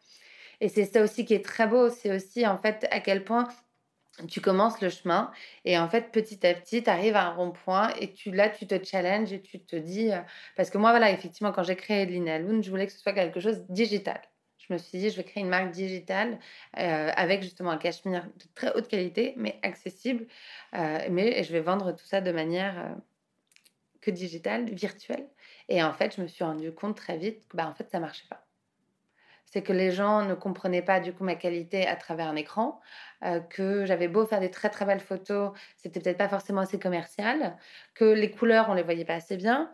Et 0.60 0.68
c'est 0.68 0.84
ça 0.84 1.02
aussi 1.02 1.24
qui 1.24 1.34
est 1.34 1.44
très 1.44 1.68
beau, 1.68 1.90
c'est 1.90 2.12
aussi 2.12 2.44
en 2.44 2.58
fait 2.58 2.88
à 2.90 2.98
quel 2.98 3.22
point 3.22 3.46
tu 4.26 4.40
commences 4.40 4.80
le 4.80 4.90
chemin 4.90 5.30
et 5.64 5.78
en 5.78 5.88
fait 5.88 6.10
petit 6.10 6.44
à 6.46 6.54
petit 6.54 6.82
tu 6.82 6.90
arrives 6.90 7.16
à 7.16 7.26
un 7.26 7.34
rond-point 7.34 7.90
et 8.00 8.12
tu 8.12 8.30
là 8.32 8.48
tu 8.48 8.66
te 8.66 8.82
challenges 8.84 9.32
et 9.32 9.40
tu 9.40 9.60
te 9.60 9.76
dis 9.76 10.12
euh, 10.12 10.20
parce 10.56 10.70
que 10.70 10.78
moi 10.78 10.90
voilà 10.90 11.10
effectivement 11.10 11.52
quand 11.52 11.62
j'ai 11.62 11.76
créé 11.76 12.06
Linaloon 12.06 12.62
je 12.62 12.70
voulais 12.70 12.86
que 12.86 12.92
ce 12.92 12.98
soit 12.98 13.12
quelque 13.12 13.40
chose 13.40 13.64
digital. 13.68 14.20
Je 14.58 14.72
me 14.74 14.78
suis 14.78 14.98
dit 14.98 15.10
je 15.10 15.16
vais 15.16 15.24
créer 15.24 15.42
une 15.42 15.48
marque 15.48 15.70
digitale 15.70 16.38
euh, 16.78 17.10
avec 17.16 17.42
justement 17.42 17.70
un 17.70 17.78
cachemire 17.78 18.24
de 18.24 18.44
très 18.54 18.74
haute 18.74 18.88
qualité 18.88 19.34
mais 19.36 19.58
accessible 19.62 20.26
euh, 20.74 20.98
mais 21.10 21.42
je 21.42 21.52
vais 21.52 21.60
vendre 21.60 21.92
tout 21.92 22.04
ça 22.06 22.20
de 22.20 22.32
manière 22.32 22.96
que 24.00 24.10
digitale 24.10 24.70
virtuelle. 24.74 25.28
Et 25.68 25.82
en 25.82 25.92
fait 25.92 26.16
je 26.16 26.22
me 26.22 26.26
suis 26.26 26.44
rendu 26.44 26.72
compte 26.72 26.96
très 26.96 27.16
vite 27.18 27.46
que 27.48 27.56
bah 27.56 27.68
en 27.68 27.74
fait 27.74 27.90
ça 27.90 28.00
marchait 28.00 28.26
pas 28.28 28.47
c'est 29.50 29.62
que 29.62 29.72
les 29.72 29.90
gens 29.90 30.22
ne 30.22 30.34
comprenaient 30.34 30.82
pas 30.82 31.00
du 31.00 31.12
coup 31.12 31.24
ma 31.24 31.34
qualité 31.34 31.86
à 31.86 31.96
travers 31.96 32.28
un 32.28 32.36
écran, 32.36 32.80
euh, 33.24 33.40
que 33.40 33.84
j'avais 33.84 34.08
beau 34.08 34.26
faire 34.26 34.40
des 34.40 34.50
très 34.50 34.68
très 34.68 34.84
belles 34.84 35.00
photos, 35.00 35.52
c'était 35.76 36.00
peut-être 36.00 36.18
pas 36.18 36.28
forcément 36.28 36.60
assez 36.60 36.78
commercial, 36.78 37.56
que 37.94 38.04
les 38.04 38.30
couleurs 38.30 38.66
on 38.68 38.74
les 38.74 38.82
voyait 38.82 39.04
pas 39.04 39.14
assez 39.14 39.36
bien, 39.36 39.70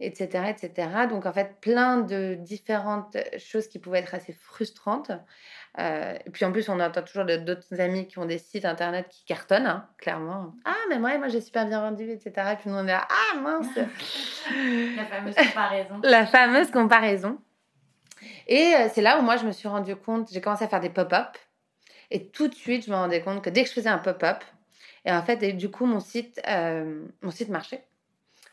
etc., 0.00 0.44
etc. 0.48 0.88
Donc 1.08 1.26
en 1.26 1.32
fait 1.32 1.56
plein 1.60 1.98
de 1.98 2.36
différentes 2.38 3.16
choses 3.38 3.68
qui 3.68 3.78
pouvaient 3.78 4.00
être 4.00 4.14
assez 4.14 4.32
frustrantes. 4.32 5.10
Euh, 5.78 6.16
et 6.24 6.30
puis 6.30 6.44
en 6.44 6.52
plus, 6.52 6.68
on 6.68 6.80
entend 6.80 7.02
toujours 7.02 7.24
d'autres 7.24 7.80
amis 7.80 8.06
qui 8.06 8.18
ont 8.18 8.24
des 8.24 8.38
sites 8.38 8.64
internet 8.64 9.08
qui 9.10 9.24
cartonnent, 9.24 9.66
hein, 9.66 9.86
clairement. 9.98 10.54
Ah, 10.64 10.74
mais 10.88 10.98
moi, 10.98 11.18
moi 11.18 11.28
j'ai 11.28 11.42
super 11.42 11.66
bien 11.66 11.80
vendu, 11.80 12.10
etc. 12.10 12.32
Et 12.52 12.56
puis 12.56 12.70
nous, 12.70 12.76
on 12.76 12.84
est 12.84 12.92
là, 12.92 13.06
ah 13.10 13.38
mince 13.38 13.66
La 14.96 15.04
fameuse 15.04 15.34
comparaison. 15.34 16.00
La 16.02 16.26
fameuse 16.26 16.70
comparaison. 16.70 17.38
Et 18.46 18.74
euh, 18.74 18.88
c'est 18.92 19.02
là 19.02 19.18
où 19.18 19.22
moi, 19.22 19.36
je 19.36 19.46
me 19.46 19.52
suis 19.52 19.68
rendu 19.68 19.96
compte, 19.96 20.30
j'ai 20.32 20.40
commencé 20.40 20.64
à 20.64 20.68
faire 20.68 20.80
des 20.80 20.90
pop-up. 20.90 21.36
Et 22.10 22.28
tout 22.28 22.48
de 22.48 22.54
suite, 22.54 22.86
je 22.86 22.90
me 22.90 22.96
rendais 22.96 23.20
compte 23.22 23.42
que 23.42 23.50
dès 23.50 23.62
que 23.62 23.68
je 23.68 23.74
faisais 23.74 23.88
un 23.88 23.98
pop-up, 23.98 24.44
et 25.04 25.12
en 25.12 25.22
fait, 25.22 25.38
du 25.56 25.70
coup, 25.70 25.86
mon 25.86 26.00
site, 26.00 26.40
euh, 26.48 27.04
mon 27.22 27.30
site 27.30 27.48
marchait. 27.48 27.86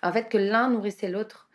En 0.03 0.11
fait, 0.13 0.29
que 0.29 0.37
l'un 0.37 0.69
nourrissait 0.69 1.09
l'autre. 1.09 1.49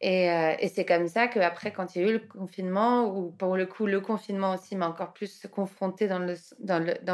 Et, 0.00 0.30
euh, 0.30 0.54
et 0.58 0.68
c'est 0.68 0.84
comme 0.84 1.08
ça 1.08 1.28
qu'après, 1.28 1.72
quand 1.72 1.96
il 1.96 2.02
y 2.02 2.04
a 2.04 2.08
eu 2.08 2.12
le 2.14 2.20
confinement, 2.20 3.06
ou 3.16 3.30
pour 3.32 3.56
le 3.56 3.66
coup, 3.66 3.86
le 3.86 4.00
confinement 4.00 4.54
aussi 4.54 4.76
m'a 4.76 4.88
encore 4.88 5.12
plus 5.12 5.46
confrontée 5.52 6.08
dans 6.08 6.18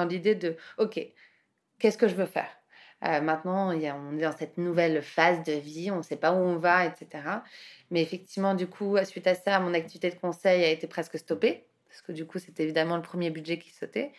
l'idée 0.07 0.35
dans 0.35 0.49
de, 0.49 0.57
OK, 0.79 1.01
qu'est-ce 1.79 1.99
que 1.99 2.09
je 2.09 2.15
veux 2.15 2.27
faire? 2.27 2.60
Maintenant, 3.03 3.73
il 3.73 3.81
y 3.81 3.87
a, 3.87 3.97
on 3.97 4.19
est 4.19 4.23
dans 4.23 4.37
cette 4.37 4.59
nouvelle 4.59 5.03
phase 5.03 5.43
de 5.45 5.53
vie, 5.53 5.91
on 5.91 5.99
ne 5.99 6.03
sait 6.03 6.17
pas 6.17 6.33
où 6.33 6.37
on 6.37 6.57
va, 6.59 6.85
etc. 6.85 7.09
Mais 7.91 8.03
effectivement, 8.03 8.55
du 8.55 8.67
coup, 8.67 8.97
suite 9.05 9.27
à 9.27 9.35
ça, 9.35 9.59
mon 9.61 9.73
activité 9.73 10.11
de 10.11 10.17
conseil 10.17 10.65
a 10.65 10.69
été 10.69 10.87
presque 10.87 11.19
stoppée, 11.19 11.67
parce 11.89 12.03
que 12.03 12.13
du 12.13 12.27
coup, 12.27 12.39
c'était 12.39 12.65
évidemment 12.65 12.97
le 12.97 13.03
premier 13.03 13.31
budget 13.31 13.59
qui 13.59 13.71
sautait. 13.71 14.13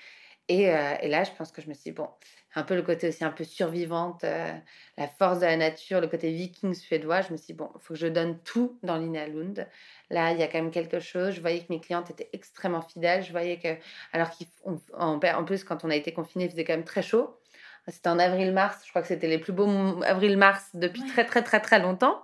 Et, 0.47 0.69
euh, 0.69 0.95
là, 1.07 1.23
je 1.23 1.31
pense 1.31 1.51
que 1.51 1.61
je 1.61 1.69
me 1.69 1.73
suis 1.73 1.91
dit, 1.91 1.91
bon, 1.91 2.09
un 2.55 2.63
peu 2.63 2.75
le 2.75 2.81
côté 2.81 3.07
aussi 3.07 3.23
un 3.23 3.31
peu 3.31 3.45
survivante, 3.45 4.23
euh, 4.25 4.51
la 4.97 5.07
force 5.07 5.39
de 5.39 5.45
la 5.45 5.55
nature, 5.55 6.01
le 6.01 6.07
côté 6.07 6.31
viking 6.31 6.73
suédois. 6.73 7.21
Je 7.21 7.31
me 7.31 7.37
suis 7.37 7.47
dit, 7.47 7.53
bon, 7.53 7.69
il 7.75 7.81
faut 7.81 7.93
que 7.93 7.99
je 7.99 8.07
donne 8.07 8.37
tout 8.39 8.77
dans 8.83 8.97
l'Inalund. 8.97 9.65
Là, 10.09 10.31
il 10.33 10.39
y 10.39 10.43
a 10.43 10.47
quand 10.47 10.61
même 10.61 10.71
quelque 10.71 10.99
chose. 10.99 11.35
Je 11.35 11.41
voyais 11.41 11.59
que 11.59 11.67
mes 11.69 11.79
clientes 11.79 12.09
étaient 12.09 12.29
extrêmement 12.33 12.81
fidèles. 12.81 13.23
Je 13.23 13.31
voyais 13.31 13.59
que, 13.59 13.77
alors 14.11 14.29
qu'en 14.31 15.19
en 15.21 15.43
plus, 15.45 15.63
quand 15.63 15.85
on 15.85 15.89
a 15.89 15.95
été 15.95 16.11
confinés, 16.11 16.45
il 16.45 16.51
faisait 16.51 16.65
quand 16.65 16.73
même 16.73 16.83
très 16.83 17.01
chaud. 17.01 17.40
C'était 17.87 18.09
en 18.09 18.19
avril-mars. 18.19 18.83
Je 18.85 18.89
crois 18.89 19.01
que 19.01 19.07
c'était 19.07 19.27
les 19.27 19.39
plus 19.39 19.53
beaux 19.53 19.67
avril-mars 20.03 20.69
depuis 20.73 21.03
très, 21.05 21.25
très, 21.25 21.43
très, 21.43 21.59
très 21.59 21.79
longtemps. 21.79 22.23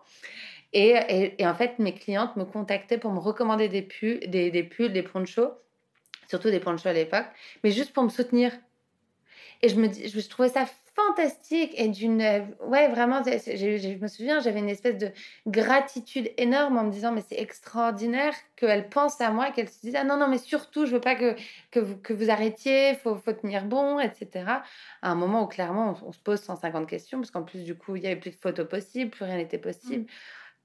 Et, 0.74 1.34
et, 1.40 1.48
en 1.48 1.56
fait, 1.56 1.80
mes 1.80 1.94
clientes 1.94 2.36
me 2.36 2.44
contactaient 2.44 2.98
pour 2.98 3.12
me 3.12 3.20
recommander 3.20 3.70
des, 3.70 3.82
pulls, 3.82 4.20
des, 4.28 4.52
des 4.52 4.64
pulls, 4.64 4.92
des 4.92 5.04
ponchos, 5.04 5.52
surtout 6.28 6.52
des 6.52 6.60
ponchos 6.60 6.90
à 6.90 6.94
l'époque, 6.94 7.26
mais 7.64 7.72
juste 7.72 7.94
pour 7.94 8.04
me 8.04 8.10
soutenir. 8.10 8.52
Et 9.62 9.70
je 9.70 9.76
me, 9.76 9.88
je 9.92 10.30
trouvais 10.30 10.50
ça 10.50 10.66
fantastique 10.98 11.74
et 11.76 11.88
d'une. 11.88 12.22
Ouais, 12.66 12.88
vraiment, 12.90 13.22
je, 13.24 13.98
me 14.02 14.08
souviens, 14.08 14.40
j'avais 14.40 14.60
une 14.60 14.70
espèce 14.70 14.98
de 14.98 15.12
gratitude 15.46 16.32
énorme 16.38 16.78
en 16.78 16.84
me 16.84 16.92
disant, 16.92 17.12
mais 17.12 17.24
c'est 17.30 17.40
extraordinaire 17.40 18.34
qu'elle 18.56 18.90
pense 18.90 19.22
à 19.22 19.30
moi, 19.32 19.52
qu'elle 19.52 19.70
se 19.70 19.80
dise, 19.80 19.96
ah 19.96 20.04
non, 20.04 20.18
non, 20.18 20.28
mais 20.28 20.40
surtout, 20.40 20.86
je 20.86 20.92
veux 20.92 21.02
pas 21.02 21.16
que, 21.16 21.36
que, 21.72 21.80
vous, 21.80 21.98
que 21.98 22.14
vous 22.14 22.30
arrêtiez, 22.30 22.90
il 22.90 22.96
faut, 22.96 23.16
faut, 23.16 23.34
tenir 23.34 23.66
bon, 23.66 24.00
etc. 24.00 24.46
À 25.02 25.12
un 25.12 25.16
moment 25.16 25.44
où 25.44 25.48
clairement, 25.48 25.96
on, 26.06 26.12
se 26.12 26.20
pose 26.20 26.42
150 26.42 26.90
questions, 26.90 27.20
parce 27.20 27.32
qu'en 27.32 27.44
plus, 27.44 27.64
du 27.64 27.76
coup, 27.76 27.96
il 27.96 28.02
n'y 28.02 28.08
avait 28.08 28.20
plus 28.20 28.32
de 28.32 28.36
photos 28.36 28.68
possibles, 28.68 29.12
plus 29.12 29.26
rien 29.26 29.38
n'était 29.38 29.58
possible. 29.58 30.04
Mmh 30.04 30.08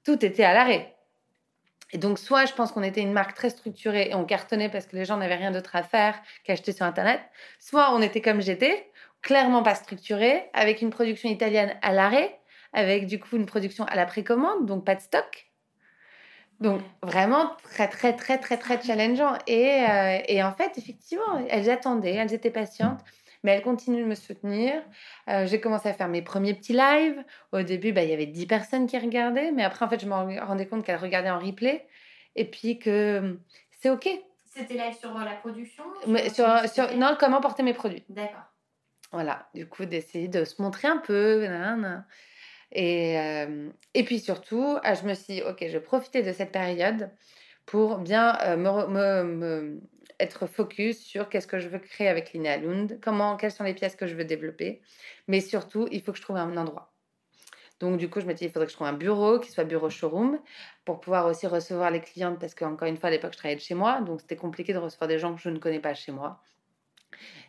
tout 0.03 0.23
était 0.25 0.43
à 0.43 0.53
l'arrêt. 0.53 0.95
Et 1.91 1.97
donc, 1.97 2.17
soit 2.17 2.45
je 2.45 2.53
pense 2.53 2.71
qu'on 2.71 2.81
était 2.81 3.01
une 3.01 3.13
marque 3.13 3.35
très 3.35 3.51
structurée 3.51 4.09
et 4.09 4.15
on 4.15 4.25
cartonnait 4.25 4.69
parce 4.69 4.87
que 4.87 4.95
les 4.95 5.05
gens 5.05 5.17
n'avaient 5.17 5.35
rien 5.35 5.51
d'autre 5.51 5.75
à 5.75 5.83
faire 5.83 6.19
qu'acheter 6.43 6.71
sur 6.71 6.85
Internet, 6.85 7.21
soit 7.59 7.93
on 7.93 8.01
était 8.01 8.21
comme 8.21 8.41
j'étais, 8.41 8.91
clairement 9.23 9.63
pas 9.63 9.75
structuré, 9.75 10.49
avec 10.53 10.81
une 10.81 10.91
production 10.91 11.29
italienne 11.29 11.75
à 11.81 11.91
l'arrêt, 11.91 12.39
avec 12.73 13.07
du 13.07 13.19
coup 13.19 13.35
une 13.37 13.45
production 13.45 13.85
à 13.85 13.95
la 13.95 14.05
précommande, 14.05 14.65
donc 14.67 14.85
pas 14.85 14.95
de 14.95 15.01
stock. 15.01 15.47
Donc 16.59 16.81
vraiment 17.01 17.51
très 17.63 17.87
très 17.87 18.15
très 18.15 18.37
très 18.37 18.57
très 18.57 18.81
challengeant. 18.81 19.37
Et, 19.47 19.83
euh, 19.89 20.19
et 20.27 20.43
en 20.43 20.53
fait, 20.53 20.77
effectivement, 20.77 21.45
elles 21.49 21.69
attendaient, 21.69 22.13
elles 22.13 22.33
étaient 22.33 22.51
patientes 22.51 23.03
mais 23.43 23.51
elle 23.51 23.61
continue 23.61 24.01
de 24.01 24.07
me 24.07 24.15
soutenir. 24.15 24.81
Euh, 25.29 25.45
j'ai 25.45 25.59
commencé 25.59 25.89
à 25.89 25.93
faire 25.93 26.07
mes 26.07 26.21
premiers 26.21 26.53
petits 26.53 26.73
lives. 26.73 27.23
Au 27.51 27.61
début, 27.61 27.91
bah, 27.91 28.03
il 28.03 28.09
y 28.09 28.13
avait 28.13 28.25
10 28.25 28.47
personnes 28.47 28.87
qui 28.87 28.97
regardaient, 28.97 29.51
mais 29.51 29.63
après, 29.63 29.85
en 29.85 29.89
fait, 29.89 29.99
je 29.99 30.07
me 30.07 30.39
rendais 30.39 30.65
compte 30.65 30.85
qu'elles 30.85 30.97
regardaient 30.97 31.29
en 31.29 31.39
replay 31.39 31.85
et 32.35 32.45
puis 32.45 32.79
que 32.79 33.19
hum, 33.19 33.39
c'est 33.81 33.89
OK. 33.89 34.07
C'était 34.45 34.75
live 34.75 34.97
sur 34.97 35.15
euh, 35.15 35.25
la 35.25 35.33
production 35.33 35.83
mais 36.07 36.29
sur, 36.29 36.47
sur, 36.69 36.95
Non, 36.95 37.17
comment 37.19 37.41
porter 37.41 37.63
mes 37.63 37.73
produits. 37.73 38.03
D'accord. 38.09 38.52
Voilà, 39.13 39.47
du 39.53 39.67
coup, 39.67 39.85
d'essayer 39.85 40.27
de 40.27 40.43
se 40.43 40.61
montrer 40.61 40.87
un 40.87 40.97
peu. 40.97 41.43
Et, 42.71 43.19
euh, 43.19 43.69
et 43.93 44.03
puis 44.03 44.19
surtout, 44.19 44.77
ah, 44.83 44.95
je 44.95 45.03
me 45.03 45.13
suis 45.13 45.35
dit, 45.35 45.41
OK, 45.43 45.59
je 45.61 45.73
vais 45.73 45.79
profiter 45.79 46.23
de 46.23 46.33
cette 46.33 46.51
période 46.51 47.11
pour 47.67 47.99
bien 47.99 48.37
me, 48.57 49.79
être 50.19 50.47
focus 50.47 50.99
sur 50.99 51.29
qu'est-ce 51.29 51.47
que 51.47 51.59
je 51.59 51.69
veux 51.69 51.79
créer 51.79 52.07
avec 52.07 52.33
Linnea 52.33 52.57
Lund, 52.57 52.99
comment, 53.03 53.37
quelles 53.37 53.51
sont 53.51 53.63
les 53.63 53.75
pièces 53.75 53.95
que 53.95 54.07
je 54.07 54.15
veux 54.15 54.25
développer. 54.25 54.81
Mais 55.27 55.41
surtout, 55.41 55.87
il 55.91 56.01
faut 56.01 56.11
que 56.11 56.17
je 56.17 56.23
trouve 56.23 56.37
un 56.37 56.57
endroit. 56.57 56.91
Donc, 57.79 57.97
du 57.97 58.09
coup, 58.09 58.19
je 58.19 58.25
me 58.25 58.33
dis, 58.33 58.45
il 58.45 58.51
faudrait 58.51 58.65
que 58.65 58.71
je 58.71 58.77
trouve 58.77 58.87
un 58.87 58.93
bureau 58.93 59.39
qui 59.39 59.51
soit 59.51 59.63
bureau 59.63 59.89
showroom 59.89 60.39
pour 60.85 60.99
pouvoir 61.01 61.27
aussi 61.27 61.47
recevoir 61.47 61.91
les 61.91 62.01
clientes 62.01 62.39
parce 62.39 62.55
qu'encore 62.55 62.87
une 62.87 62.97
fois, 62.97 63.09
à 63.09 63.11
l'époque, 63.11 63.33
je 63.33 63.37
travaillais 63.37 63.57
de 63.57 63.61
chez 63.61 63.75
moi. 63.75 64.01
Donc, 64.01 64.21
c'était 64.21 64.35
compliqué 64.37 64.73
de 64.73 64.79
recevoir 64.79 65.07
des 65.07 65.19
gens 65.19 65.35
que 65.35 65.41
je 65.41 65.49
ne 65.49 65.59
connais 65.59 65.79
pas 65.79 65.93
chez 65.93 66.11
moi. 66.11 66.41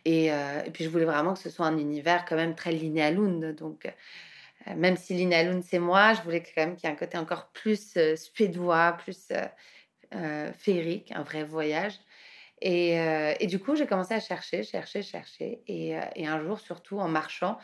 Et, 0.05 0.31
euh, 0.31 0.61
puis, 0.73 0.83
je 0.83 0.89
voulais 0.89 1.05
vraiment 1.05 1.33
que 1.33 1.39
ce 1.39 1.49
soit 1.49 1.65
un 1.65 1.77
univers 1.77 2.25
quand 2.25 2.35
même 2.35 2.55
très 2.55 2.71
Linnea 2.71 3.11
Lund. 3.11 3.55
Donc, 3.55 3.85
euh, 4.67 4.75
même 4.75 4.97
si 4.97 5.13
Linnea 5.13 5.43
Lund, 5.43 5.63
c'est 5.63 5.79
moi, 5.79 6.13
je 6.13 6.21
voulais 6.21 6.41
quand 6.41 6.65
même 6.65 6.75
qu'il 6.75 6.87
y 6.87 6.91
ait 6.91 6.95
un 6.95 6.97
côté 6.97 7.17
encore 7.17 7.49
plus 7.53 7.97
euh, 7.97 8.15
suédois, 8.15 8.97
plus 8.99 9.31
féerique, 10.57 11.11
un 11.13 11.23
vrai 11.23 11.43
voyage. 11.43 11.99
Euh, 12.63 13.33
et, 13.39 13.47
du 13.47 13.59
coup, 13.59 13.75
j'ai 13.75 13.85
commencé 13.85 14.13
à 14.13 14.19
chercher, 14.19 14.63
chercher, 14.63 15.01
chercher. 15.01 15.61
Et, 15.67 15.97
euh, 15.97 16.01
un 16.17 16.41
jour, 16.41 16.59
surtout 16.59 16.99
en 16.99 17.07
marchant, 17.07 17.57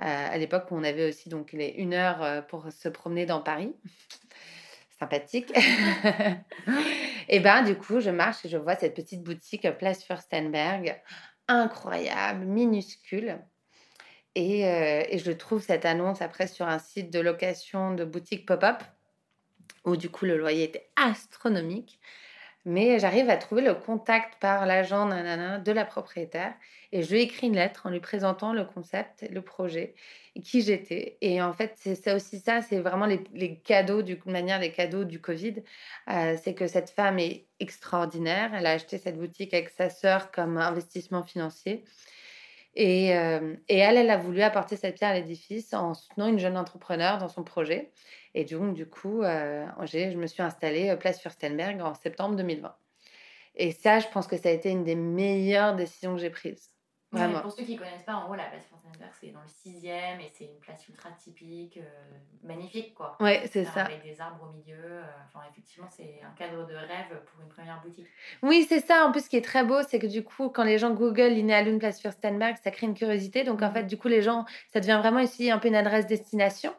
euh, 0.00 0.04
à 0.04 0.36
l'époque 0.38 0.70
où 0.70 0.76
on 0.76 0.84
avait 0.84 1.08
aussi 1.08 1.28
donc 1.28 1.52
les 1.52 1.68
une 1.68 1.94
heure 1.94 2.46
pour 2.46 2.70
se 2.70 2.88
promener 2.88 3.26
dans 3.26 3.40
Paris, 3.40 3.74
sympathique. 4.98 5.52
et 7.28 7.40
ben 7.40 7.62
du 7.62 7.76
coup, 7.76 8.00
je 8.00 8.10
marche 8.10 8.44
et 8.44 8.48
je 8.48 8.56
vois 8.56 8.76
cette 8.76 8.94
petite 8.94 9.22
boutique 9.22 9.68
Place 9.78 10.04
Furstenberg, 10.04 11.00
incroyable, 11.48 12.44
minuscule. 12.44 13.38
Et, 14.34 14.62
et, 14.62 15.18
je 15.18 15.30
trouve 15.30 15.62
cette 15.62 15.84
annonce 15.84 16.20
après 16.20 16.48
sur 16.48 16.66
un 16.66 16.80
site 16.80 17.12
de 17.12 17.20
location 17.20 17.94
de 17.94 18.04
boutique 18.04 18.46
pop-up, 18.46 18.82
où 19.84 19.96
du 19.96 20.10
coup 20.10 20.24
le 20.24 20.36
loyer 20.36 20.64
était 20.64 20.90
astronomique. 20.96 22.00
Mais 22.66 22.98
j'arrive 22.98 23.28
à 23.28 23.36
trouver 23.36 23.62
le 23.62 23.74
contact 23.74 24.40
par 24.40 24.64
l'agent 24.64 25.06
de 25.06 25.72
la 25.72 25.84
propriétaire 25.84 26.54
et 26.92 27.02
je 27.02 27.12
lui 27.12 27.22
écris 27.22 27.48
une 27.48 27.56
lettre 27.56 27.86
en 27.86 27.90
lui 27.90 28.00
présentant 28.00 28.52
le 28.52 28.64
concept, 28.64 29.26
le 29.28 29.42
projet, 29.42 29.94
et 30.36 30.40
qui 30.40 30.62
j'étais. 30.62 31.18
Et 31.20 31.42
en 31.42 31.52
fait, 31.52 31.74
c'est 31.76 31.96
ça 31.96 32.14
aussi 32.14 32.38
ça, 32.38 32.62
c'est 32.62 32.78
vraiment 32.78 33.06
les, 33.06 33.56
cadeaux, 33.56 34.02
du, 34.02 34.16
manière 34.26 34.60
les 34.60 34.70
cadeaux 34.70 35.04
du 35.04 35.20
Covid. 35.20 35.56
Euh, 36.08 36.36
c'est 36.42 36.54
que 36.54 36.68
cette 36.68 36.90
femme 36.90 37.18
est 37.18 37.46
extraordinaire. 37.58 38.54
Elle 38.54 38.66
a 38.66 38.70
acheté 38.70 38.98
cette 38.98 39.18
boutique 39.18 39.52
avec 39.54 39.70
sa 39.70 39.90
sœur 39.90 40.30
comme 40.30 40.56
investissement 40.56 41.24
financier. 41.24 41.84
Et, 42.76 43.16
euh, 43.16 43.54
et, 43.68 43.78
elle, 43.78 43.96
elle 43.96 44.10
a 44.10 44.16
voulu 44.16 44.42
apporter 44.42 44.76
cette 44.76 44.96
pierre 44.96 45.10
à 45.10 45.14
l'édifice 45.14 45.72
en 45.74 45.94
soutenant 45.94 46.26
une 46.26 46.38
jeune 46.38 46.56
entrepreneur 46.56 47.18
dans 47.18 47.28
son 47.28 47.44
projet. 47.44 47.92
Et 48.34 48.44
donc, 48.44 48.74
du 48.74 48.86
coup, 48.88 49.22
euh, 49.22 49.64
je 49.86 50.16
me 50.16 50.26
suis 50.26 50.42
installée 50.42 50.90
euh, 50.90 50.96
place 50.96 51.20
Furstenberg 51.20 51.80
en 51.80 51.94
septembre 51.94 52.36
2020. 52.36 52.74
Et 53.56 53.70
ça, 53.72 54.00
je 54.00 54.08
pense 54.08 54.26
que 54.26 54.36
ça 54.36 54.48
a 54.48 54.52
été 54.52 54.70
une 54.70 54.84
des 54.84 54.96
meilleures 54.96 55.76
décisions 55.76 56.14
que 56.14 56.20
j'ai 56.20 56.30
prises. 56.30 56.73
Vraiment. 57.18 57.40
pour 57.40 57.52
ceux 57.52 57.64
qui 57.64 57.74
ne 57.74 57.78
connaissent 57.78 58.02
pas, 58.02 58.14
en 58.14 58.24
gros, 58.24 58.34
la 58.34 58.44
place 58.44 58.64
Furstenberg, 58.66 59.10
c'est 59.20 59.28
dans 59.28 59.40
le 59.40 59.46
6e 59.46 60.20
et 60.20 60.30
c'est 60.32 60.44
une 60.44 60.58
place 60.60 60.86
ultra 60.88 61.10
typique, 61.12 61.78
euh, 61.78 62.18
magnifique, 62.42 62.94
quoi. 62.94 63.16
Ouais, 63.20 63.42
c'est 63.50 63.64
ça. 63.64 63.84
Avec 63.84 64.02
des 64.02 64.20
arbres 64.20 64.48
au 64.48 64.52
milieu. 64.52 65.02
enfin, 65.26 65.40
effectivement, 65.50 65.88
c'est 65.90 66.20
un 66.22 66.34
cadre 66.36 66.66
de 66.66 66.74
rêve 66.74 67.20
pour 67.26 67.42
une 67.42 67.48
première 67.48 67.80
boutique. 67.82 68.06
Oui, 68.42 68.66
c'est 68.68 68.80
ça. 68.80 69.06
En 69.06 69.12
plus, 69.12 69.24
ce 69.24 69.30
qui 69.30 69.36
est 69.36 69.44
très 69.44 69.64
beau, 69.64 69.82
c'est 69.82 69.98
que 69.98 70.06
du 70.06 70.22
coup, 70.22 70.48
quand 70.48 70.64
les 70.64 70.78
gens 70.78 70.92
googlent 70.92 71.32
Linéalune 71.32 71.78
place 71.78 72.00
Furstenberg, 72.00 72.56
ça 72.62 72.70
crée 72.70 72.86
une 72.86 72.94
curiosité. 72.94 73.44
Donc, 73.44 73.62
en 73.62 73.70
mmh 73.70 73.74
fait, 73.74 73.84
du 73.84 73.96
coup, 73.96 74.08
les 74.08 74.22
gens, 74.22 74.44
ça 74.72 74.80
devient 74.80 74.98
vraiment 75.00 75.20
ici 75.20 75.50
un 75.50 75.58
peu 75.58 75.68
une 75.68 75.76
adresse 75.76 76.06
destination 76.06 76.74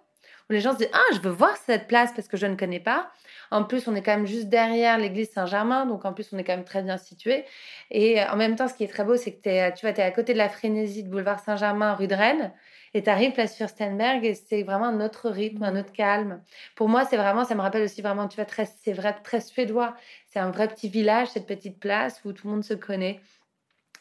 où 0.49 0.53
les 0.53 0.61
gens 0.61 0.73
se 0.73 0.79
disent 0.79 0.89
Ah, 0.93 1.13
je 1.13 1.19
veux 1.19 1.31
voir 1.31 1.55
cette 1.57 1.87
place 1.87 2.11
parce 2.15 2.27
que 2.27 2.37
je 2.37 2.45
ne 2.45 2.55
connais 2.55 2.79
pas. 2.79 3.11
En 3.51 3.63
plus, 3.63 3.87
on 3.87 3.95
est 3.95 4.01
quand 4.01 4.15
même 4.15 4.25
juste 4.27 4.49
derrière 4.49 4.97
l'église 4.97 5.31
Saint-Germain, 5.31 5.85
donc 5.85 6.05
en 6.05 6.13
plus, 6.13 6.29
on 6.33 6.37
est 6.37 6.43
quand 6.43 6.55
même 6.55 6.65
très 6.65 6.81
bien 6.83 6.97
situé. 6.97 7.45
Et 7.91 8.21
euh, 8.21 8.29
en 8.31 8.35
même 8.35 8.55
temps, 8.55 8.67
ce 8.67 8.73
qui 8.73 8.83
est 8.83 8.87
très 8.87 9.03
beau, 9.03 9.15
c'est 9.17 9.33
que 9.33 9.49
es, 9.49 9.73
tu 9.73 9.85
vois, 9.85 9.95
es 9.95 10.01
à 10.01 10.11
côté 10.11 10.33
de 10.33 10.37
la 10.37 10.49
frénésie 10.49 11.03
de 11.03 11.09
boulevard 11.09 11.39
Saint-Germain, 11.39 11.93
rue 11.93 12.07
de 12.07 12.15
Rennes. 12.15 12.53
Et 12.93 13.03
tu 13.03 13.09
arrives 13.09 13.33
place 13.33 13.57
Fürstenberg 13.57 14.23
et 14.23 14.35
c'est 14.35 14.63
vraiment 14.63 14.85
un 14.85 15.01
autre 15.01 15.29
rythme, 15.29 15.63
un 15.63 15.77
autre 15.77 15.91
calme. 15.91 16.41
Pour 16.75 16.87
moi, 16.87 17.03
c'est 17.03 17.17
vraiment, 17.17 17.43
ça 17.43 17.53
me 17.53 17.61
rappelle 17.61 17.83
aussi 17.83 18.01
vraiment, 18.01 18.29
tu 18.29 18.41
vois, 18.41 18.45
c'est 18.81 18.93
vrai, 18.93 19.13
très 19.21 19.41
suédois. 19.41 19.95
C'est 20.27 20.39
un 20.39 20.49
vrai 20.49 20.69
petit 20.69 20.87
village, 20.87 21.27
cette 21.27 21.45
petite 21.45 21.77
place 21.79 22.21
où 22.23 22.31
tout 22.31 22.47
le 22.47 22.53
monde 22.53 22.63
se 22.63 22.73
connaît. 22.73 23.19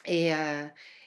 Et, 0.07 0.32
euh, 0.34 0.64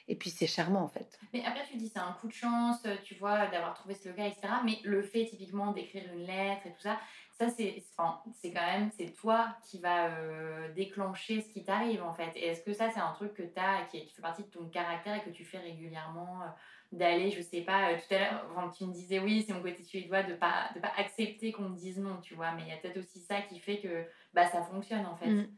et 0.08 0.16
puis 0.16 0.30
c'est 0.30 0.46
charmant 0.46 0.82
en 0.82 0.88
fait. 0.88 1.18
Mais 1.32 1.44
après 1.44 1.64
tu 1.70 1.76
dis 1.76 1.88
c'est 1.88 1.98
un 2.00 2.12
coup 2.12 2.28
de 2.28 2.32
chance, 2.32 2.78
tu 3.04 3.14
vois, 3.16 3.46
d'avoir 3.46 3.74
trouvé 3.74 3.94
ce 3.94 4.08
gars, 4.08 4.26
etc. 4.26 4.48
Mais 4.64 4.78
le 4.82 5.02
fait 5.02 5.26
typiquement 5.26 5.72
d'écrire 5.72 6.04
une 6.12 6.24
lettre 6.24 6.66
et 6.66 6.72
tout 6.72 6.80
ça, 6.80 6.98
ça 7.38 7.50
c'est 7.50 7.84
enfin, 7.96 8.20
c'est 8.40 8.50
quand 8.50 8.64
même 8.64 8.90
c'est 8.96 9.14
toi 9.14 9.54
qui 9.62 9.78
va 9.78 10.08
euh, 10.08 10.72
déclencher 10.72 11.42
ce 11.42 11.48
qui 11.52 11.62
t'arrive 11.62 12.02
en 12.02 12.14
fait. 12.14 12.32
Et 12.36 12.46
est-ce 12.46 12.62
que 12.62 12.72
ça 12.72 12.90
c'est 12.90 13.00
un 13.00 13.12
truc 13.12 13.34
que 13.34 13.42
tu 13.42 13.60
as 13.60 13.84
qui, 13.90 14.04
qui, 14.06 14.14
fait 14.14 14.22
partie 14.22 14.42
de 14.42 14.48
ton 14.48 14.66
caractère 14.68 15.14
et 15.14 15.22
que 15.22 15.30
tu 15.30 15.44
fais 15.44 15.58
régulièrement 15.58 16.40
euh, 16.42 16.46
d'aller 16.90 17.30
je 17.30 17.42
sais 17.42 17.60
pas 17.60 17.92
tout 17.94 18.14
à 18.14 18.18
l'heure 18.18 18.72
tu 18.74 18.86
me 18.86 18.94
disais 18.94 19.18
oui 19.18 19.44
c'est 19.46 19.52
mon 19.52 19.60
côté 19.60 19.82
suédois 19.82 20.22
de 20.22 20.32
pas 20.32 20.70
de 20.74 20.80
pas 20.80 20.90
accepter 20.96 21.52
qu'on 21.52 21.68
me 21.68 21.76
dise 21.76 21.98
non 21.98 22.16
tu 22.22 22.34
vois 22.34 22.52
mais 22.52 22.62
il 22.62 22.68
y 22.68 22.72
a 22.72 22.78
peut-être 22.78 22.96
aussi 22.96 23.20
ça 23.20 23.42
qui 23.42 23.60
fait 23.60 23.78
que 23.78 24.06
bah 24.32 24.46
ça 24.46 24.62
fonctionne 24.62 25.04
en 25.04 25.14
fait. 25.16 25.28
Mmh. 25.28 25.48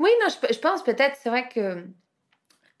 Oui 0.00 0.10
non 0.20 0.28
je, 0.28 0.52
je 0.52 0.58
pense 0.58 0.84
peut-être 0.84 1.16
c'est 1.16 1.30
vrai 1.30 1.48
que 1.48 1.88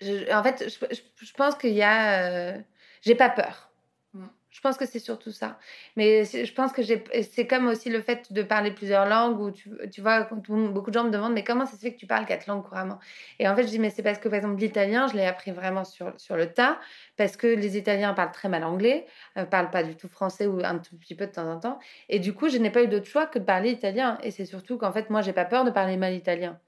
en 0.02 0.42
fait, 0.42 0.68
je, 0.68 1.32
pense 1.34 1.54
qu'il 1.56 1.74
y 1.74 1.82
a. 1.82 2.22
Euh, 2.30 2.58
j'ai 3.02 3.14
pas 3.14 3.28
peur. 3.28 3.70
Mm. 4.14 4.26
Je 4.50 4.60
pense 4.60 4.76
que 4.76 4.86
c'est 4.86 4.98
surtout 4.98 5.30
ça. 5.30 5.58
Mais 5.96 6.24
je 6.24 6.52
pense 6.54 6.72
que 6.72 6.82
c'est 6.82 7.46
comme 7.46 7.68
aussi 7.68 7.90
le 7.90 8.00
fait 8.00 8.32
de 8.32 8.42
parler 8.42 8.70
plusieurs 8.72 9.06
langues 9.06 9.40
où 9.40 9.50
tu, 9.50 9.70
tu 9.92 10.00
vois, 10.00 10.22
beaucoup 10.22 10.90
de 10.90 10.94
gens 10.94 11.04
me 11.04 11.10
demandent 11.10 11.34
mais 11.34 11.44
comment 11.44 11.66
ça 11.66 11.76
se 11.76 11.80
fait 11.80 11.92
que 11.92 11.98
tu 11.98 12.06
parles 12.06 12.26
quatre 12.26 12.46
langues 12.46 12.64
couramment? 12.64 12.98
Et 13.38 13.48
en 13.48 13.54
fait, 13.54 13.62
je 13.62 13.68
dis 13.68 13.78
mais 13.78 13.90
c'est 13.90 14.02
parce 14.02 14.18
que 14.18 14.28
par 14.28 14.38
exemple 14.38 14.60
l'italien, 14.60 15.06
je 15.06 15.14
l'ai 15.14 15.26
appris 15.26 15.52
vraiment 15.52 15.84
sur, 15.84 16.12
sur 16.18 16.36
le 16.36 16.52
tas 16.52 16.80
parce 17.16 17.36
que 17.36 17.46
les 17.46 17.76
Italiens 17.76 18.14
parlent 18.14 18.32
très 18.32 18.48
mal 18.48 18.64
anglais, 18.64 19.06
ne 19.36 19.42
euh, 19.42 19.44
parlent 19.44 19.70
pas 19.70 19.82
du 19.82 19.96
tout 19.96 20.08
français 20.08 20.46
ou 20.46 20.60
un 20.64 20.78
tout 20.78 20.96
petit 20.96 21.14
peu 21.14 21.26
de 21.26 21.32
temps 21.32 21.50
en 21.50 21.60
temps. 21.60 21.78
Et 22.08 22.18
du 22.18 22.34
coup, 22.34 22.48
je 22.48 22.58
n'ai 22.58 22.70
pas 22.70 22.82
eu 22.82 22.88
d'autre 22.88 23.06
choix 23.06 23.26
que 23.26 23.38
de 23.38 23.44
parler 23.44 23.70
italien. 23.70 24.18
Et 24.22 24.30
c'est 24.30 24.46
surtout 24.46 24.78
qu'en 24.78 24.92
fait, 24.92 25.10
moi, 25.10 25.20
j'ai 25.20 25.32
pas 25.32 25.44
peur 25.44 25.64
de 25.64 25.70
parler 25.70 25.96
mal 25.96 26.14
italien 26.14 26.58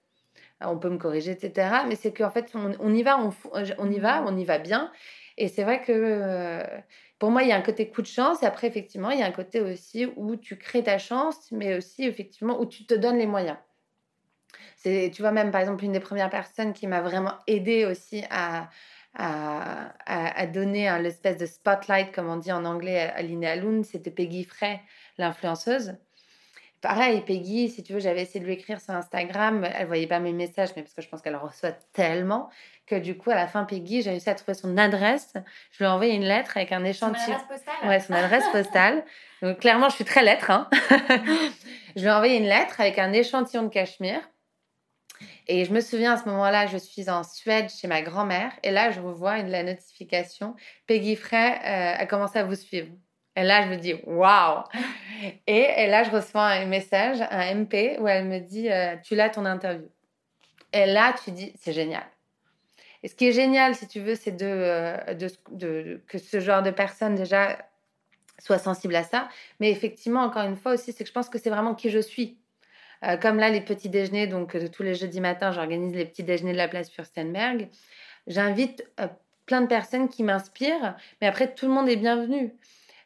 on 0.67 0.79
peut 0.79 0.91
me 0.91 0.99
corriger, 0.99 1.33
etc. 1.33 1.71
Mais 1.89 1.97
c'est 1.97 2.13
qu'en 2.13 2.31
fait, 2.31 2.53
on, 2.55 2.95
y 2.95 3.03
va, 3.03 3.19
on, 3.19 3.91
y 3.91 3.99
va, 3.99 4.21
mmh. 4.21 4.27
on 4.27 4.37
y 4.37 4.45
va 4.45 4.59
bien. 4.59 4.91
Et 5.39 5.49
c'est 5.49 5.65
vrai 5.65 5.83
que 5.83 5.93
euh, 5.93 6.65
pour 7.19 7.31
moi, 7.31 7.43
il 7.43 7.49
y 7.49 7.53
a 7.53 7.57
un 7.57 7.63
côté 7.63 7.89
coup 7.89 8.03
de 8.03 8.07
chance. 8.07 8.43
Et 8.43 8.47
après, 8.47 8.67
effectivement, 8.67 9.11
il 9.11 9.21
y 9.21 9.23
a 9.23 9.27
un 9.27 9.33
côté 9.33 9.61
aussi 9.61 10.07
où 10.17 10.37
tu 10.37 10.57
crées 10.57 10.83
ta 10.83 10.99
chance, 10.99 11.51
mais 11.53 11.77
aussi, 11.77 12.05
effectivement, 12.05 12.61
où 12.61 12.67
tu 12.67 12.85
te 12.87 12.95
donnes 12.95 13.19
les 13.19 13.27
moyens. 13.27 13.57
C'est, 14.77 15.11
tu 15.15 15.23
vois, 15.23 15.33
même 15.33 15.51
par 15.51 15.61
exemple, 15.61 15.85
une 15.85 15.93
des 15.93 16.01
premières 16.01 16.31
personnes 16.31 16.73
qui 16.73 16.87
m'a 16.87 17.01
vraiment 17.01 17.35
aidé 17.47 17.87
aussi 17.87 18.25
à, 18.31 18.69
à, 19.15 20.47
donner 20.47 20.99
l'espèce 21.01 21.37
de 21.37 21.47
spotlight, 21.47 22.13
comme 22.13 22.29
on 22.29 22.37
dit 22.37 22.53
en 22.53 22.65
anglais, 22.65 23.01
à 23.15 23.23
Linnea 23.23 23.57
Lund, 23.57 23.85
c'était 23.85 24.11
Peggy 24.11 24.45
Frey, 24.45 24.81
l'influenceuse. 25.19 25.95
Pareil, 26.83 27.21
Peggy, 27.21 27.69
si 27.69 27.85
tu 27.85 27.93
veux, 27.93 28.01
j'avais 28.01 28.23
essayé 28.23 28.41
de 28.41 28.45
lui 28.45 28.55
écrire 28.55 28.81
sur 28.81 28.93
Instagram. 28.93 29.65
Elle 29.73 29.87
voyait 29.87 30.09
pas 30.09 30.19
mes 30.19 30.33
messages, 30.33 30.71
mais 30.75 30.83
parce 30.83 30.93
que 30.95 31.01
je 31.01 31.09
pense 31.09 31.23
qu'elle 31.23 31.37
en 31.37 31.47
reçoit 31.47 31.71
tellement 31.93 32.51
que 32.87 32.97
du 32.97 33.17
coup, 33.17 33.31
à 33.31 33.37
la 33.37 33.47
fin, 33.47 33.63
Peggy, 33.63 34.03
j'ai 34.03 34.11
réussi 34.11 34.29
à 34.29 34.35
trouver 34.35 34.55
son 34.55 34.77
adresse. 34.77 35.33
Je 35.71 35.79
lui 35.79 35.85
ai 35.85 35.89
envoyé 35.89 36.13
une 36.15 36.25
lettre 36.25 36.57
avec 36.57 36.73
un 36.73 36.83
échantillon. 36.83 37.25
Son 37.25 37.33
adresse 37.33 37.49
postale 37.49 37.89
Ouais, 37.89 38.01
son 38.01 38.13
adresse 38.13 38.45
postale. 38.51 39.05
Donc, 39.43 39.61
clairement, 39.61 39.89
je 39.91 39.95
suis 39.95 40.05
très 40.05 40.25
lettre. 40.25 40.51
Hein. 40.51 40.69
je 41.97 42.01
lui 42.01 42.09
ai 42.09 42.11
envoyé 42.11 42.37
une 42.37 42.49
lettre 42.49 42.81
avec 42.81 42.99
un 42.99 43.13
échantillon 43.13 43.63
de 43.63 43.69
cachemire. 43.69 44.21
Et 45.47 45.65
je 45.65 45.73
me 45.73 45.81
souviens 45.81 46.15
à 46.15 46.17
ce 46.17 46.29
moment-là, 46.31 46.67
je 46.67 46.79
suis 46.79 47.09
en 47.09 47.23
Suède 47.23 47.71
chez 47.71 47.87
ma 47.87 48.03
grand-mère. 48.03 48.51
Et 48.65 48.73
là, 48.73 48.91
je 48.91 49.01
revois 49.01 49.39
une, 49.39 49.51
la 49.51 49.63
notification. 49.63 50.57
Peggy 50.89 51.15
Frey 51.15 51.61
euh, 51.65 52.03
a 52.03 52.07
commencé 52.07 52.41
à 52.41 52.45
vous 52.45 52.57
suivre. 52.57 52.89
Et 53.37 53.43
là, 53.45 53.63
je 53.63 53.69
me 53.69 53.77
dis, 53.77 53.95
waouh! 54.05 54.63
Et, 55.47 55.87
là, 55.87 56.05
je 56.05 56.11
reçois 56.11 56.45
un 56.45 56.67
message, 56.67 57.19
un 57.31 57.55
MP, 57.55 57.97
où 57.99 58.09
elle 58.09 58.27
me 58.27 58.41
dit, 58.41 58.71
euh, 58.71 58.97
tu 59.03 59.15
l'as 59.15 59.31
ton 59.31 59.47
interview. 59.47 59.89
Et 60.73 60.87
là, 60.87 61.15
tu 61.25 61.31
dis, 61.31 61.53
c'est 61.59 61.73
génial. 61.73 62.05
Et 63.03 63.09
ce 63.09 63.15
qui 63.15 63.29
est 63.29 63.33
génial, 63.33 63.75
si 63.75 63.89
tu 63.89 64.01
veux, 64.01 64.15
c'est 64.15 64.33
de, 64.33 64.47
euh, 64.47 65.15
de, 65.51 66.03
que 66.07 66.19
ce 66.19 66.41
genre 66.41 66.63
de 66.63 66.71
personne, 66.71 67.15
déjà, 67.15 67.59
soit 68.39 68.59
sensible 68.59 68.95
à 68.97 69.03
ça. 69.03 69.29
Mais 69.61 69.71
effectivement, 69.71 70.23
encore 70.23 70.45
une 70.45 70.57
fois 70.57 70.75
aussi, 70.75 70.93
c'est 70.93 71.05
que 71.05 71.09
je 71.09 71.15
pense 71.15 71.29
que 71.29 71.39
c'est 71.39 71.51
vraiment 71.51 71.75
qui 71.75 71.91
je 71.91 71.99
suis. 71.99 72.39
Euh, 73.05 73.17
comme 73.17 73.39
là, 73.39 73.49
les 73.49 73.61
petits 73.61 73.89
déjeuners, 73.89 74.27
donc 74.27 74.57
tous 74.71 74.83
les 74.83 74.95
jeudis 74.95 75.21
matins, 75.21 75.53
j'organise 75.53 75.95
les 75.95 76.05
petits 76.05 76.23
déjeuners 76.23 76.53
de 76.53 76.59
la 76.59 76.69
place 76.69 76.91
Furstenberg. 76.91 77.69
J'invite 78.29 78.85
plein 79.47 79.63
de 79.63 79.67
personnes 79.67 80.09
qui 80.09 80.23
m'inspirent, 80.23 80.95
mais 81.21 81.27
après, 81.27 81.53
tout 81.53 81.67
le 81.67 81.73
monde 81.73 81.89
est 81.89 81.97
bienvenu. 81.97 82.55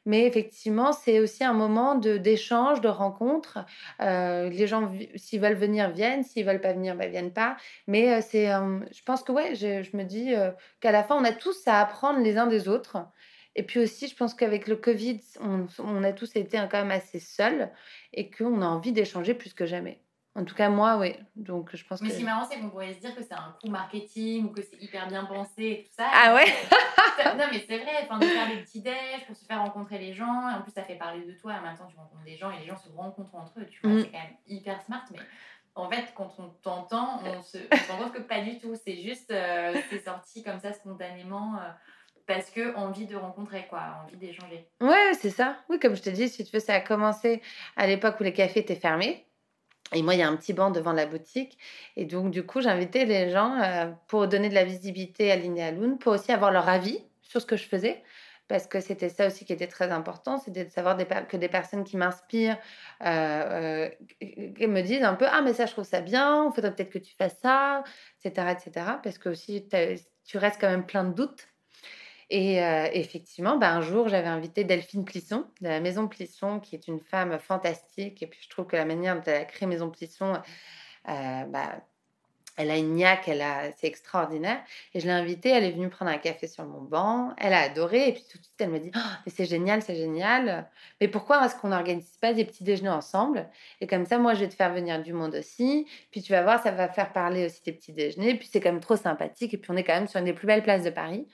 Mais 0.06 0.24
effectivement, 0.24 0.92
c'est 0.92 1.20
aussi 1.20 1.44
un 1.44 1.52
moment 1.52 1.96
d'échange, 1.96 2.80
de, 2.80 2.88
rencontre. 2.88 3.58
Euh, 4.00 4.48
les 4.48 4.66
gens, 4.68 4.92
s'ils 5.16 5.40
veulent 5.40 5.54
venir, 5.54 5.90
viennent. 5.90 6.22
S'ils 6.22 6.46
veulent 6.46 6.60
pas 6.60 6.72
venir, 6.72 6.96
bah, 6.96 7.08
viennent 7.08 7.32
pas. 7.32 7.56
Mais 7.88 8.14
euh, 8.14 8.20
c'est, 8.22 8.46
je 8.46 9.02
pense 9.04 9.22
que 9.22 9.32
ouais, 9.32 9.54
je, 9.56 9.96
me 9.96 10.04
dis 10.04 10.34
euh, 10.34 10.52
qu'à 10.80 10.92
la 10.92 11.02
fin, 11.02 11.16
on 11.16 11.24
a 11.24 11.32
tous 11.32 11.66
à 11.66 11.80
apprendre 11.80 12.20
les 12.20 12.38
uns 12.38 12.46
des 12.46 12.68
autres. 12.68 12.98
Et 13.56 13.64
puis 13.64 13.80
aussi, 13.80 14.06
je 14.06 14.14
pense 14.14 14.34
qu'avec 14.34 14.68
le 14.68 14.76
Covid, 14.76 15.20
on, 15.40 15.66
on, 15.78 16.04
a 16.04 16.12
tous 16.12 16.36
été 16.36 16.58
quand 16.70 16.78
même 16.78 16.90
assez 16.90 17.18
seuls 17.20 17.70
et 18.12 18.30
qu'on 18.30 18.62
a 18.62 18.66
envie 18.66 18.92
d'échanger 18.92 19.34
plus 19.34 19.54
que 19.54 19.66
jamais. 19.66 20.00
En 20.36 20.44
tout 20.44 20.54
cas, 20.54 20.68
moi, 20.68 20.98
oui. 20.98 21.16
Donc, 21.34 21.74
je 21.74 21.82
pense 21.84 22.02
mais 22.02 22.10
ce 22.10 22.16
qui 22.16 22.22
est 22.22 22.24
marrant, 22.26 22.46
c'est 22.48 22.60
qu'on 22.60 22.68
pourrait 22.68 22.92
se 22.92 23.00
dire 23.00 23.14
que 23.14 23.22
c'est 23.22 23.32
un 23.32 23.56
coup 23.58 23.70
marketing 23.70 24.44
ou 24.44 24.48
que 24.50 24.60
c'est 24.60 24.76
hyper 24.82 25.08
bien 25.08 25.24
pensé 25.24 25.64
et 25.64 25.82
tout 25.84 25.92
ça. 25.96 26.08
Ah 26.12 26.34
ouais? 26.34 26.44
Non, 27.38 27.46
mais 27.50 27.64
c'est 27.66 27.78
vrai. 27.78 27.92
Enfin, 28.02 28.18
de 28.18 28.26
faire 28.26 28.46
des 28.46 28.58
petits 28.58 28.82
déj 28.82 29.24
pour 29.26 29.34
se 29.34 29.46
faire 29.46 29.62
rencontrer 29.62 29.98
les 29.98 30.12
gens. 30.12 30.50
Et 30.50 30.54
en 30.54 30.60
plus, 30.60 30.72
ça 30.72 30.82
fait 30.82 30.96
parler 30.96 31.24
de 31.24 31.32
toi. 31.32 31.54
Et 31.54 31.58
en 31.58 31.62
même 31.62 31.76
temps, 31.76 31.86
tu 31.86 31.96
rencontres 31.96 32.24
des 32.24 32.36
gens 32.36 32.50
et 32.50 32.58
les 32.60 32.66
gens 32.66 32.76
se 32.76 32.90
rencontrent 32.90 33.34
entre 33.34 33.58
eux. 33.58 33.66
Tu 33.66 33.80
vois, 33.82 33.92
mm. 33.92 34.00
c'est 34.02 34.10
quand 34.10 34.18
même 34.18 34.36
hyper 34.46 34.82
smart. 34.82 35.02
Mais 35.10 35.18
en 35.74 35.88
fait, 35.88 36.12
quand 36.14 36.34
on 36.38 36.48
t'entend, 36.62 37.22
on 37.24 37.42
se, 37.42 37.56
rend 37.90 37.98
compte 37.98 38.12
que 38.12 38.20
pas 38.20 38.42
du 38.42 38.58
tout. 38.58 38.74
C'est 38.74 38.98
juste, 38.98 39.30
euh, 39.30 39.74
c'est 39.88 40.04
sorti 40.04 40.42
comme 40.42 40.60
ça 40.60 40.74
spontanément. 40.74 41.56
Euh, 41.56 41.70
parce 42.26 42.50
que 42.50 42.74
envie 42.74 43.06
de 43.06 43.16
rencontrer 43.16 43.66
quoi, 43.70 44.02
envie 44.04 44.16
d'échanger. 44.16 44.68
Ouais, 44.80 45.12
c'est 45.14 45.30
ça. 45.30 45.56
Oui, 45.68 45.78
comme 45.78 45.94
je 45.94 46.02
te 46.02 46.10
dis, 46.10 46.28
si 46.28 46.44
tu 46.44 46.52
veux, 46.52 46.60
ça 46.60 46.74
a 46.74 46.80
commencé 46.80 47.40
à 47.76 47.86
l'époque 47.86 48.16
où 48.20 48.24
les 48.24 48.32
cafés 48.32 48.60
étaient 48.60 48.74
fermés. 48.74 49.25
Et 49.92 50.02
moi, 50.02 50.14
il 50.14 50.20
y 50.20 50.22
a 50.22 50.28
un 50.28 50.36
petit 50.36 50.52
banc 50.52 50.70
devant 50.70 50.92
la 50.92 51.06
boutique. 51.06 51.58
Et 51.96 52.04
donc, 52.04 52.30
du 52.30 52.44
coup, 52.44 52.60
j'invitais 52.60 53.04
les 53.04 53.30
gens 53.30 53.60
euh, 53.60 53.90
pour 54.08 54.26
donner 54.26 54.48
de 54.48 54.54
la 54.54 54.64
visibilité 54.64 55.30
à 55.30 55.36
Loon, 55.36 55.96
pour 55.96 56.12
aussi 56.12 56.32
avoir 56.32 56.50
leur 56.50 56.68
avis 56.68 57.04
sur 57.22 57.40
ce 57.40 57.46
que 57.46 57.56
je 57.56 57.64
faisais. 57.64 58.02
Parce 58.48 58.66
que 58.68 58.80
c'était 58.80 59.08
ça 59.08 59.26
aussi 59.26 59.44
qui 59.44 59.52
était 59.52 59.66
très 59.66 59.90
important, 59.90 60.38
c'était 60.38 60.64
de 60.64 60.70
savoir 60.70 60.96
que 61.28 61.36
des 61.36 61.48
personnes 61.48 61.82
qui 61.82 61.96
m'inspirent 61.96 62.58
euh, 63.04 63.90
euh, 64.22 64.68
me 64.68 64.82
disent 64.82 65.02
un 65.02 65.14
peu 65.14 65.26
Ah, 65.28 65.42
mais 65.42 65.52
ça, 65.52 65.66
je 65.66 65.72
trouve 65.72 65.84
ça 65.84 66.00
bien, 66.00 66.46
il 66.48 66.54
faudrait 66.54 66.72
peut-être 66.72 66.90
que 66.90 66.98
tu 66.98 67.12
fasses 67.16 67.38
ça, 67.42 67.82
etc. 68.24 68.52
etc. 68.52 68.86
parce 69.02 69.18
que 69.18 69.30
aussi, 69.30 69.68
tu 70.24 70.38
restes 70.38 70.60
quand 70.60 70.70
même 70.70 70.86
plein 70.86 71.02
de 71.02 71.12
doutes. 71.12 71.48
Et 72.28 72.62
euh, 72.62 72.88
effectivement, 72.92 73.56
bah, 73.56 73.72
un 73.72 73.82
jour, 73.82 74.08
j'avais 74.08 74.28
invité 74.28 74.64
Delphine 74.64 75.04
Plisson 75.04 75.46
de 75.60 75.68
la 75.68 75.80
Maison 75.80 76.08
Plisson, 76.08 76.58
qui 76.58 76.74
est 76.74 76.88
une 76.88 77.00
femme 77.00 77.38
fantastique. 77.38 78.22
Et 78.22 78.26
puis, 78.26 78.40
je 78.42 78.48
trouve 78.48 78.66
que 78.66 78.76
la 78.76 78.84
manière 78.84 79.14
dont 79.14 79.22
elle 79.26 79.42
a 79.42 79.44
créé 79.44 79.68
Maison 79.68 79.90
Plisson, 79.90 80.34
euh, 81.08 81.44
bah, 81.44 81.80
elle 82.56 82.70
a 82.70 82.78
une 82.78 82.94
niaque, 82.94 83.28
a, 83.28 83.70
c'est 83.76 83.86
extraordinaire. 83.86 84.60
Et 84.94 85.00
je 85.00 85.06
l'ai 85.06 85.12
invitée, 85.12 85.50
elle 85.50 85.64
est 85.64 85.72
venue 85.72 85.90
prendre 85.90 86.10
un 86.10 86.18
café 86.18 86.48
sur 86.48 86.64
mon 86.64 86.80
banc. 86.80 87.32
Elle 87.36 87.52
a 87.52 87.60
adoré. 87.60 88.08
Et 88.08 88.12
puis 88.12 88.22
tout 88.22 88.38
de 88.38 88.42
suite, 88.42 88.56
elle 88.58 88.70
me 88.70 88.78
dit 88.80 88.90
oh, 88.96 88.98
Mais 89.24 89.32
c'est 89.32 89.44
génial, 89.44 89.82
c'est 89.82 89.94
génial. 89.94 90.68
Mais 91.00 91.08
pourquoi 91.08 91.44
est-ce 91.44 91.54
qu'on 91.54 91.68
n'organise 91.68 92.16
pas 92.20 92.32
des 92.32 92.44
petits 92.44 92.64
déjeuners 92.64 92.88
ensemble? 92.88 93.48
Et 93.80 93.86
comme 93.86 94.06
ça, 94.06 94.18
moi, 94.18 94.34
je 94.34 94.40
vais 94.40 94.48
te 94.48 94.54
faire 94.54 94.72
venir 94.72 95.02
du 95.02 95.12
monde 95.12 95.34
aussi. 95.34 95.86
Puis 96.10 96.22
tu 96.22 96.32
vas 96.32 96.42
voir, 96.42 96.62
ça 96.62 96.70
va 96.70 96.88
faire 96.88 97.12
parler 97.12 97.44
aussi 97.44 97.62
tes 97.62 97.72
petits 97.72 97.92
déjeuners. 97.92 98.34
Puis 98.36 98.48
c'est 98.50 98.60
quand 98.60 98.72
même 98.72 98.80
trop 98.80 98.96
sympathique. 98.96 99.52
Et 99.52 99.58
puis 99.58 99.70
on 99.70 99.76
est 99.76 99.84
quand 99.84 99.94
même 99.94 100.08
sur 100.08 100.18
une 100.18 100.26
des 100.26 100.32
plus 100.32 100.46
belles 100.46 100.62
places 100.62 100.82
de 100.82 100.90
Paris. 100.90 101.28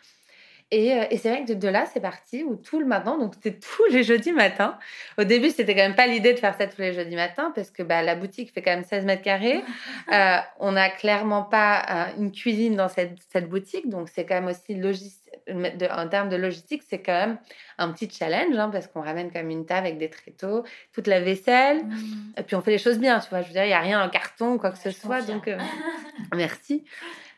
Euh, 0.72 1.04
et, 1.10 1.16
c'est 1.18 1.28
vrai 1.28 1.44
que 1.44 1.52
de, 1.52 1.68
là, 1.68 1.86
c'est 1.92 2.00
parti, 2.00 2.42
où 2.44 2.56
tout 2.56 2.80
le 2.80 2.86
matin, 2.86 3.18
donc 3.18 3.34
c'était 3.34 3.58
tous 3.76 3.86
les 3.90 4.02
jeudis 4.02 4.32
matins. 4.32 4.78
Au 5.18 5.24
début, 5.24 5.50
c'était 5.50 5.74
quand 5.74 5.82
même 5.82 5.94
pas 5.94 6.06
l'idée 6.06 6.32
de 6.32 6.38
faire 6.38 6.56
ça 6.56 6.66
tous 6.66 6.80
les 6.80 6.92
jeudis 6.92 7.16
matins, 7.16 7.52
parce 7.54 7.70
que 7.70 7.82
bah, 7.82 8.02
la 8.02 8.14
boutique 8.14 8.52
fait 8.52 8.62
quand 8.62 8.70
même 8.70 8.84
16 8.84 9.04
mètres 9.04 9.22
carrés. 9.22 9.62
Euh, 10.12 10.36
on 10.58 10.72
n'a 10.72 10.90
clairement 10.90 11.42
pas 11.42 11.82
euh, 11.88 12.20
une 12.20 12.32
cuisine 12.32 12.76
dans 12.76 12.88
cette, 12.88 13.16
cette 13.30 13.48
boutique, 13.48 13.88
donc 13.88 14.08
c'est 14.08 14.26
quand 14.26 14.34
même 14.34 14.48
aussi 14.48 14.74
logistique. 14.74 15.32
en 15.48 16.08
termes 16.08 16.28
de 16.28 16.36
logistique, 16.36 16.82
c'est 16.86 17.00
quand 17.00 17.12
même 17.12 17.38
un 17.78 17.90
petit 17.92 18.10
challenge, 18.10 18.56
hein, 18.56 18.68
parce 18.70 18.88
qu'on 18.88 19.00
ramène 19.00 19.30
quand 19.30 19.38
même 19.38 19.50
une 19.50 19.64
table 19.64 19.86
avec 19.86 19.98
des 19.98 20.10
tréteaux, 20.10 20.64
toute 20.92 21.06
la 21.06 21.20
vaisselle, 21.20 21.84
mmh. 21.84 22.34
et 22.38 22.42
puis 22.42 22.56
on 22.56 22.62
fait 22.62 22.72
les 22.72 22.78
choses 22.78 22.98
bien, 22.98 23.20
tu 23.20 23.30
vois. 23.30 23.42
Je 23.42 23.48
veux 23.48 23.52
dire, 23.52 23.64
il 23.64 23.68
n'y 23.68 23.74
a 23.74 23.80
rien 23.80 24.04
en 24.04 24.08
carton, 24.08 24.58
quoi 24.58 24.70
que 24.70 24.78
ce 24.78 24.90
soit, 24.90 25.22
donc 25.22 25.48
merci. 26.34 26.84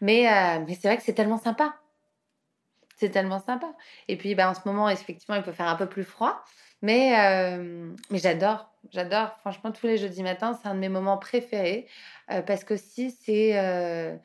Mais, 0.01 0.27
mais 0.67 0.75
c'est 0.75 0.89
vrai 0.89 0.97
que 0.97 1.03
c'est 1.03 1.15
tellement 1.15 1.39
sympa. 1.39 1.75
C'est 2.97 3.11
tellement 3.11 3.41
sympa. 3.41 3.73
Et 4.09 4.17
puis, 4.17 4.35
bah, 4.35 4.49
en 4.49 4.55
ce 4.55 4.61
moment, 4.67 4.89
effectivement, 4.89 5.37
il 5.37 5.43
peut 5.43 5.53
faire 5.53 5.69
un 5.69 5.77
peu 5.77 5.87
plus 5.87 6.05
froid. 6.05 6.45
Mais, 6.83 7.19
euh, 7.19 7.91
mais 8.11 8.19
j'adore, 8.19 8.71
j'adore. 8.93 9.37
Franchement, 9.41 9.73
tous 9.73 9.87
les 9.87 9.97
jeudis 9.97 10.23
matins, 10.23 10.59
c'est 10.61 10.69
un 10.69 10.75
de 10.75 10.81
mes 10.81 10.91
moments 10.91 11.17
préférés. 11.17 11.89
Euh, 12.31 12.43
parce 12.43 12.65
que 12.65 12.77
si 12.77 13.11
c'est. 13.11 13.59
Euh, 13.59 14.17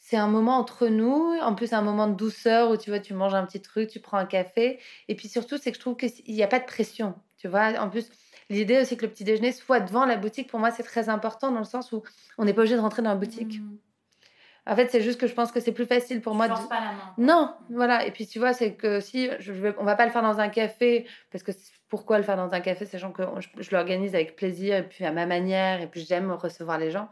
c'est 0.00 0.16
un 0.16 0.28
moment 0.28 0.56
entre 0.56 0.86
nous. 0.86 1.36
En 1.42 1.54
plus, 1.54 1.72
un 1.72 1.82
moment 1.82 2.06
de 2.06 2.14
douceur 2.14 2.70
où 2.70 2.76
tu 2.76 2.90
vois, 2.90 3.00
tu 3.00 3.12
manges 3.12 3.34
un 3.34 3.44
petit 3.44 3.60
truc, 3.60 3.90
tu 3.90 4.00
prends 4.00 4.16
un 4.16 4.24
café. 4.24 4.78
Et 5.08 5.14
puis 5.14 5.28
surtout, 5.28 5.58
c'est 5.58 5.70
que 5.70 5.76
je 5.76 5.80
trouve 5.80 5.96
qu'il 5.96 6.34
n'y 6.34 6.42
a 6.42 6.48
pas 6.48 6.60
de 6.60 6.64
pression. 6.64 7.14
Tu 7.36 7.48
vois, 7.48 7.78
en 7.78 7.90
plus, 7.90 8.08
l'idée 8.48 8.80
aussi 8.80 8.96
que 8.96 9.04
le 9.04 9.12
petit 9.12 9.24
déjeuner 9.24 9.52
soit 9.52 9.80
devant 9.80 10.06
la 10.06 10.16
boutique, 10.16 10.48
pour 10.48 10.60
moi, 10.60 10.70
c'est 10.70 10.82
très 10.82 11.08
important 11.08 11.52
dans 11.52 11.58
le 11.58 11.64
sens 11.64 11.92
où 11.92 12.02
on 12.38 12.44
n'est 12.44 12.54
pas 12.54 12.62
obligé 12.62 12.76
de 12.76 12.80
rentrer 12.80 13.02
dans 13.02 13.10
la 13.10 13.16
boutique. 13.16 13.60
Mmh. 13.60 13.78
En 14.68 14.76
fait, 14.76 14.90
c'est 14.90 15.00
juste 15.00 15.18
que 15.20 15.26
je 15.26 15.34
pense 15.34 15.50
que 15.50 15.60
c'est 15.60 15.72
plus 15.72 15.86
facile 15.86 16.20
pour 16.20 16.32
Tu 16.32 16.36
moi. 16.36 16.48
de- 16.48 16.68
pas 16.68 16.80
la 16.80 16.92
main. 16.92 17.14
Non, 17.16 17.54
voilà. 17.70 18.06
Et 18.06 18.10
puis 18.10 18.26
tu 18.26 18.38
vois, 18.38 18.52
c'est 18.52 18.74
que 18.74 19.00
si 19.00 19.30
je 19.40 19.52
vais, 19.52 19.74
on 19.78 19.84
va 19.84 19.96
pas 19.96 20.04
le 20.06 20.12
faire 20.12 20.22
dans 20.22 20.38
un 20.40 20.48
café, 20.48 21.06
parce 21.32 21.42
que 21.42 21.52
pourquoi 21.88 22.18
le 22.18 22.24
faire 22.24 22.36
dans 22.36 22.52
un 22.52 22.60
café, 22.60 22.84
sachant 22.84 23.10
que 23.12 23.22
je, 23.40 23.48
je 23.62 23.70
l'organise 23.74 24.14
avec 24.14 24.36
plaisir 24.36 24.76
et 24.76 24.82
puis 24.88 25.04
à 25.06 25.12
ma 25.12 25.24
manière, 25.26 25.80
et 25.80 25.86
puis 25.86 26.04
j'aime 26.06 26.30
recevoir 26.32 26.78
les 26.78 26.90
gens. 26.90 27.08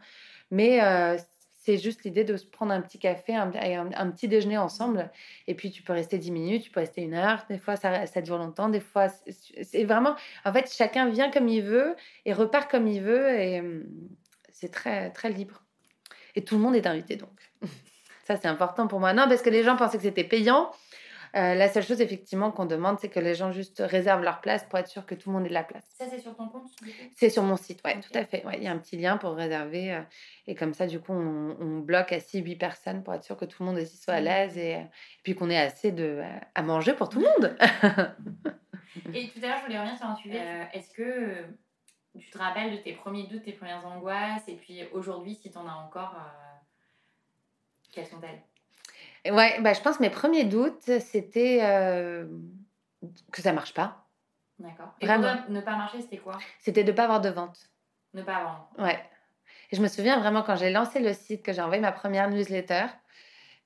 Mais 0.51 0.83
euh, 0.83 1.17
c'est 1.59 1.77
juste 1.77 2.03
l'idée 2.05 2.23
de 2.23 2.37
se 2.37 2.45
prendre 2.45 2.71
un 2.71 2.79
petit 2.81 2.99
café, 2.99 3.35
un, 3.35 3.51
un- 3.53 3.91
un 3.93 4.11
petit 4.11 4.27
déjeuner 4.27 4.57
ensemble. 4.57 5.11
Et 5.47 5.55
puis 5.55 5.71
tu 5.71 5.81
peux 5.81 5.93
rester 5.93 6.17
10 6.19 6.31
minutes, 6.31 6.63
tu 6.63 6.69
peux 6.69 6.79
rester 6.79 7.01
une 7.01 7.15
heure. 7.15 7.43
Des 7.49 7.57
fois, 7.57 7.75
ça, 7.75 8.05
ça 8.05 8.21
dure 8.21 8.37
longtemps. 8.37 8.69
Des 8.69 8.79
fois, 8.79 9.09
c'est 9.09 9.63
c'est 9.63 9.83
vraiment. 9.83 10.15
En 10.45 10.53
fait, 10.53 10.71
chacun 10.71 11.09
vient 11.09 11.31
comme 11.31 11.47
il 11.49 11.63
veut 11.63 11.95
et 12.25 12.33
repart 12.33 12.69
comme 12.69 12.87
il 12.87 13.01
veut. 13.01 13.29
Et 13.39 13.59
hum, 13.61 13.83
c'est 14.53 14.71
très, 14.71 15.09
très 15.09 15.29
libre. 15.29 15.63
Et 16.35 16.43
tout 16.43 16.55
le 16.55 16.61
monde 16.61 16.75
est 16.75 16.85
invité 16.85 17.15
donc. 17.15 17.46
Ça, 18.25 18.35
c'est 18.35 18.47
important 18.47 18.87
pour 18.87 18.99
moi. 18.99 19.13
Non, 19.13 19.27
parce 19.27 19.41
que 19.41 19.49
les 19.49 19.63
gens 19.63 19.75
pensaient 19.77 19.97
que 19.97 20.03
c'était 20.03 20.23
payant. 20.23 20.71
Euh, 21.35 21.55
la 21.55 21.67
seule 21.69 21.83
chose, 21.83 21.99
effectivement, 22.01 22.51
qu'on 22.51 22.65
demande, 22.65 22.99
c'est 22.99 23.09
que 23.09 23.19
les 23.19 23.35
gens 23.35 23.51
juste 23.51 23.83
réservent 23.85 24.23
leur 24.23 24.39
place 24.41 24.63
pour 24.63 24.79
être 24.79 24.87
sûr 24.87 25.05
que 25.05 25.13
tout 25.13 25.29
le 25.29 25.35
monde 25.35 25.45
ait 25.45 25.49
de 25.49 25.53
la 25.53 25.63
place. 25.63 25.83
Ça, 25.97 26.05
c'est 26.09 26.19
sur 26.19 26.35
ton 26.35 26.47
compte 26.47 26.69
C'est 27.15 27.29
sur 27.29 27.43
mon 27.43 27.57
site, 27.57 27.81
Ok. 27.85 27.99
tout 28.01 28.17
à 28.17 28.25
fait. 28.25 28.45
Ouais, 28.45 28.55
Il 28.57 28.63
y 28.63 28.67
a 28.67 28.71
un 28.71 28.77
petit 28.77 28.97
lien 28.97 29.17
pour 29.17 29.35
réserver. 29.35 29.93
euh, 29.93 30.01
et 30.47 30.55
comme 30.55 30.73
ça, 30.73 30.87
du 30.87 30.99
coup, 30.99 31.11
on, 31.13 31.55
on 31.59 31.79
bloque 31.79 32.11
à 32.13 32.19
6-8 32.19 32.55
personnes 32.57 33.03
pour 33.03 33.13
être 33.13 33.23
sûr 33.23 33.35
que 33.37 33.45
tout 33.45 33.61
le 33.61 33.65
monde 33.69 33.77
aussi 33.77 33.97
soit 33.97 34.15
à 34.15 34.19
Mhm. 34.19 34.25
l'aise 34.25 34.57
et, 34.57 34.75
euh, 34.75 34.79
et 34.79 35.21
puis 35.23 35.35
qu'on 35.35 35.49
ait 35.49 35.57
assez 35.59 35.91
de, 35.91 36.21
à 36.55 36.61
manger 36.63 36.93
pour 36.93 37.09
tout 37.09 37.19
le 37.19 37.25
monde. 37.27 37.55
Et 39.13 39.29
tout 39.29 39.39
à 39.43 39.47
l'heure, 39.47 39.57
je 39.59 39.65
voulais 39.65 39.77
revenir 39.77 39.97
sur 39.97 40.07
un 40.07 40.15
sujet. 40.15 40.39
Euh, 40.41 40.63
Est-ce 40.73 40.89
que 40.91 41.45
tu 42.19 42.29
te 42.31 42.37
rappelles 42.37 42.71
de 42.71 42.77
tes 42.77 42.93
premiers 42.93 43.27
doutes, 43.27 43.43
tes 43.43 43.51
premières 43.53 43.85
angoisses? 43.85 44.47
Et 44.47 44.55
puis 44.55 44.81
aujourd'hui, 44.91 45.35
si 45.35 45.51
tu 45.51 45.57
en 45.57 45.67
as 45.67 45.73
encore, 45.73 46.15
quelles 47.91 48.07
sont-elles? 48.07 48.41
Ouais, 49.33 49.59
bah, 49.61 49.73
je 49.73 49.81
pense 49.81 49.97
que 49.97 50.03
mes 50.03 50.09
premiers 50.09 50.45
doutes, 50.45 50.99
c'était 50.99 51.59
euh, 51.61 52.25
que 53.31 53.41
ça 53.41 53.53
marche 53.53 53.73
pas. 53.73 54.05
D'accord. 54.59 54.93
Et 55.01 55.05
Vraiment. 55.05 55.33
pour 55.33 55.43
toi, 55.43 55.49
ne 55.49 55.61
pas 55.61 55.75
marcher, 55.75 56.01
c'était 56.01 56.17
quoi? 56.17 56.37
C'était 56.59 56.83
de 56.83 56.91
ne 56.91 56.95
pas 56.95 57.03
avoir 57.03 57.21
de 57.21 57.29
vente. 57.29 57.69
Ne 58.13 58.23
pas 58.23 58.43
vendre. 58.43 58.69
Ouais. 58.79 58.99
Et 59.71 59.75
je 59.75 59.81
me 59.81 59.87
souviens 59.87 60.19
vraiment 60.19 60.43
quand 60.43 60.55
j'ai 60.55 60.71
lancé 60.71 60.99
le 60.99 61.13
site, 61.13 61.43
que 61.43 61.53
j'ai 61.53 61.61
envoyé 61.61 61.81
ma 61.81 61.91
première 61.91 62.29
newsletter 62.29 62.85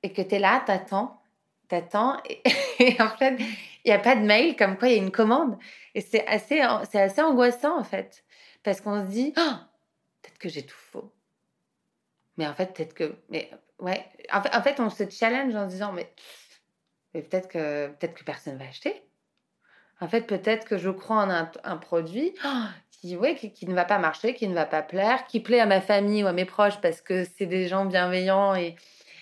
et 0.03 0.11
que 0.11 0.21
tu 0.21 0.35
es 0.35 0.39
là, 0.39 0.63
t'attends, 0.65 1.21
t'attends 1.67 2.17
et, 2.27 2.41
et 2.79 3.01
en 3.01 3.09
fait, 3.09 3.37
il 3.39 3.87
n'y 3.87 3.91
a 3.91 3.99
pas 3.99 4.15
de 4.15 4.21
mail 4.21 4.55
comme 4.55 4.77
quoi 4.77 4.89
il 4.89 4.95
y 4.95 4.99
a 4.99 5.03
une 5.03 5.11
commande. 5.11 5.57
Et 5.95 6.01
c'est 6.01 6.25
assez, 6.27 6.61
c'est 6.89 7.01
assez 7.01 7.21
angoissant 7.21 7.77
en 7.79 7.83
fait. 7.83 8.25
Parce 8.63 8.81
qu'on 8.81 9.03
se 9.03 9.07
dit, 9.09 9.33
Oh, 9.37 9.53
peut-être 10.21 10.37
que 10.37 10.49
j'ai 10.49 10.65
tout 10.65 10.77
faux. 10.77 11.11
Mais 12.37 12.47
en 12.47 12.53
fait, 12.53 12.73
peut-être 12.73 12.93
que. 12.93 13.15
Mais 13.29 13.49
ouais. 13.81 14.05
En 14.31 14.61
fait, 14.61 14.79
on 14.79 14.89
se 14.89 15.09
challenge 15.09 15.55
en 15.55 15.65
se 15.65 15.73
disant, 15.73 15.91
mais, 15.91 16.11
peut-être 17.13 17.49
que, 17.49 17.87
peut 17.87 18.07
que 18.07 18.23
personne 18.23 18.57
va 18.57 18.65
acheter. 18.65 19.03
En 19.99 20.07
fait, 20.07 20.21
peut-être 20.21 20.65
que 20.65 20.77
je 20.77 20.89
crois 20.89 21.23
en 21.23 21.29
un, 21.63 21.77
produit 21.77 22.33
oh, 22.43 22.63
qui, 22.89 23.15
ouais, 23.15 23.35
qui, 23.35 23.67
ne 23.67 23.75
va 23.75 23.85
pas 23.85 23.99
marcher, 23.99 24.33
qui 24.33 24.47
ne 24.47 24.55
va 24.55 24.65
pas 24.65 24.81
plaire, 24.81 25.27
qui 25.27 25.39
plaît 25.39 25.59
à 25.59 25.67
ma 25.67 25.79
famille 25.79 26.23
ou 26.23 26.27
à 26.27 26.33
mes 26.33 26.45
proches 26.45 26.81
parce 26.81 27.01
que 27.01 27.23
c'est 27.23 27.45
des 27.45 27.67
gens 27.67 27.85
bienveillants 27.85 28.55
et, 28.55 28.75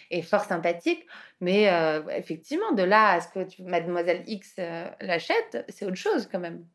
et 0.10 0.22
fort 0.22 0.46
sympathiques. 0.46 1.06
Mais 1.42 1.70
euh, 1.70 2.02
effectivement, 2.10 2.72
de 2.72 2.84
là 2.84 3.12
à 3.12 3.22
ce 3.22 3.28
que 3.28 3.62
Mademoiselle 3.62 4.24
X 4.28 4.56
euh, 4.60 4.90
l'achète, 5.02 5.66
c'est 5.70 5.86
autre 5.86 5.96
chose 5.96 6.30
quand 6.32 6.40
même. 6.40 6.66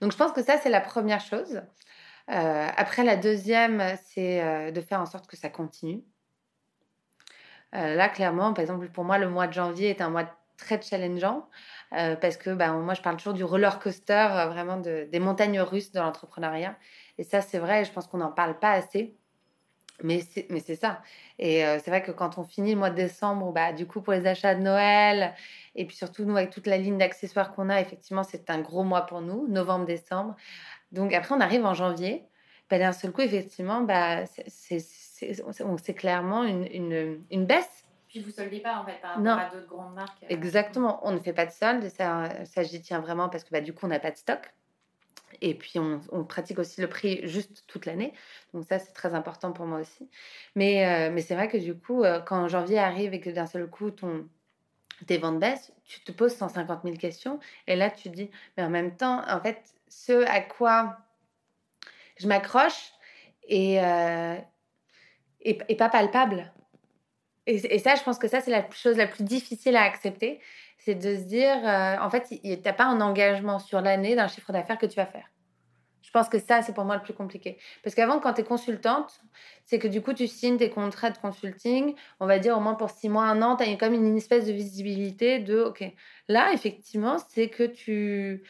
Donc 0.00 0.12
je 0.12 0.16
pense 0.16 0.32
que 0.32 0.42
ça, 0.42 0.58
c'est 0.58 0.70
la 0.70 0.80
première 0.80 1.20
chose. 1.20 1.62
Euh, 2.30 2.68
après, 2.76 3.04
la 3.04 3.16
deuxième, 3.16 3.82
c'est 4.04 4.72
de 4.72 4.80
faire 4.80 5.00
en 5.00 5.06
sorte 5.06 5.26
que 5.26 5.36
ça 5.36 5.48
continue. 5.48 6.02
Euh, 7.74 7.94
là, 7.94 8.08
clairement, 8.08 8.52
par 8.52 8.62
exemple, 8.62 8.88
pour 8.90 9.04
moi, 9.04 9.18
le 9.18 9.28
mois 9.28 9.46
de 9.46 9.52
janvier 9.52 9.90
est 9.90 10.00
un 10.02 10.10
mois 10.10 10.24
très 10.58 10.80
challengeant 10.80 11.48
euh, 11.94 12.16
parce 12.16 12.36
que 12.36 12.50
bah, 12.50 12.70
moi, 12.72 12.94
je 12.94 13.00
parle 13.02 13.16
toujours 13.16 13.32
du 13.32 13.44
roller 13.44 13.78
coaster, 13.80 14.28
euh, 14.32 14.46
vraiment 14.48 14.76
de- 14.78 15.08
des 15.10 15.18
montagnes 15.20 15.60
russes 15.60 15.90
de 15.92 16.00
l'entrepreneuriat. 16.00 16.76
Et 17.18 17.24
ça, 17.24 17.40
c'est 17.40 17.58
vrai, 17.58 17.84
je 17.84 17.92
pense 17.92 18.06
qu'on 18.06 18.18
n'en 18.18 18.32
parle 18.32 18.58
pas 18.58 18.72
assez. 18.72 19.16
Mais 20.02 20.20
c'est, 20.20 20.74
ça. 20.74 21.02
Et 21.38 21.60
c'est 21.62 21.88
vrai 21.90 22.02
que 22.02 22.10
quand 22.10 22.36
on 22.38 22.44
finit 22.44 22.72
le 22.72 22.78
mois 22.78 22.90
de 22.90 22.96
décembre, 22.96 23.52
bah, 23.52 23.72
du 23.72 23.86
coup, 23.86 24.00
pour 24.02 24.12
les 24.12 24.26
achats 24.26 24.54
de 24.56 24.62
Noël, 24.62 25.34
et 25.76 25.86
puis 25.86 25.96
surtout, 25.96 26.24
nous, 26.24 26.36
avec 26.36 26.50
toute 26.50 26.66
la 26.66 26.76
ligne 26.78 26.98
d'accessoires 26.98 27.54
qu'on 27.54 27.68
a, 27.70 27.80
effectivement, 27.80 28.24
c'est 28.24 28.50
un 28.50 28.60
gros 28.60 28.82
mois 28.84 29.02
pour 29.06 29.20
nous, 29.20 29.46
novembre-décembre. 29.48 30.34
Donc 30.92 31.12
après, 31.14 31.34
on 31.34 31.40
arrive 31.40 31.64
en 31.64 31.74
janvier. 31.74 32.24
Bah, 32.70 32.78
d'un 32.78 32.92
seul 32.92 33.12
coup, 33.12 33.20
effectivement, 33.22 33.82
bah, 33.82 34.24
c'est, 34.48 34.78
c'est, 35.82 35.94
clairement 35.94 36.44
une, 36.44 36.66
une, 36.66 37.24
une 37.30 37.46
baisse. 37.46 37.84
Puis 38.08 38.20
vous 38.20 38.30
soldez 38.30 38.60
pas 38.60 38.76
en 38.78 38.84
fait 38.84 39.00
par 39.00 39.10
rapport 39.14 39.22
Non. 39.24 39.32
à 39.32 39.50
d'autres 39.50 39.68
grandes 39.68 39.94
marques. 39.94 40.22
euh, 40.24 40.26
Exactement. 40.28 41.00
On 41.06 41.12
ne 41.12 41.18
fait 41.20 41.32
pas 41.32 41.46
de 41.46 41.50
solde. 41.50 41.88
Ça, 41.88 42.44
ça 42.44 42.62
j'y 42.62 42.80
tiens 42.82 43.00
vraiment 43.00 43.28
parce 43.28 43.44
que 43.44 43.50
bah, 43.50 43.60
du 43.60 43.72
coup, 43.72 43.86
on 43.86 43.88
n'a 43.88 44.00
pas 44.00 44.10
de 44.10 44.16
stock. 44.16 44.52
Et 45.40 45.54
puis, 45.54 45.78
on, 45.78 46.00
on 46.10 46.24
pratique 46.24 46.58
aussi 46.58 46.82
le 46.82 46.88
prix 46.88 47.26
juste 47.26 47.64
toute 47.66 47.86
l'année. 47.86 48.12
Donc, 48.52 48.64
ça, 48.64 48.78
c'est 48.78 48.92
très 48.92 49.14
important 49.14 49.52
pour 49.52 49.64
moi 49.64 49.80
aussi. 49.80 50.10
Mais, 50.54 50.86
euh, 50.86 51.10
mais 51.12 51.22
c'est 51.22 51.34
vrai 51.34 51.48
que 51.48 51.56
du 51.56 51.74
coup, 51.74 52.04
euh, 52.04 52.20
quand 52.20 52.48
janvier 52.48 52.78
arrive 52.78 53.14
et 53.14 53.20
que 53.20 53.30
d'un 53.30 53.46
seul 53.46 53.66
coup, 53.66 53.90
ton, 53.90 54.28
tes 55.06 55.16
ventes 55.16 55.40
baissent, 55.40 55.72
tu 55.84 56.00
te 56.04 56.12
poses 56.12 56.34
150 56.34 56.82
000 56.84 56.96
questions. 56.96 57.40
Et 57.66 57.76
là, 57.76 57.90
tu 57.90 58.10
te 58.10 58.14
dis, 58.14 58.30
mais 58.56 58.62
en 58.62 58.68
même 58.70 58.94
temps, 58.94 59.22
en 59.26 59.40
fait, 59.40 59.62
ce 59.88 60.24
à 60.26 60.40
quoi 60.42 60.98
je 62.18 62.28
m'accroche 62.28 62.92
euh, 63.50 64.36
est 65.44 65.76
pas 65.76 65.88
palpable. 65.88 66.52
Et, 67.46 67.74
et 67.74 67.78
ça, 67.78 67.94
je 67.94 68.02
pense 68.02 68.18
que 68.18 68.28
ça, 68.28 68.40
c'est 68.40 68.50
la 68.50 68.68
chose 68.70 68.96
la 68.96 69.06
plus 69.06 69.24
difficile 69.24 69.76
à 69.76 69.82
accepter. 69.82 70.40
C'est 70.78 70.94
de 70.94 71.16
se 71.16 71.22
dire, 71.22 71.56
euh, 71.64 71.96
en 72.00 72.10
fait, 72.10 72.28
tu 72.28 72.48
n'as 72.48 72.72
pas 72.72 72.84
un 72.84 73.00
engagement 73.00 73.58
sur 73.58 73.80
l'année 73.80 74.14
d'un 74.14 74.28
chiffre 74.28 74.52
d'affaires 74.52 74.78
que 74.78 74.86
tu 74.86 74.96
vas 74.96 75.06
faire. 75.06 75.26
Je 76.02 76.10
pense 76.10 76.28
que 76.28 76.38
ça, 76.38 76.60
c'est 76.60 76.74
pour 76.74 76.84
moi 76.84 76.96
le 76.96 77.02
plus 77.02 77.14
compliqué. 77.14 77.58
Parce 77.82 77.94
qu'avant, 77.94 78.18
quand 78.18 78.34
tu 78.34 78.42
es 78.42 78.44
consultante, 78.44 79.20
c'est 79.64 79.78
que 79.78 79.88
du 79.88 80.02
coup, 80.02 80.12
tu 80.12 80.26
signes 80.26 80.58
tes 80.58 80.70
contrats 80.70 81.10
de 81.10 81.18
consulting, 81.18 81.94
on 82.20 82.26
va 82.26 82.38
dire 82.38 82.56
au 82.56 82.60
moins 82.60 82.74
pour 82.74 82.90
six 82.90 83.08
mois, 83.08 83.24
un 83.24 83.40
an, 83.40 83.56
tu 83.56 83.64
as 83.64 83.76
comme 83.76 83.94
une 83.94 84.16
espèce 84.16 84.46
de 84.46 84.52
visibilité 84.52 85.38
de, 85.38 85.60
OK, 85.60 85.84
là, 86.28 86.52
effectivement, 86.52 87.16
c'est 87.30 87.48
que 87.48 87.62
tu 87.62 88.42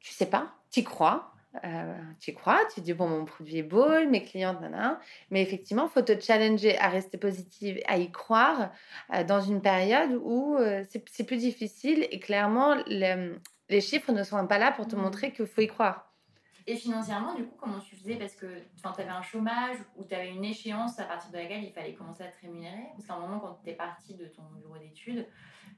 tu 0.00 0.12
sais 0.12 0.26
pas, 0.26 0.54
tu 0.70 0.82
crois. 0.82 1.32
Euh, 1.64 1.94
tu 2.20 2.30
y 2.30 2.34
crois, 2.34 2.60
tu 2.74 2.80
dis 2.80 2.92
bon 2.94 3.08
mon 3.08 3.24
produit 3.24 3.58
est 3.58 3.62
beau, 3.62 3.88
mes 4.06 4.22
clientes, 4.22 4.60
nanana. 4.60 5.00
Mais 5.30 5.42
effectivement, 5.42 5.86
il 5.86 5.90
faut 5.90 6.02
te 6.02 6.18
challenger 6.20 6.78
à 6.78 6.88
rester 6.88 7.18
positive, 7.18 7.80
à 7.86 7.98
y 7.98 8.10
croire 8.10 8.70
euh, 9.14 9.24
dans 9.24 9.40
une 9.40 9.60
période 9.60 10.18
où 10.22 10.56
euh, 10.56 10.84
c'est 10.90 11.24
plus 11.24 11.36
difficile 11.38 12.06
et 12.10 12.20
clairement 12.20 12.74
le- 12.86 13.38
les 13.70 13.80
chiffres 13.80 14.12
ne 14.12 14.22
sont 14.22 14.46
pas 14.46 14.58
là 14.58 14.72
pour 14.72 14.86
te 14.86 14.96
Mhm. 14.96 15.02
montrer 15.02 15.32
qu'il 15.32 15.46
faut 15.46 15.60
y 15.60 15.66
croire. 15.66 16.07
Et 16.70 16.76
financièrement, 16.76 17.34
du 17.34 17.44
coup, 17.44 17.56
comment 17.58 17.78
tu 17.78 17.96
faisais? 17.96 18.16
Parce 18.16 18.34
que 18.34 18.44
tu 18.44 18.86
avais 19.00 19.08
un 19.08 19.22
chômage 19.22 19.78
ou 19.96 20.04
tu 20.04 20.14
avais 20.14 20.28
une 20.28 20.44
échéance 20.44 20.98
à 20.98 21.04
partir 21.04 21.30
de 21.30 21.38
laquelle 21.38 21.64
il 21.64 21.72
fallait 21.72 21.94
commencer 21.94 22.22
à 22.22 22.26
te 22.26 22.38
rémunérer? 22.42 22.88
Parce 22.94 23.06
qu'à 23.06 23.14
un 23.14 23.20
moment, 23.20 23.40
quand 23.40 23.58
tu 23.64 23.70
es 23.70 23.72
parti 23.72 24.14
de 24.14 24.26
ton 24.26 24.42
bureau 24.54 24.76
d'études, 24.76 25.26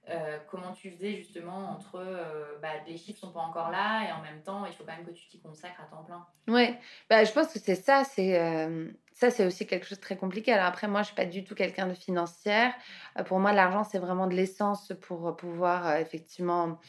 euh, 0.09 0.39
comment 0.51 0.73
tu 0.73 0.91
faisais 0.91 1.15
justement 1.15 1.71
entre 1.71 1.95
euh, 1.95 2.59
bah, 2.61 2.71
les 2.89 2.97
chiffres 2.97 3.21
sont 3.21 3.31
pas 3.31 3.39
encore 3.39 3.71
là 3.71 4.09
et 4.09 4.13
en 4.13 4.21
même 4.21 4.43
temps, 4.43 4.67
il 4.67 4.73
faut 4.73 4.83
quand 4.83 4.97
même 4.97 5.07
que 5.07 5.13
tu 5.13 5.29
t'y 5.29 5.41
consacres 5.41 5.81
à 5.81 5.85
temps 5.85 6.03
plein? 6.03 6.27
Ouais, 6.53 6.77
bah, 7.09 7.23
je 7.23 7.31
pense 7.31 7.53
que 7.53 7.61
c'est 7.61 7.77
ça, 7.77 8.03
c'est 8.03 8.41
euh, 8.41 8.91
ça 9.13 9.31
c'est 9.31 9.47
aussi 9.47 9.69
quelque 9.69 9.87
chose 9.87 9.99
de 9.99 10.03
très 10.03 10.17
compliqué. 10.17 10.53
Alors 10.53 10.67
après, 10.67 10.89
moi, 10.89 11.03
je 11.03 11.07
suis 11.07 11.15
pas 11.15 11.25
du 11.25 11.45
tout 11.45 11.55
quelqu'un 11.55 11.87
de 11.87 11.95
financière. 11.95 12.75
Euh, 13.17 13.23
pour 13.23 13.39
moi, 13.39 13.53
l'argent, 13.53 13.85
c'est 13.85 14.01
vraiment 14.01 14.27
de 14.27 14.35
l'essence 14.35 14.93
pour 15.03 15.37
pouvoir 15.37 15.99
effectivement 15.99 16.81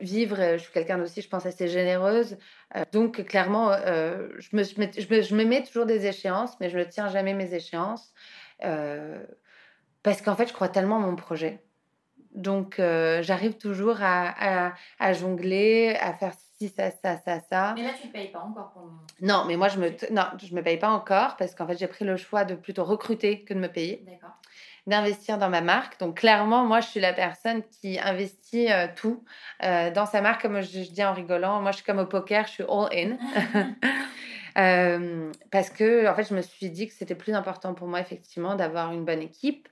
vivre. 0.00 0.38
Euh, 0.40 0.58
Je 0.58 0.62
suis 0.64 0.72
quelqu'un 0.72 1.00
aussi, 1.00 1.22
je 1.22 1.28
pense, 1.28 1.46
assez 1.46 1.68
généreuse. 1.68 2.36
Euh, 2.76 2.84
donc, 2.92 3.24
clairement, 3.26 3.70
euh, 3.72 4.28
je, 4.38 4.56
me, 4.56 4.62
je, 4.64 4.80
me, 4.80 4.86
je 4.92 5.14
me- 5.14 5.22
je 5.22 5.34
me 5.34 5.44
mets 5.44 5.62
toujours 5.62 5.86
des 5.86 6.06
échéances, 6.06 6.58
mais 6.60 6.70
je 6.70 6.78
ne 6.78 6.84
tiens 6.84 7.08
jamais 7.08 7.34
mes 7.34 7.54
échéances. 7.54 8.12
parce 10.02 10.22
qu'en 10.22 10.36
fait, 10.36 10.46
je 10.48 10.52
crois 10.52 10.68
tellement 10.68 10.96
en 10.96 11.00
mon 11.00 11.16
projet. 11.16 11.62
Donc, 12.34 12.78
euh, 12.78 13.22
j'arrive 13.22 13.54
toujours 13.56 13.96
à, 14.02 14.68
à, 14.68 14.72
à 14.98 15.12
jongler, 15.14 15.96
à 16.00 16.12
faire 16.12 16.32
ci, 16.58 16.68
ça, 16.68 16.90
ça, 16.90 17.16
ça, 17.18 17.40
ça. 17.50 17.74
Mais 17.74 17.82
là, 17.82 17.90
tu 18.00 18.06
ne 18.08 18.12
payes 18.12 18.30
pas 18.30 18.40
encore 18.40 18.70
pour 18.72 18.82
le 18.82 18.88
moment. 18.88 19.02
Non, 19.22 19.44
mais 19.46 19.56
moi, 19.56 19.68
je 19.68 19.78
me, 19.78 19.88
non, 20.12 20.24
je 20.42 20.54
me 20.54 20.62
paye 20.62 20.76
pas 20.78 20.90
encore 20.90 21.36
parce 21.38 21.54
qu'en 21.54 21.66
fait, 21.66 21.78
j'ai 21.78 21.86
pris 21.86 22.04
le 22.04 22.16
choix 22.16 22.44
de 22.44 22.54
plutôt 22.54 22.84
recruter 22.84 23.44
que 23.44 23.54
de 23.54 23.58
me 23.58 23.68
payer, 23.68 24.04
D'accord. 24.06 24.36
D'investir 24.86 25.38
dans 25.38 25.48
ma 25.48 25.60
marque. 25.60 25.98
Donc, 25.98 26.18
clairement, 26.18 26.64
moi, 26.64 26.80
je 26.80 26.86
suis 26.88 27.00
la 27.00 27.12
personne 27.12 27.62
qui 27.64 27.98
investit 27.98 28.70
euh, 28.70 28.86
tout 28.94 29.24
euh, 29.62 29.90
dans 29.90 30.06
sa 30.06 30.20
marque. 30.20 30.42
Comme 30.42 30.60
je, 30.60 30.84
je 30.84 30.90
dis 30.90 31.04
en 31.04 31.12
rigolant, 31.12 31.60
moi, 31.60 31.72
je 31.72 31.76
suis 31.76 31.84
comme 31.84 31.98
au 31.98 32.06
poker, 32.06 32.46
je 32.46 32.52
suis 32.52 32.64
all 32.64 32.88
in. 32.92 33.18
Euh, 34.58 35.30
parce 35.50 35.68
que, 35.68 36.08
en 36.10 36.14
fait, 36.14 36.26
je 36.26 36.34
me 36.34 36.40
suis 36.40 36.70
dit 36.70 36.88
que 36.88 36.94
c'était 36.94 37.14
plus 37.14 37.34
important 37.34 37.74
pour 37.74 37.88
moi, 37.88 38.00
effectivement, 38.00 38.54
d'avoir 38.54 38.90
une 38.90 39.04
bonne 39.04 39.20
équipe, 39.20 39.68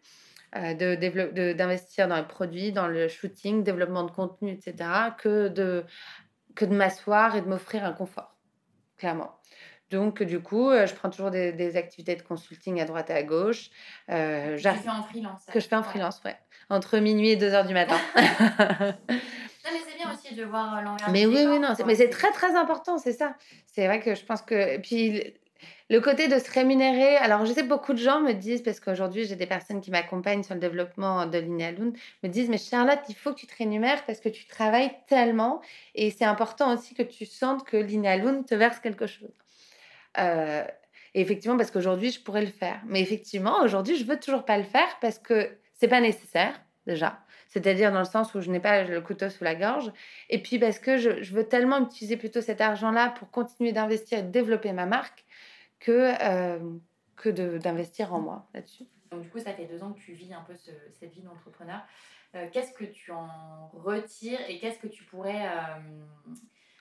d'investir 0.53 2.07
dans 2.07 2.19
les 2.19 2.27
produits, 2.27 2.71
dans 2.71 2.87
le 2.87 3.09
shooting, 3.09 3.65
développement 3.65 4.03
de 4.03 4.11
contenu, 4.11 4.51
etc., 4.51 4.75
que 5.17 5.49
de, 5.49 5.87
que 6.55 6.67
de 6.67 6.75
m'asseoir 6.75 7.35
et 7.35 7.41
de 7.41 7.49
m'offrir 7.49 7.83
un 7.83 7.95
confort, 7.95 8.37
clairement. 8.99 9.33
Donc, 9.95 10.25
du 10.25 10.41
coup, 10.41 10.71
euh, 10.71 10.89
je 10.89 10.95
prends 10.95 11.09
toujours 11.09 11.31
des, 11.31 11.77
activités 11.77 12.17
de 12.17 12.23
consulting 12.23 12.81
à 12.81 12.85
droite 12.85 13.11
et 13.11 13.13
à 13.13 13.23
gauche. 13.23 13.71
Euh, 14.11 14.57
que 14.57 14.63
tu 14.63 14.79
fais 14.83 14.89
en 14.91 15.05
freelance. 15.05 15.43
Que 15.53 15.61
je 15.61 15.69
fais 15.69 15.77
en 15.77 15.85
freelance, 15.85 16.21
ouais. 16.25 16.37
Entre 16.69 16.99
minuit 16.99 17.31
et 17.31 17.37
2 17.37 17.55
heures 17.55 17.67
du 17.67 17.75
matin. 17.75 17.97
Non, 19.67 19.71
mais 19.73 19.81
c'est 19.89 19.97
bien 19.97 20.13
aussi 20.13 20.35
de 20.35 20.45
voir 20.45 20.83
l'envers. 20.83 21.11
Mais 21.11 21.25
oui, 21.25 21.47
oui, 21.49 21.59
non. 21.59 21.73
Mais 21.87 21.95
c'est 21.95 22.11
très, 22.11 22.31
très 22.33 22.55
important, 22.55 22.99
c'est 22.99 23.15
ça. 23.15 23.35
C'est 23.65 23.87
vrai 23.87 23.99
que 23.99 24.15
je 24.15 24.23
pense 24.23 24.43
que. 24.43 24.77
Puis 24.77 25.33
le 25.91 26.01
côté 26.01 26.29
de 26.29 26.39
se 26.39 26.51
rémunérer. 26.51 27.17
Alors, 27.17 27.47
je 27.47 27.53
sais, 27.53 27.63
beaucoup 27.63 27.93
de 27.93 27.99
gens 27.99 28.21
me 28.21 28.33
disent, 28.33 28.63
parce 28.63 28.81
qu'aujourd'hui, 28.81 29.25
j'ai 29.25 29.37
des 29.37 29.47
personnes 29.47 29.81
qui 29.81 29.91
m'accompagnent 29.91 30.43
sur 30.43 30.55
le 30.55 30.61
développement 30.61 31.25
de 31.25 31.39
Linealoon, 31.39 31.95
me 32.23 32.29
disent 32.29 32.51
Mais 32.51 32.59
Charlotte, 32.59 33.01
il 33.09 33.15
faut 33.15 33.33
que 33.33 33.41
tu 33.41 33.47
te 33.47 33.57
rémunères 33.57 34.05
parce 34.05 34.21
que 34.21 34.29
tu 34.29 34.47
travailles 34.47 34.93
tellement. 35.07 35.63
Et 35.95 36.11
c'est 36.11 36.27
important 36.27 36.75
aussi 36.75 36.95
que 36.95 37.03
tu 37.03 37.25
sentes 37.25 37.65
que 37.65 37.79
Linealoon 37.79 38.43
te 38.43 38.55
verse 38.55 38.81
quelque 38.81 39.07
chose. 39.07 39.44
Euh, 40.19 40.65
et 41.15 41.21
effectivement, 41.21 41.57
parce 41.57 41.71
qu'aujourd'hui, 41.71 42.11
je 42.11 42.21
pourrais 42.21 42.45
le 42.45 42.51
faire. 42.51 42.81
Mais 42.87 43.01
effectivement, 43.01 43.63
aujourd'hui, 43.63 43.97
je 43.97 44.05
veux 44.05 44.19
toujours 44.19 44.45
pas 44.45 44.59
le 44.59 44.65
faire 44.65 44.99
parce 45.01 45.19
que 45.19 45.57
c'est 45.75 45.89
pas 45.89 46.01
nécessaire, 46.01 46.61
déjà. 46.87 47.21
C'est-à-dire 47.49 47.93
dans 47.93 48.01
le 48.01 48.05
sens 48.05 48.35
où 48.35 48.41
je 48.41 48.51
n'ai 48.51 48.59
pas 48.59 48.83
le 48.83 49.01
couteau 49.01 49.31
sous 49.31 49.45
la 49.45 49.55
gorge. 49.55 49.93
Et 50.29 50.43
puis 50.43 50.59
parce 50.59 50.81
que 50.81 50.97
je, 50.97 51.33
veux 51.33 51.47
tellement 51.47 51.81
utiliser 51.81 52.17
plutôt 52.17 52.41
cet 52.41 52.61
argent-là 52.61 53.11
pour 53.11 53.31
continuer 53.31 53.73
d'investir 53.73 54.19
et 54.19 54.23
de 54.23 54.31
développer 54.31 54.73
ma 54.73 54.87
marque 54.87 55.25
que, 55.79 56.15
euh, 56.21 56.59
que 57.15 57.29
d'investir 57.29 58.13
en 58.13 58.21
moi 58.21 58.49
là-dessus. 58.55 58.85
Donc 59.13 59.23
du 59.23 59.29
coup, 59.29 59.39
ça 59.39 59.53
fait 59.53 59.67
deux 59.67 59.85
ans 59.85 59.93
que 59.93 60.01
tu 60.01 60.15
vis 60.15 60.35
un 60.35 60.43
peu 60.43 60.55
cette 60.57 61.13
vie 61.13 61.23
d'entrepreneur. 61.23 61.81
Euh, 62.35 62.49
qu'est-ce 62.53 62.73
que 62.73 62.85
tu 62.85 63.13
en 63.13 63.69
retires 63.73 64.41
et 64.49 64.59
qu'est-ce 64.59 64.81
que 64.81 64.89
tu 64.89 65.05
pourrais 65.05 65.47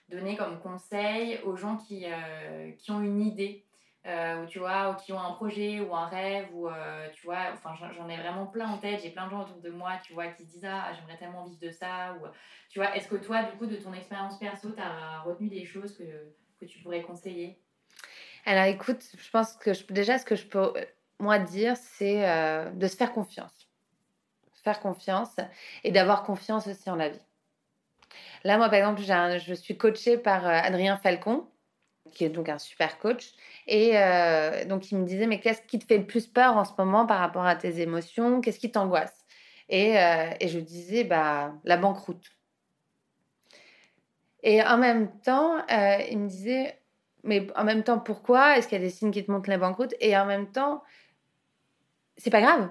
donner 0.10 0.36
comme 0.36 0.60
conseil 0.60 1.40
aux 1.44 1.56
gens 1.56 1.78
qui, 1.78 2.06
euh, 2.06 2.72
qui 2.78 2.92
ont 2.92 3.02
une 3.02 3.22
idée 3.22 3.66
euh, 4.06 4.44
ou 4.44 4.48
tu 4.48 4.60
vois, 4.60 4.92
ou 4.92 4.96
qui 4.96 5.14
ont 5.14 5.20
un 5.20 5.32
projet 5.32 5.80
ou 5.80 5.96
un 5.96 6.08
rêve, 6.08 6.48
ou 6.54 6.68
euh, 6.68 7.08
tu 7.14 7.26
vois, 7.26 7.54
enfin 7.54 7.74
j'en 7.94 8.10
ai 8.10 8.18
vraiment 8.18 8.46
plein 8.48 8.68
en 8.68 8.78
tête, 8.78 9.00
j'ai 9.02 9.12
plein 9.12 9.26
de 9.26 9.32
gens 9.32 9.44
autour 9.44 9.62
de 9.62 9.70
moi, 9.70 9.94
tu 10.06 10.14
vois, 10.14 10.28
qui 10.28 10.44
se 10.44 10.50
disent 10.50 10.66
ah 10.66 10.92
j'aimerais 10.94 11.18
tellement 11.18 11.46
vivre 11.46 11.60
de 11.60 11.72
ça, 11.72 12.14
ou 12.16 12.28
tu 12.70 12.80
vois, 12.80 12.96
est-ce 12.98 13.08
que 13.08 13.16
toi 13.16 13.44
du 13.44 13.58
coup 13.58 13.66
de 13.66 13.78
ton 13.78 13.94
expérience 13.94 14.38
perso, 14.38 14.72
tu 14.72 14.82
as 14.82 15.22
retenu 15.22 15.48
des 15.48 15.66
choses 15.66 15.98
que, 15.98 16.04
que 16.60 16.66
tu 16.66 16.80
pourrais 16.80 17.02
conseiller? 17.02 17.62
Alors 18.46 18.66
écoute, 18.66 19.04
je 19.18 19.30
pense 19.30 19.56
que 19.56 19.72
déjà 19.94 20.18
ce 20.18 20.26
que 20.26 20.36
je 20.36 20.48
peux 20.48 20.74
moi 21.20 21.40
dire, 21.40 21.78
c'est 21.78 22.74
de 22.74 22.88
se 22.88 22.98
faire 22.98 23.14
confiance, 23.14 23.70
faire 24.64 24.82
confiance 24.82 25.38
et 25.86 25.92
d'avoir 25.92 26.24
confiance 26.24 26.68
aussi 26.68 26.90
en 26.90 26.98
la 26.98 27.08
vie. 27.08 27.26
Là, 28.44 28.58
moi, 28.58 28.70
par 28.70 28.76
exemple, 28.76 29.02
je 29.02 29.54
suis 29.54 29.78
coachée 29.78 30.18
par 30.18 30.46
euh, 30.46 30.52
Adrien 30.52 30.98
Falcon, 30.98 31.48
qui 32.12 32.26
est 32.26 32.30
donc 32.30 32.50
un 32.50 32.60
super 32.60 33.00
coach. 33.00 33.32
Et 33.68 33.92
euh, 33.96 34.66
donc, 34.66 34.92
il 34.92 34.98
me 34.98 35.06
disait, 35.06 35.28
mais 35.28 35.40
qu'est-ce 35.40 35.62
qui 35.62 35.80
te 35.80 35.86
fait 35.86 35.98
le 35.98 36.06
plus 36.06 36.28
peur 36.28 36.58
en 36.58 36.66
ce 36.66 36.74
moment 36.78 37.06
par 37.06 37.20
rapport 37.20 37.46
à 37.46 37.56
tes 37.56 37.80
émotions? 37.80 38.42
Qu'est-ce 38.42 38.60
qui 38.60 38.72
t'angoisse? 38.72 39.26
Et, 39.70 39.98
euh, 39.98 40.30
et, 40.42 40.50
je 40.50 40.60
disais, 40.60 41.06
bah, 41.06 41.54
la 41.64 41.78
banqueroute. 41.78 42.26
Et 44.44 44.62
en 44.62 44.78
même 44.78 45.10
temps, 45.22 45.66
il 45.70 46.20
me 46.20 46.28
disait, 46.28 46.78
mais 47.24 47.48
en 47.56 47.64
même 47.64 47.84
temps, 47.84 47.98
pourquoi? 47.98 48.58
Est-ce 48.58 48.68
qu'il 48.68 48.78
y 48.78 48.82
a 48.82 48.84
des 48.84 48.90
signes 48.90 49.12
qui 49.12 49.24
te 49.24 49.32
montrent 49.32 49.50
la 49.50 49.58
banqueroute? 49.58 49.94
Et 50.02 50.18
en 50.18 50.26
même 50.26 50.52
temps, 50.52 50.84
c'est 52.18 52.30
pas 52.30 52.42
grave. 52.42 52.70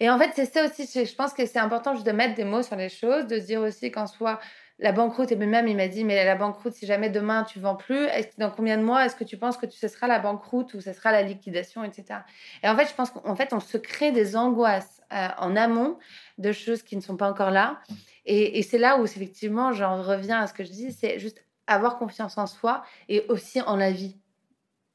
Et 0.00 0.08
en 0.10 0.18
fait, 0.18 0.30
c'est 0.34 0.46
ça 0.46 0.64
aussi, 0.64 0.84
je 0.84 1.14
pense 1.14 1.34
que 1.34 1.46
c'est 1.46 1.58
important 1.58 1.94
juste 1.94 2.06
de 2.06 2.12
mettre 2.12 2.34
des 2.34 2.44
mots 2.44 2.62
sur 2.62 2.76
les 2.76 2.88
choses, 2.88 3.26
de 3.26 3.38
se 3.38 3.44
dire 3.44 3.60
aussi 3.60 3.90
qu'en 3.90 4.06
soi, 4.06 4.40
la 4.78 4.92
banqueroute, 4.92 5.30
et 5.30 5.36
même 5.36 5.68
il 5.68 5.76
m'a 5.76 5.88
dit, 5.88 6.04
mais 6.04 6.24
la 6.24 6.34
banqueroute, 6.34 6.72
si 6.72 6.86
jamais 6.86 7.10
demain 7.10 7.44
tu 7.44 7.60
vends 7.60 7.76
plus, 7.76 8.08
dans 8.38 8.50
combien 8.50 8.76
de 8.76 8.82
mois 8.82 9.04
est-ce 9.04 9.16
que 9.16 9.24
tu 9.24 9.36
penses 9.36 9.56
que 9.56 9.70
ce 9.70 9.88
sera 9.88 10.06
la 10.06 10.18
banqueroute 10.18 10.74
ou 10.74 10.80
ce 10.80 10.92
sera 10.92 11.12
la 11.12 11.22
liquidation, 11.22 11.84
etc. 11.84 12.20
Et 12.62 12.68
en 12.68 12.76
fait, 12.76 12.88
je 12.88 12.94
pense 12.94 13.10
qu'en 13.10 13.36
fait, 13.36 13.52
on 13.52 13.60
se 13.60 13.76
crée 13.76 14.12
des 14.12 14.36
angoisses 14.36 15.00
euh, 15.12 15.28
en 15.38 15.56
amont 15.56 15.98
de 16.38 16.52
choses 16.52 16.82
qui 16.82 16.96
ne 16.96 17.00
sont 17.00 17.16
pas 17.16 17.30
encore 17.30 17.50
là. 17.50 17.80
Et, 18.26 18.58
et 18.58 18.62
c'est 18.62 18.78
là 18.78 18.98
où, 18.98 19.04
effectivement, 19.04 19.72
j'en 19.72 20.02
reviens 20.02 20.40
à 20.40 20.46
ce 20.46 20.54
que 20.54 20.64
je 20.64 20.70
dis, 20.70 20.92
c'est 20.92 21.18
juste 21.18 21.44
avoir 21.66 21.98
confiance 21.98 22.38
en 22.38 22.46
soi 22.46 22.84
et 23.08 23.24
aussi 23.28 23.60
en 23.60 23.76
la 23.76 23.90
vie. 23.90 24.16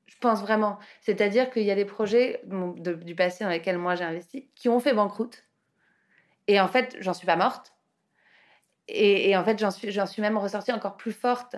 Je 0.05 0.17
pense 0.19 0.41
vraiment. 0.41 0.79
C'est-à-dire 1.01 1.49
qu'il 1.51 1.63
y 1.63 1.71
a 1.71 1.75
des 1.75 1.85
projets 1.85 2.41
du 2.45 3.15
passé 3.15 3.43
dans 3.43 3.49
lesquels 3.49 3.77
moi 3.77 3.95
j'ai 3.95 4.03
investi 4.03 4.49
qui 4.55 4.69
ont 4.69 4.79
fait 4.79 4.93
banqueroute. 4.93 5.43
Et 6.47 6.59
en 6.59 6.67
fait, 6.67 6.95
j'en 6.99 7.13
suis 7.13 7.27
pas 7.27 7.35
morte. 7.35 7.73
Et, 8.89 9.35
en 9.35 9.43
fait, 9.43 9.59
j'en 9.59 9.71
suis, 9.71 9.91
j'en 9.91 10.05
suis 10.05 10.21
même 10.21 10.37
ressortie 10.37 10.71
encore 10.71 10.95
plus 10.95 11.11
forte. 11.11 11.55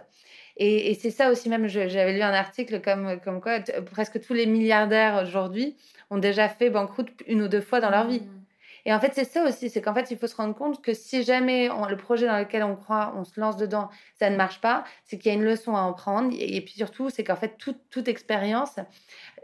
Et, 0.58 0.94
c'est 0.96 1.12
ça 1.12 1.32
aussi, 1.32 1.50
même, 1.50 1.68
j'avais 1.68 2.14
lu 2.14 2.22
un 2.22 2.34
article 2.34 2.82
comme, 2.82 3.20
comme 3.24 3.42
quoi 3.42 3.60
presque 3.92 4.20
tous 4.22 4.34
les 4.34 4.46
milliardaires 4.46 5.24
aujourd'hui 5.24 5.78
ont 6.10 6.18
déjà 6.18 6.50
fait 6.50 6.70
banqueroute 6.70 7.10
une 7.28 7.42
ou 7.44 7.48
deux 7.48 7.62
fois 7.62 7.80
dans 7.80 7.90
leur 7.90 8.08
vie. 8.08 8.22
Mmh. 8.22 8.40
Et 8.86 8.94
en 8.94 9.00
fait, 9.00 9.14
c'est 9.14 9.26
ça 9.26 9.44
aussi, 9.44 9.70
c'est 9.70 9.82
qu'en 9.82 9.94
fait, 9.94 10.10
il 10.12 10.18
faut 10.18 10.28
se 10.28 10.36
rendre 10.36 10.56
compte 10.56 10.82
que 10.82 10.94
si 10.94 11.24
jamais 11.24 11.70
le 11.90 11.98
projet 11.98 12.26
dans 12.26 12.38
lequel 12.38 12.64
on 12.64 12.76
croit, 12.76 13.14
on 13.16 13.24
se 13.24 13.40
lance 13.40 13.58
dedans, 13.58 13.90
ça 14.18 14.30
ne 14.30 14.36
marche 14.36 14.62
pas, 14.62 14.84
c'est 15.06 15.18
qu'il 15.18 15.32
y 15.32 15.36
a 15.36 15.38
une 15.38 15.44
leçon 15.44 15.76
à 15.76 15.82
en 15.82 15.94
prendre. 15.94 16.34
Et, 16.38 16.62
puis 16.62 16.74
surtout, 16.74 17.10
c'est 17.10 17.24
qu'en 17.24 17.36
fait, 17.36 17.58
toute, 17.58 18.08
expérience 18.08 18.78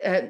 euh, 0.06 0.22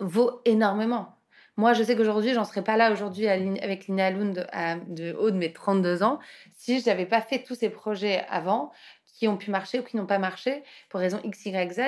vaut 0.00 0.42
énormément. 0.44 1.15
Moi, 1.56 1.72
je 1.72 1.82
sais 1.82 1.96
qu'aujourd'hui, 1.96 2.34
j'en 2.34 2.44
serais 2.44 2.62
pas 2.62 2.76
là 2.76 2.92
aujourd'hui 2.92 3.28
avec 3.28 3.86
Lina 3.86 4.10
Lund 4.10 4.46
de, 4.88 5.14
haut 5.14 5.30
de 5.30 5.36
mes 5.36 5.52
32 5.52 6.02
ans 6.02 6.18
si 6.54 6.80
je 6.80 6.86
n'avais 6.86 7.06
pas 7.06 7.22
fait 7.22 7.42
tous 7.42 7.54
ces 7.54 7.70
projets 7.70 8.24
avant 8.28 8.72
qui 9.06 9.28
ont 9.28 9.38
pu 9.38 9.50
marcher 9.50 9.80
ou 9.80 9.82
qui 9.82 9.96
n'ont 9.96 10.06
pas 10.06 10.18
marché 10.18 10.62
pour 10.90 11.00
raison 11.00 11.18
X, 11.24 11.46
Y, 11.46 11.72
Z, 11.72 11.80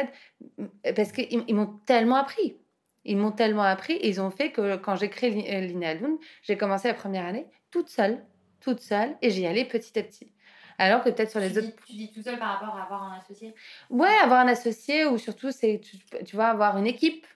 parce 0.97 1.13
qu'ils 1.13 1.55
m'ont 1.55 1.79
tellement 1.85 2.17
appris. 2.17 2.57
Ils 3.05 3.17
m'ont 3.17 3.33
tellement 3.33 3.63
appris 3.63 3.95
et 3.95 4.09
ils 4.09 4.21
ont 4.21 4.31
fait 4.31 4.51
que 4.51 4.77
quand 4.77 4.97
j'ai 4.97 5.11
créé 5.11 5.55
euh, 5.55 5.61
Linealoon, 5.61 6.19
j'ai 6.43 6.57
commencé 6.57 6.89
la 6.89 6.95
première 6.95 7.27
année 7.27 7.47
toute 7.71 7.89
seule, 7.89 8.25
toute 8.61 8.81
seule, 8.81 9.17
et 9.23 9.31
j'y 9.31 9.47
allais 9.47 9.65
petit 9.65 9.99
à 9.99 10.03
petit. 10.03 10.33
Alors 10.79 11.03
que 11.03 11.11
peut-être 11.11 11.31
sur 11.31 11.41
les 11.41 11.59
autres. 11.59 11.69
tu 11.87 11.93
dis 11.93 12.13
tout 12.13 12.23
seul 12.23 12.39
par 12.39 12.59
rapport 12.59 12.77
à 12.77 12.85
avoir 12.85 13.03
un 13.03 13.19
associé? 13.19 13.55
Ouais, 13.91 14.15
avoir 14.23 14.41
un 14.41 14.49
associé 14.49 15.05
ou 15.07 15.19
surtout, 15.19 15.51
c'est, 15.51 15.81
tu, 15.83 15.99
tu 16.25 16.37
vois, 16.37 16.47
avoir 16.47 16.79
une 16.79 16.87
équipe 16.87 17.27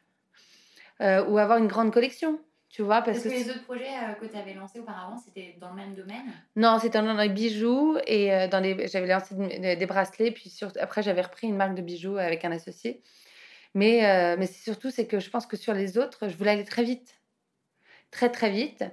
euh, 1.01 1.25
ou 1.27 1.39
avoir 1.39 1.59
une 1.59 1.69
grande 1.69 1.93
collection. 1.93 2.39
Tu 2.69 2.83
vois, 2.83 3.03
parce 3.03 3.23
que, 3.23 3.29
les 3.29 3.51
autres 3.51 3.65
projets 3.65 3.85
euh, 3.85 4.15
que 4.15 4.25
tu 4.25 4.37
avais 4.37 4.55
lancés 4.55 4.81
auparavant, 4.81 5.19
c'était 5.19 5.57
dans 5.61 5.71
le 5.71 5.77
même 5.77 5.95
domaine? 5.95 6.33
Non, 6.57 6.79
c'était 6.81 7.03
dans 7.03 7.15
les 7.15 7.29
bijoux 7.29 7.99
et 8.07 8.49
dans 8.49 8.61
les, 8.61 8.89
j'avais 8.89 9.07
lancé 9.07 9.35
des 9.35 9.87
bracelets, 9.87 10.31
puis 10.31 10.51
après 10.81 11.03
j'avais 11.03 11.21
repris 11.21 11.49
une 11.49 11.57
marque 11.57 11.75
de 11.75 11.83
bijoux 11.83 12.17
avec 12.17 12.47
un 12.47 12.53
associé. 12.53 13.03
Mais, 13.75 14.05
euh, 14.07 14.37
mais 14.39 14.47
surtout, 14.47 14.91
c'est 14.91 15.07
que 15.07 15.19
je 15.19 15.31
pense 15.31 15.47
que 15.47 15.57
sur 15.57 15.75
les 15.75 15.97
autres, 15.99 16.29
je 16.29 16.37
voulais 16.37 16.51
aller 16.51 16.65
très 16.65 16.85
vite. 16.85 17.21
Très, 18.11 18.31
très 18.31 18.51
vite. 18.51 18.85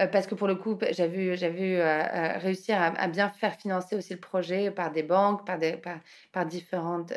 Euh, 0.00 0.06
parce 0.08 0.26
que 0.26 0.34
pour 0.34 0.48
le 0.48 0.56
coup, 0.56 0.76
vu, 0.76 1.36
j'ai 1.36 1.48
vu 1.48 1.76
euh, 1.76 2.38
réussir 2.38 2.76
à, 2.80 3.08
bien 3.08 3.30
faire 3.30 3.54
financer 3.54 3.96
aussi 3.96 4.12
le 4.12 4.20
projet 4.20 4.70
par 4.70 4.90
des 4.90 5.02
banques, 5.02 5.46
par, 5.46 5.58
des, 5.58 5.76
par, 5.76 5.98
par 6.32 6.44
différentes 6.44 7.12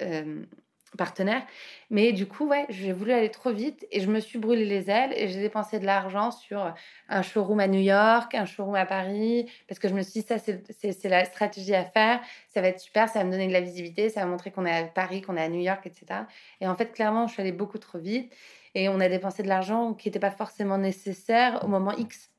partenaire. 0.97 1.43
Mais 1.89 2.11
du 2.11 2.27
coup, 2.27 2.47
ouais, 2.47 2.65
j'ai 2.69 2.91
voulu 2.93 3.11
aller 3.11 3.29
trop 3.29 3.51
vite 3.51 3.85
et 3.91 3.99
je 4.01 4.09
me 4.09 4.19
suis 4.19 4.39
brûlé 4.39 4.65
les 4.65 4.89
ailes 4.89 5.13
et 5.15 5.27
j'ai 5.27 5.39
dépensé 5.39 5.79
de 5.79 5.85
l'argent 5.85 6.31
sur 6.31 6.73
un 7.09 7.21
showroom 7.21 7.59
à 7.59 7.67
New 7.67 7.79
York, 7.79 8.35
un 8.35 8.45
showroom 8.45 8.75
à 8.75 8.85
Paris, 8.85 9.49
parce 9.67 9.79
que 9.79 9.87
je 9.87 9.93
me 9.93 10.01
suis 10.01 10.21
dit, 10.21 10.27
ça, 10.27 10.37
c'est 10.37 11.09
la 11.09 11.25
stratégie 11.25 11.75
à 11.75 11.85
faire, 11.85 12.19
ça 12.47 12.61
va 12.61 12.67
être 12.67 12.79
super, 12.79 13.09
ça 13.09 13.19
va 13.19 13.25
me 13.25 13.31
donner 13.31 13.47
de 13.47 13.53
la 13.53 13.61
visibilité, 13.61 14.09
ça 14.09 14.21
va 14.21 14.27
montrer 14.27 14.51
qu'on 14.51 14.65
est 14.65 14.75
à 14.75 14.83
Paris, 14.83 15.21
qu'on 15.21 15.37
est 15.37 15.43
à 15.43 15.49
New 15.49 15.61
York, 15.61 15.85
etc. 15.85 16.21
Et 16.61 16.67
en 16.67 16.75
fait, 16.75 16.91
clairement, 16.91 17.27
je 17.27 17.33
suis 17.33 17.41
allée 17.41 17.51
beaucoup 17.51 17.77
trop 17.77 17.97
vite 17.97 18.33
et 18.75 18.89
on 18.89 18.99
a 18.99 19.09
dépensé 19.09 19.43
de 19.43 19.47
l'argent 19.47 19.93
qui 19.93 20.07
n'était 20.07 20.19
pas 20.19 20.31
forcément 20.31 20.77
nécessaire 20.77 21.63
au 21.63 21.67
moment 21.67 21.91
X. 21.97 22.29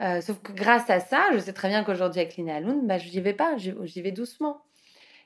Euh, 0.00 0.20
sauf 0.20 0.40
que 0.40 0.52
grâce 0.52 0.90
à 0.90 1.00
ça, 1.00 1.28
je 1.32 1.38
sais 1.38 1.52
très 1.52 1.68
bien 1.68 1.84
qu'aujourd'hui 1.84 2.20
avec 2.20 2.36
Lina 2.36 2.60
Lund, 2.60 2.86
bah, 2.86 2.98
je 2.98 3.08
n'y 3.08 3.20
vais 3.20 3.34
pas, 3.34 3.56
j'y 3.56 4.02
vais 4.02 4.12
doucement. 4.12 4.62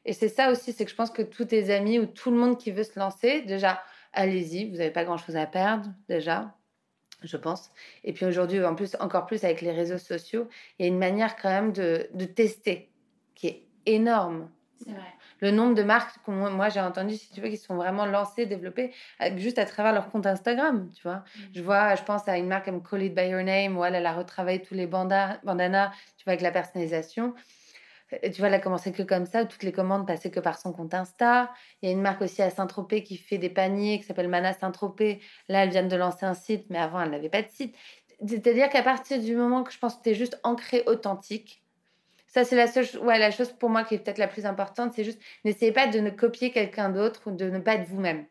Et 0.07 0.12
c'est 0.12 0.28
ça 0.28 0.50
aussi, 0.50 0.72
c'est 0.72 0.84
que 0.84 0.90
je 0.90 0.96
pense 0.96 1.11
que 1.11 1.22
tous 1.22 1.46
tes 1.46 1.74
amis 1.74 1.98
ou 1.98 2.07
tout 2.07 2.30
le 2.30 2.36
monde 2.36 2.59
qui 2.59 2.70
veut 2.70 2.84
se 2.84 2.98
lancer, 2.98 3.42
déjà, 3.42 3.82
allez-y, 4.12 4.70
vous 4.70 4.76
n'avez 4.76 4.92
pas 4.92 5.04
grand-chose 5.04 5.36
à 5.36 5.46
perdre, 5.46 5.90
déjà, 6.09 6.54
je 7.24 7.36
pense. 7.36 7.72
Et 8.04 8.12
puis 8.12 8.24
aujourd'hui, 8.24 8.64
en 8.64 8.76
plus, 8.76 8.96
encore 9.00 9.26
plus 9.26 9.42
avec 9.42 9.61
les 9.61 9.72
réseaux 9.72 9.98
sociaux, 9.98 10.48
il 10.78 10.86
y 10.86 10.88
a 10.88 10.88
une 10.88 10.98
manière 10.98 11.34
quand 11.36 11.50
même 11.50 11.72
de, 11.72 12.09
de 12.14 12.24
tester 12.24 12.88
qui 13.34 13.48
est 13.48 13.66
énorme. 13.84 14.48
C'est 14.78 14.92
vrai. 14.92 15.12
Le 15.40 15.50
nombre 15.50 15.74
de 15.74 15.82
marques 15.82 16.16
que 16.24 16.30
moi 16.30 16.68
j'ai 16.68 16.80
entendu, 16.80 17.16
si 17.16 17.30
tu 17.30 17.40
veux, 17.40 17.48
qui 17.48 17.57
sont 17.57 17.76
vraiment 17.76 18.07
lancées, 18.07 18.46
développées, 18.46 18.92
juste 19.36 19.59
à 19.59 19.66
travers 19.66 19.92
leur 19.92 20.09
compte 20.09 20.26
Instagram, 20.26 20.90
tu 20.94 21.02
vois. 21.02 21.16
Mm. 21.16 21.40
Je 21.54 21.62
vois, 21.62 21.94
je 21.94 22.02
pense 22.04 22.26
à 22.28 22.38
une 22.38 22.46
marque 22.46 22.66
comme 22.66 22.82
Call 22.82 23.02
It 23.02 23.14
By 23.14 23.28
Your 23.28 23.42
Name, 23.42 23.76
où 23.76 23.84
elle, 23.84 23.94
elle 23.94 24.07
a 24.07 24.14
retravaillé 24.14 24.62
tous 24.62 24.74
les 24.74 24.86
bandanas, 24.86 25.40
tu 26.16 26.24
vois, 26.24 26.32
avec 26.32 26.40
la 26.40 26.52
personnalisation. 26.52 27.34
Tu 28.11 28.38
vois, 28.38 28.48
elle 28.48 28.54
a 28.54 28.61
commencé 28.61 28.92
que 28.92 29.02
comme 29.02 29.26
ça, 29.26 29.44
toutes 29.44 29.62
les 29.62 29.72
commandes 29.72 30.07
passaient 30.07 30.30
que 30.30 30.40
par 30.40 30.59
son 30.59 30.72
compte 30.72 30.94
Insta. 30.94 31.52
Il 31.82 31.88
y 31.88 31.88
a 31.90 31.92
une 31.92 32.00
marque 32.00 32.22
aussi 32.22 32.42
à 32.42 32.50
Saint-Tropez 32.50 33.02
qui 33.02 33.16
fait 33.16 33.38
des 33.38 33.50
paniers, 33.50 33.98
qui 33.98 34.04
s'appelle 34.04 34.28
Mana 34.28 34.52
Saint-Tropez. 34.52 35.20
Là, 35.48 35.64
elle 35.64 35.70
vient 35.70 35.82
de 35.82 35.96
lancer 35.96 36.24
un 36.24 36.34
site, 36.34 36.66
mais 36.70 36.78
avant, 36.78 37.00
elle 37.00 37.11
n'avait 37.11 37.28
pas 37.28 37.42
de 37.42 37.48
site. 37.48 37.74
C'est-à-dire 38.26 38.70
qu'à 38.70 38.82
partir 38.82 39.20
du 39.20 39.34
moment 39.34 39.62
que 39.62 39.72
je 39.72 39.78
pense 39.78 39.96
que 39.96 40.02
tu 40.04 40.11
es 40.11 40.14
juste 40.14 40.40
ancré 40.42 40.82
authentique, 40.86 41.62
ça, 42.28 42.44
c'est 42.44 42.57
la, 42.57 42.66
seule, 42.66 42.86
ouais, 43.02 43.18
la 43.18 43.30
chose 43.30 43.52
pour 43.52 43.70
moi 43.70 43.82
qui 43.84 43.94
est 43.94 43.98
peut-être 43.98 44.18
la 44.18 44.28
plus 44.28 44.46
importante, 44.46 44.92
c'est 44.94 45.04
juste 45.04 45.20
n'essayez 45.44 45.72
pas 45.72 45.86
de 45.86 45.98
ne 46.00 46.11
copier 46.11 46.50
quelqu'un 46.50 46.90
d'autre 46.90 47.22
ou 47.26 47.30
de 47.30 47.48
ne 47.48 47.59
pas 47.59 47.74
être 47.74 47.88
vous-même. 47.88 48.26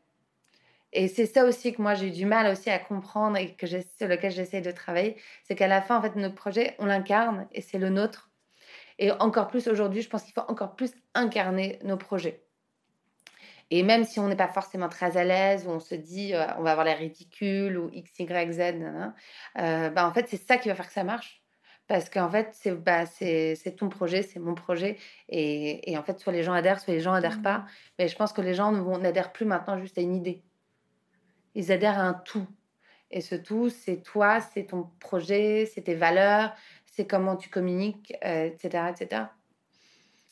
Et 0.94 1.08
c'est 1.08 1.26
ça 1.26 1.44
aussi 1.44 1.74
que 1.74 1.82
moi 1.82 1.94
j'ai 1.94 2.10
du 2.10 2.26
mal 2.26 2.50
aussi 2.52 2.70
à 2.70 2.80
comprendre 2.80 3.36
et 3.38 3.54
que 3.56 3.68
sur 3.68 4.08
lequel 4.08 4.32
j'essaie 4.32 4.62
de 4.62 4.72
travailler, 4.72 5.18
c'est 5.44 5.56
qu'à 5.56 5.68
la 5.68 5.82
fin, 5.82 5.98
en 5.98 6.02
fait, 6.02 6.16
notre 6.16 6.36
projet, 6.36 6.76
on 6.80 6.86
l'incarne 6.86 7.48
et 7.52 7.62
c'est 7.62 7.80
le 7.80 7.90
nôtre. 7.90 8.30
Et 9.00 9.12
encore 9.12 9.48
plus 9.48 9.68
aujourd'hui, 9.68 10.02
je 10.02 10.10
pense 10.10 10.24
qu'il 10.24 10.34
faut 10.34 10.46
encore 10.48 10.76
plus 10.76 10.92
incarner 11.14 11.80
nos 11.84 11.98
projets. 11.98 12.46
Et 13.72 13.84
même 13.84 14.04
si 14.04 14.20
on 14.20 14.28
n'est 14.28 14.36
pas 14.36 14.48
forcément 14.48 14.90
très 14.90 15.18
à 15.18 15.24
l'aise, 15.24 15.66
ou 15.68 15.72
on 15.72 15.80
se 15.80 15.96
dit 15.96 16.34
euh, 16.34 16.46
on 16.58 16.64
va 16.64 16.72
avoir 16.72 16.86
l'air 16.86 17.00
ridicule 17.00 17.78
ou 17.78 17.90
X, 17.92 18.20
Y, 18.20 18.52
Z, 18.54 18.60
euh, 19.58 19.90
bah, 19.90 20.08
en 20.08 20.14
fait, 20.14 20.28
c'est 20.30 20.38
ça 20.38 20.58
qui 20.58 20.70
va 20.70 20.76
faire 20.76 20.88
que 20.88 20.94
ça 20.94 21.04
marche. 21.04 21.42
Parce 21.88 22.10
qu'en 22.10 22.30
fait, 22.30 22.50
c'est 22.54 22.72
bah, 22.72 23.04
ton 23.78 23.90
projet, 23.90 24.24
c'est 24.24 24.40
mon 24.40 24.56
projet. 24.56 24.98
Et, 25.30 25.92
et, 25.92 25.98
en 25.98 26.04
fait, 26.04 26.20
soit 26.20 26.34
les 26.34 26.42
gens 26.42 26.54
adhèrent, 26.54 26.80
soit 26.80 26.94
les 26.94 27.00
gens 27.00 27.14
adhèrent 27.14 27.42
pas. 27.44 27.60
Mmh. 27.60 27.68
Mais 28.00 28.08
je 28.08 28.16
pense 28.16 28.34
que 28.34 28.42
les 28.42 28.56
gens 28.56 28.72
n'adhèrent 28.72 29.32
plus 29.32 29.46
maintenant 29.46 29.78
juste 29.78 29.98
à 29.98 30.02
une 30.02 30.16
idée. 30.16 30.44
Ils 31.54 31.72
adhèrent 31.72 32.00
à 32.00 32.04
un 32.04 32.14
tout. 32.14 32.48
Et 33.12 33.22
ce 33.22 33.36
tout, 33.36 33.70
c'est 33.70 34.02
toi, 34.02 34.42
c'est 34.42 34.66
ton 34.66 34.90
projet, 35.00 35.70
c'est 35.74 35.84
tes 35.84 35.94
valeurs, 35.94 36.54
c'est 36.96 37.06
comment 37.06 37.36
tu 37.36 37.50
communiques, 37.50 38.14
etc., 38.22 38.70
euh, 38.76 38.88
etc. 38.88 39.24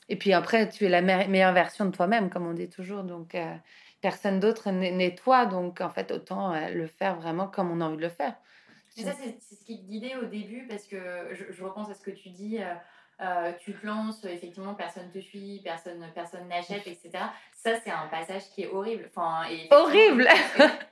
Et 0.10 0.16
puis 0.16 0.34
après, 0.34 0.70
tu 0.70 0.86
es 0.86 0.90
la 0.90 1.02
meilleure 1.02 1.54
version 1.54 1.86
de 1.86 1.92
toi-même, 1.92 2.30
comme 2.30 2.48
on 2.48 2.54
dit 2.54 2.70
toujours. 2.70 3.04
Donc, 3.04 3.36
euh, 3.36 3.56
personne 4.02 4.40
d'autre 4.40 4.72
n'est 4.72 5.16
toi. 5.16 5.46
Donc, 5.46 5.82
en 5.82 5.90
fait, 5.90 6.12
autant 6.12 6.54
euh, 6.54 6.70
le 6.70 6.88
faire 6.88 7.16
vraiment 7.16 7.48
comme 7.48 7.72
on 7.72 7.82
a 7.82 7.86
envie 7.86 7.98
de 7.98 8.02
le 8.02 8.10
faire. 8.10 8.36
Et 8.98 9.04
ça, 9.04 9.14
c'est 9.14 9.56
ce 9.56 9.64
qui 9.66 9.82
te 9.82 9.86
guidait 9.86 10.16
au 10.16 10.26
début, 10.26 10.68
parce 10.68 10.86
que 10.86 10.98
je, 11.32 11.64
repense 11.64 11.90
à 11.90 11.96
ce 11.96 12.02
que 12.02 12.12
tu 12.12 12.30
dis. 12.30 12.60
tu 13.60 13.74
te 13.74 13.86
lances, 13.86 14.24
effectivement, 14.26 14.76
personne 14.76 15.10
te 15.10 15.20
suit, 15.20 15.62
personne 15.64 16.06
personne 16.14 16.48
n'achète, 16.48 16.86
etc. 16.86 17.10
Ça, 17.54 17.80
c'est 17.84 17.90
un 17.92 18.08
passage 18.08 18.44
qui 18.54 18.64
est 18.64 18.68
horrible. 18.68 19.10
Enfin, 19.10 19.48
horrible 19.72 20.28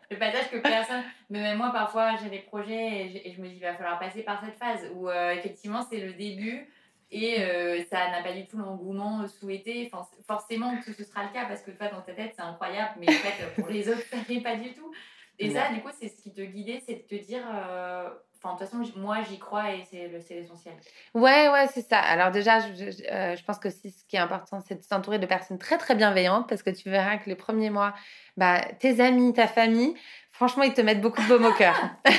Le 0.10 0.18
passage 0.18 0.50
que 0.50 0.58
personne. 0.58 1.04
Mais 1.32 1.42
même 1.42 1.58
moi, 1.58 1.72
parfois, 1.72 2.18
j'ai 2.22 2.30
des 2.30 2.40
projets 2.40 3.22
et 3.26 3.34
je, 3.36 3.42
me 3.42 3.48
dis, 3.48 3.56
il 3.56 3.62
va 3.62 3.74
falloir 3.74 3.98
passer 3.98 4.22
par 4.22 4.44
cette 4.44 4.58
phase 4.58 4.86
où, 4.94 5.10
effectivement, 5.10 5.82
c'est 5.90 6.00
le 6.00 6.14
début 6.14 6.68
et 7.12 7.42
euh, 7.42 7.84
ça 7.90 8.10
n'a 8.10 8.24
pas 8.24 8.32
du 8.32 8.48
tout 8.48 8.58
l'engouement 8.58 9.28
souhaité. 9.28 9.90
Enfin, 9.92 10.08
forcément 10.26 10.78
que 10.78 10.94
ce 10.94 11.04
sera 11.04 11.24
le 11.26 11.34
cas 11.34 11.46
parce 11.46 11.62
que 11.62 11.72
toi, 11.72 11.90
dans 11.90 12.02
ta 12.02 12.14
tête, 12.14 12.34
c'est 12.36 12.42
incroyable, 12.42 12.96
mais 13.00 13.10
en 13.10 13.12
fait, 13.12 13.62
pour 13.62 13.68
les 13.68 13.90
autres, 13.90 14.04
ça 14.10 14.18
n'est 14.30 14.42
pas 14.42 14.56
du 14.56 14.74
tout. 14.74 14.92
Et 15.38 15.50
ça, 15.52 15.74
du 15.74 15.82
coup, 15.82 15.90
c'est 16.00 16.08
ce 16.08 16.22
qui 16.22 16.32
te 16.32 16.42
guidait, 16.42 16.82
c'est 16.86 16.96
de 16.96 17.18
te 17.18 17.24
dire. 17.24 17.44
Euh, 17.54 18.10
enfin, 18.44 18.56
de 18.56 18.60
toute 18.60 18.70
façon, 18.70 19.00
moi, 19.00 19.18
j'y 19.30 19.40
crois 19.40 19.72
et 19.72 19.84
c'est 19.90 20.08
l'essentiel. 20.36 20.74
Ouais, 21.14 21.50
ouais, 21.50 21.68
c'est 21.74 21.88
ça. 21.88 22.00
Alors, 22.00 22.32
déjà, 22.32 22.60
je, 22.60 22.86
euh, 23.12 23.36
je, 23.36 23.44
pense 23.44 23.60
que 23.60 23.70
ce 23.70 23.88
qui 24.08 24.16
est 24.16 24.20
important, 24.20 24.60
c'est 24.62 24.76
de 24.76 24.84
s'entourer 24.84 25.20
de 25.20 25.26
personnes 25.26 25.60
très, 25.60 25.78
très 25.78 25.96
bienveillantes 25.96 26.50
parce 26.50 26.64
que 26.64 26.70
tu 26.70 26.90
verras 26.90 27.18
que 27.18 27.30
les 27.30 27.36
premiers 27.36 27.70
mois, 27.70 27.94
bah, 28.38 28.62
tes 28.80 29.00
amis, 29.02 29.34
ta 29.34 29.48
famille, 29.48 29.96
franchement, 30.32 30.64
ils 30.64 30.74
te 30.74 30.82
mettent 30.82 31.02
beaucoup 31.02 31.22
de 31.22 31.28
baume 31.28 31.46
au 31.46 31.54
cœur. 31.54 31.76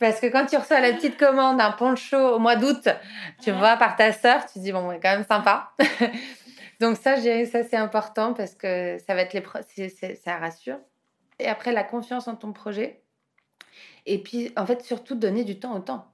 Parce 0.00 0.18
que 0.18 0.26
quand 0.26 0.46
tu 0.46 0.56
reçois 0.56 0.80
la 0.80 0.92
petite 0.92 1.16
commande 1.16 1.58
d'un 1.58 1.70
poncho 1.70 2.16
au 2.16 2.40
mois 2.40 2.56
d'août, 2.56 2.88
tu 3.40 3.52
vois, 3.52 3.76
par 3.76 3.94
ta 3.94 4.12
sœur, 4.12 4.44
tu 4.46 4.58
dis, 4.58 4.72
bon, 4.72 4.90
c'est 4.90 4.98
quand 4.98 5.16
même 5.16 5.24
sympa. 5.24 5.70
Donc 6.80 6.96
ça, 6.96 7.14
je 7.14 7.48
ça 7.48 7.62
c'est 7.62 7.76
important 7.76 8.34
parce 8.34 8.56
que 8.56 8.98
ça 9.06 9.14
va 9.14 9.22
être 9.22 9.34
les 9.34 10.16
ça 10.16 10.36
rassure. 10.38 10.78
Et 11.38 11.46
après, 11.46 11.70
la 11.70 11.84
confiance 11.84 12.26
en 12.26 12.34
ton 12.34 12.52
projet. 12.52 13.01
Et 14.06 14.22
puis, 14.22 14.52
en 14.56 14.66
fait, 14.66 14.84
surtout, 14.84 15.14
donner 15.14 15.44
du 15.44 15.58
temps 15.58 15.74
au 15.76 15.80
temps. 15.80 16.12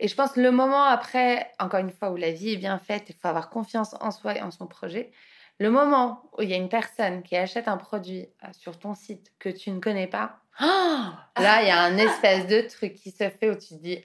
Et 0.00 0.08
je 0.08 0.14
pense 0.14 0.36
le 0.36 0.50
moment 0.50 0.84
après, 0.84 1.50
encore 1.58 1.80
une 1.80 1.90
fois, 1.90 2.10
où 2.10 2.16
la 2.16 2.30
vie 2.30 2.52
est 2.52 2.56
bien 2.56 2.78
faite, 2.78 3.06
il 3.08 3.14
faut 3.14 3.28
avoir 3.28 3.50
confiance 3.50 3.94
en 4.00 4.10
soi 4.10 4.36
et 4.36 4.42
en 4.42 4.50
son 4.50 4.66
projet. 4.66 5.10
Le 5.58 5.70
moment 5.70 6.22
où 6.38 6.42
il 6.42 6.50
y 6.50 6.54
a 6.54 6.56
une 6.56 6.68
personne 6.68 7.22
qui 7.22 7.36
achète 7.36 7.66
un 7.66 7.76
produit 7.76 8.28
euh, 8.44 8.48
sur 8.52 8.78
ton 8.78 8.94
site 8.94 9.32
que 9.40 9.48
tu 9.48 9.70
ne 9.72 9.80
connais 9.80 10.06
pas, 10.06 10.38
là, 10.60 11.62
il 11.62 11.66
y 11.66 11.70
a 11.70 11.82
un 11.82 11.96
espèce 11.96 12.46
de 12.46 12.60
truc 12.60 12.94
qui 12.94 13.10
se 13.10 13.28
fait 13.28 13.50
où 13.50 13.56
tu 13.56 13.74
te 13.74 13.82
dis 13.82 14.04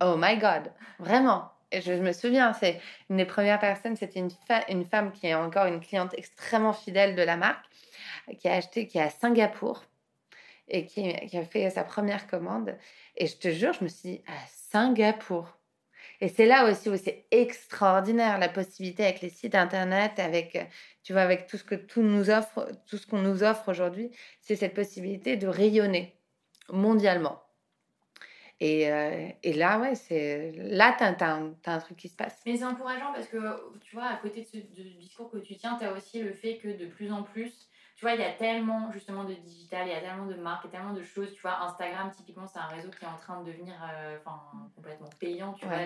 Oh 0.00 0.14
my 0.16 0.38
God, 0.38 0.72
vraiment. 1.00 1.50
Et 1.72 1.80
je, 1.80 1.92
me 1.92 2.12
souviens, 2.12 2.52
c'est 2.52 2.80
une 3.10 3.16
des 3.16 3.24
premières 3.24 3.58
personnes, 3.58 3.96
c'était 3.96 4.20
une, 4.20 4.30
une 4.68 4.84
femme 4.84 5.10
qui 5.10 5.26
est 5.26 5.34
encore 5.34 5.66
une 5.66 5.80
cliente 5.80 6.14
extrêmement 6.16 6.72
fidèle 6.72 7.16
de 7.16 7.22
la 7.22 7.36
marque, 7.36 7.64
qui 8.38 8.48
a 8.48 8.54
acheté, 8.54 8.86
qui 8.86 8.98
est 8.98 9.02
à 9.02 9.10
Singapour 9.10 9.82
et 10.68 10.86
qui, 10.86 11.10
a 11.36 11.44
fait 11.44 11.70
sa 11.70 11.84
première 11.84 12.26
commande. 12.26 12.76
Et 13.16 13.26
je 13.26 13.36
te 13.36 13.48
jure, 13.48 13.72
je 13.72 13.84
me 13.84 13.88
suis 13.88 14.08
dit, 14.08 14.22
à 14.26 14.46
Singapour. 14.70 15.58
Et 16.20 16.28
c'est 16.28 16.46
là 16.46 16.70
aussi 16.70 16.88
où 16.88 16.96
c'est 16.96 17.26
extraordinaire 17.30 18.38
la 18.38 18.48
possibilité 18.48 19.04
avec 19.04 19.20
les 19.22 19.28
sites 19.28 19.56
internet, 19.56 20.18
avec 20.18 20.68
tu 21.02 21.12
vois, 21.12 21.22
avec 21.22 21.46
tout 21.46 21.56
ce 21.56 21.64
que 21.64 21.74
tout 21.74 22.02
nous 22.02 22.30
offre, 22.30 22.70
tout 22.86 22.96
ce 22.96 23.06
qu'on 23.06 23.20
nous 23.20 23.42
offre 23.42 23.68
aujourd'hui, 23.68 24.10
c'est 24.40 24.56
cette 24.56 24.74
possibilité 24.74 25.36
de 25.36 25.48
rayonner 25.48 26.16
mondialement. 26.68 27.42
Et, 28.60 28.92
euh, 28.92 29.28
et 29.42 29.54
là, 29.54 29.80
ouais, 29.80 29.96
c'est 29.96 30.52
là, 30.52 30.94
tu 30.96 31.02
as, 31.02 31.72
un 31.72 31.78
truc 31.80 31.96
qui 31.96 32.08
se 32.08 32.14
passe. 32.14 32.40
Mais 32.46 32.56
c'est 32.56 32.64
encourageant 32.64 33.12
parce 33.12 33.26
que, 33.26 33.38
tu 33.80 33.96
vois, 33.96 34.06
à 34.06 34.16
côté 34.18 34.42
de 34.42 34.46
ce 34.46 34.82
discours 34.98 35.32
que 35.32 35.38
tu 35.38 35.56
tiens, 35.56 35.76
tu 35.76 35.84
as 35.84 35.92
aussi 35.92 36.22
le 36.22 36.32
fait 36.32 36.58
que 36.58 36.68
de 36.68 36.86
plus 36.86 37.10
en 37.10 37.24
plus, 37.24 37.68
tu 38.02 38.06
vois, 38.06 38.16
il 38.16 38.20
y 38.20 38.24
a 38.24 38.32
tellement 38.32 38.90
justement 38.90 39.22
de 39.22 39.32
digital, 39.32 39.86
il 39.86 39.92
y 39.92 39.94
a 39.94 40.00
tellement 40.00 40.26
de 40.26 40.34
marques, 40.34 40.64
il 40.64 40.72
y 40.72 40.74
a 40.74 40.78
tellement 40.78 40.92
de 40.92 41.04
choses. 41.04 41.32
Tu 41.34 41.40
vois, 41.40 41.62
Instagram, 41.62 42.10
typiquement, 42.10 42.48
c'est 42.48 42.58
un 42.58 42.66
réseau 42.66 42.90
qui 42.90 43.04
est 43.04 43.06
en 43.06 43.16
train 43.16 43.40
de 43.42 43.46
devenir 43.46 43.74
euh, 43.80 44.18
complètement 44.74 45.08
payant, 45.20 45.52
tu 45.52 45.66
vois. 45.66 45.76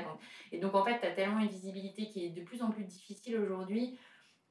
Et 0.51 0.59
donc, 0.59 0.75
en 0.75 0.83
fait, 0.83 0.99
tu 0.99 1.07
as 1.07 1.11
tellement 1.11 1.41
une 1.41 1.49
visibilité 1.49 2.09
qui 2.09 2.25
est 2.25 2.31
de 2.31 2.41
plus 2.41 2.63
en 2.63 2.71
plus 2.71 2.85
difficile 2.85 3.37
aujourd'hui 3.37 3.99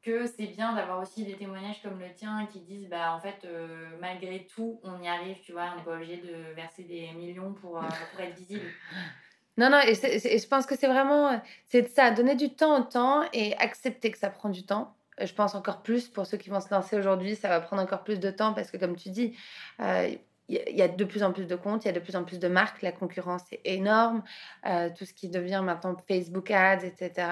que 0.03 0.27
c'est 0.27 0.45
bien 0.45 0.75
d'avoir 0.75 1.01
aussi 1.01 1.25
des 1.25 1.37
témoignages 1.37 1.81
comme 1.81 1.99
le 1.99 2.13
tien 2.13 2.47
qui 2.53 2.59
disent 2.59 2.87
bah 2.87 3.15
en 3.15 3.19
fait 3.19 3.43
euh, 3.45 3.89
malgré 3.99 4.45
tout 4.45 4.79
on 4.83 5.01
y 5.01 5.07
arrive 5.07 5.37
tu 5.41 5.51
vois 5.51 5.71
on 5.73 5.77
n'est 5.77 5.83
pas 5.83 5.95
obligé 5.95 6.17
de 6.17 6.53
verser 6.53 6.83
des 6.83 7.11
millions 7.13 7.53
pour, 7.53 7.79
euh, 7.79 7.87
pour 8.11 8.19
être 8.19 8.37
visible 8.37 8.67
non 9.57 9.71
non 9.71 9.79
et, 9.79 9.95
je 9.95 10.47
pense 10.47 10.67
que 10.67 10.75
c'est 10.77 10.85
vraiment 10.85 11.41
c'est 11.65 11.89
ça 11.89 12.11
donner 12.11 12.35
du 12.35 12.53
temps 12.53 12.79
au 12.79 12.83
temps 12.83 13.23
et 13.33 13.57
accepter 13.57 14.11
que 14.11 14.19
ça 14.19 14.29
prend 14.29 14.49
du 14.49 14.63
temps 14.63 14.95
je 15.19 15.33
pense 15.33 15.55
encore 15.55 15.81
plus 15.81 16.07
pour 16.07 16.25
ceux 16.25 16.37
qui 16.37 16.49
vont 16.49 16.59
se 16.59 16.73
lancer 16.73 16.97
aujourd'hui, 16.97 17.35
ça 17.35 17.49
va 17.49 17.61
prendre 17.61 17.81
encore 17.81 18.03
plus 18.03 18.19
de 18.19 18.29
temps 18.31 18.53
parce 18.53 18.71
que, 18.71 18.77
comme 18.77 18.95
tu 18.95 19.09
dis, 19.09 19.35
euh, 19.79 20.15
il 20.47 20.75
y 20.75 20.81
a 20.83 20.87
de 20.87 21.03
plus 21.03 21.23
en 21.23 21.33
plus 21.33 21.47
de 21.47 21.55
comptes, 21.55 21.85
il 21.85 21.87
y 21.87 21.89
a 21.89 21.93
de 21.93 21.99
plus 21.99 22.15
en 22.15 22.23
plus 22.23 22.37
de 22.37 22.47
marques, 22.47 22.83
la 22.83 22.91
concurrence 22.91 23.41
est 23.51 23.61
énorme, 23.65 24.23
euh, 24.67 24.91
tout 24.95 25.03
ce 25.03 25.13
qui 25.13 25.27
devient 25.27 25.61
maintenant 25.63 25.97
Facebook 26.07 26.51
Ads, 26.51 26.85
etc. 26.85 27.27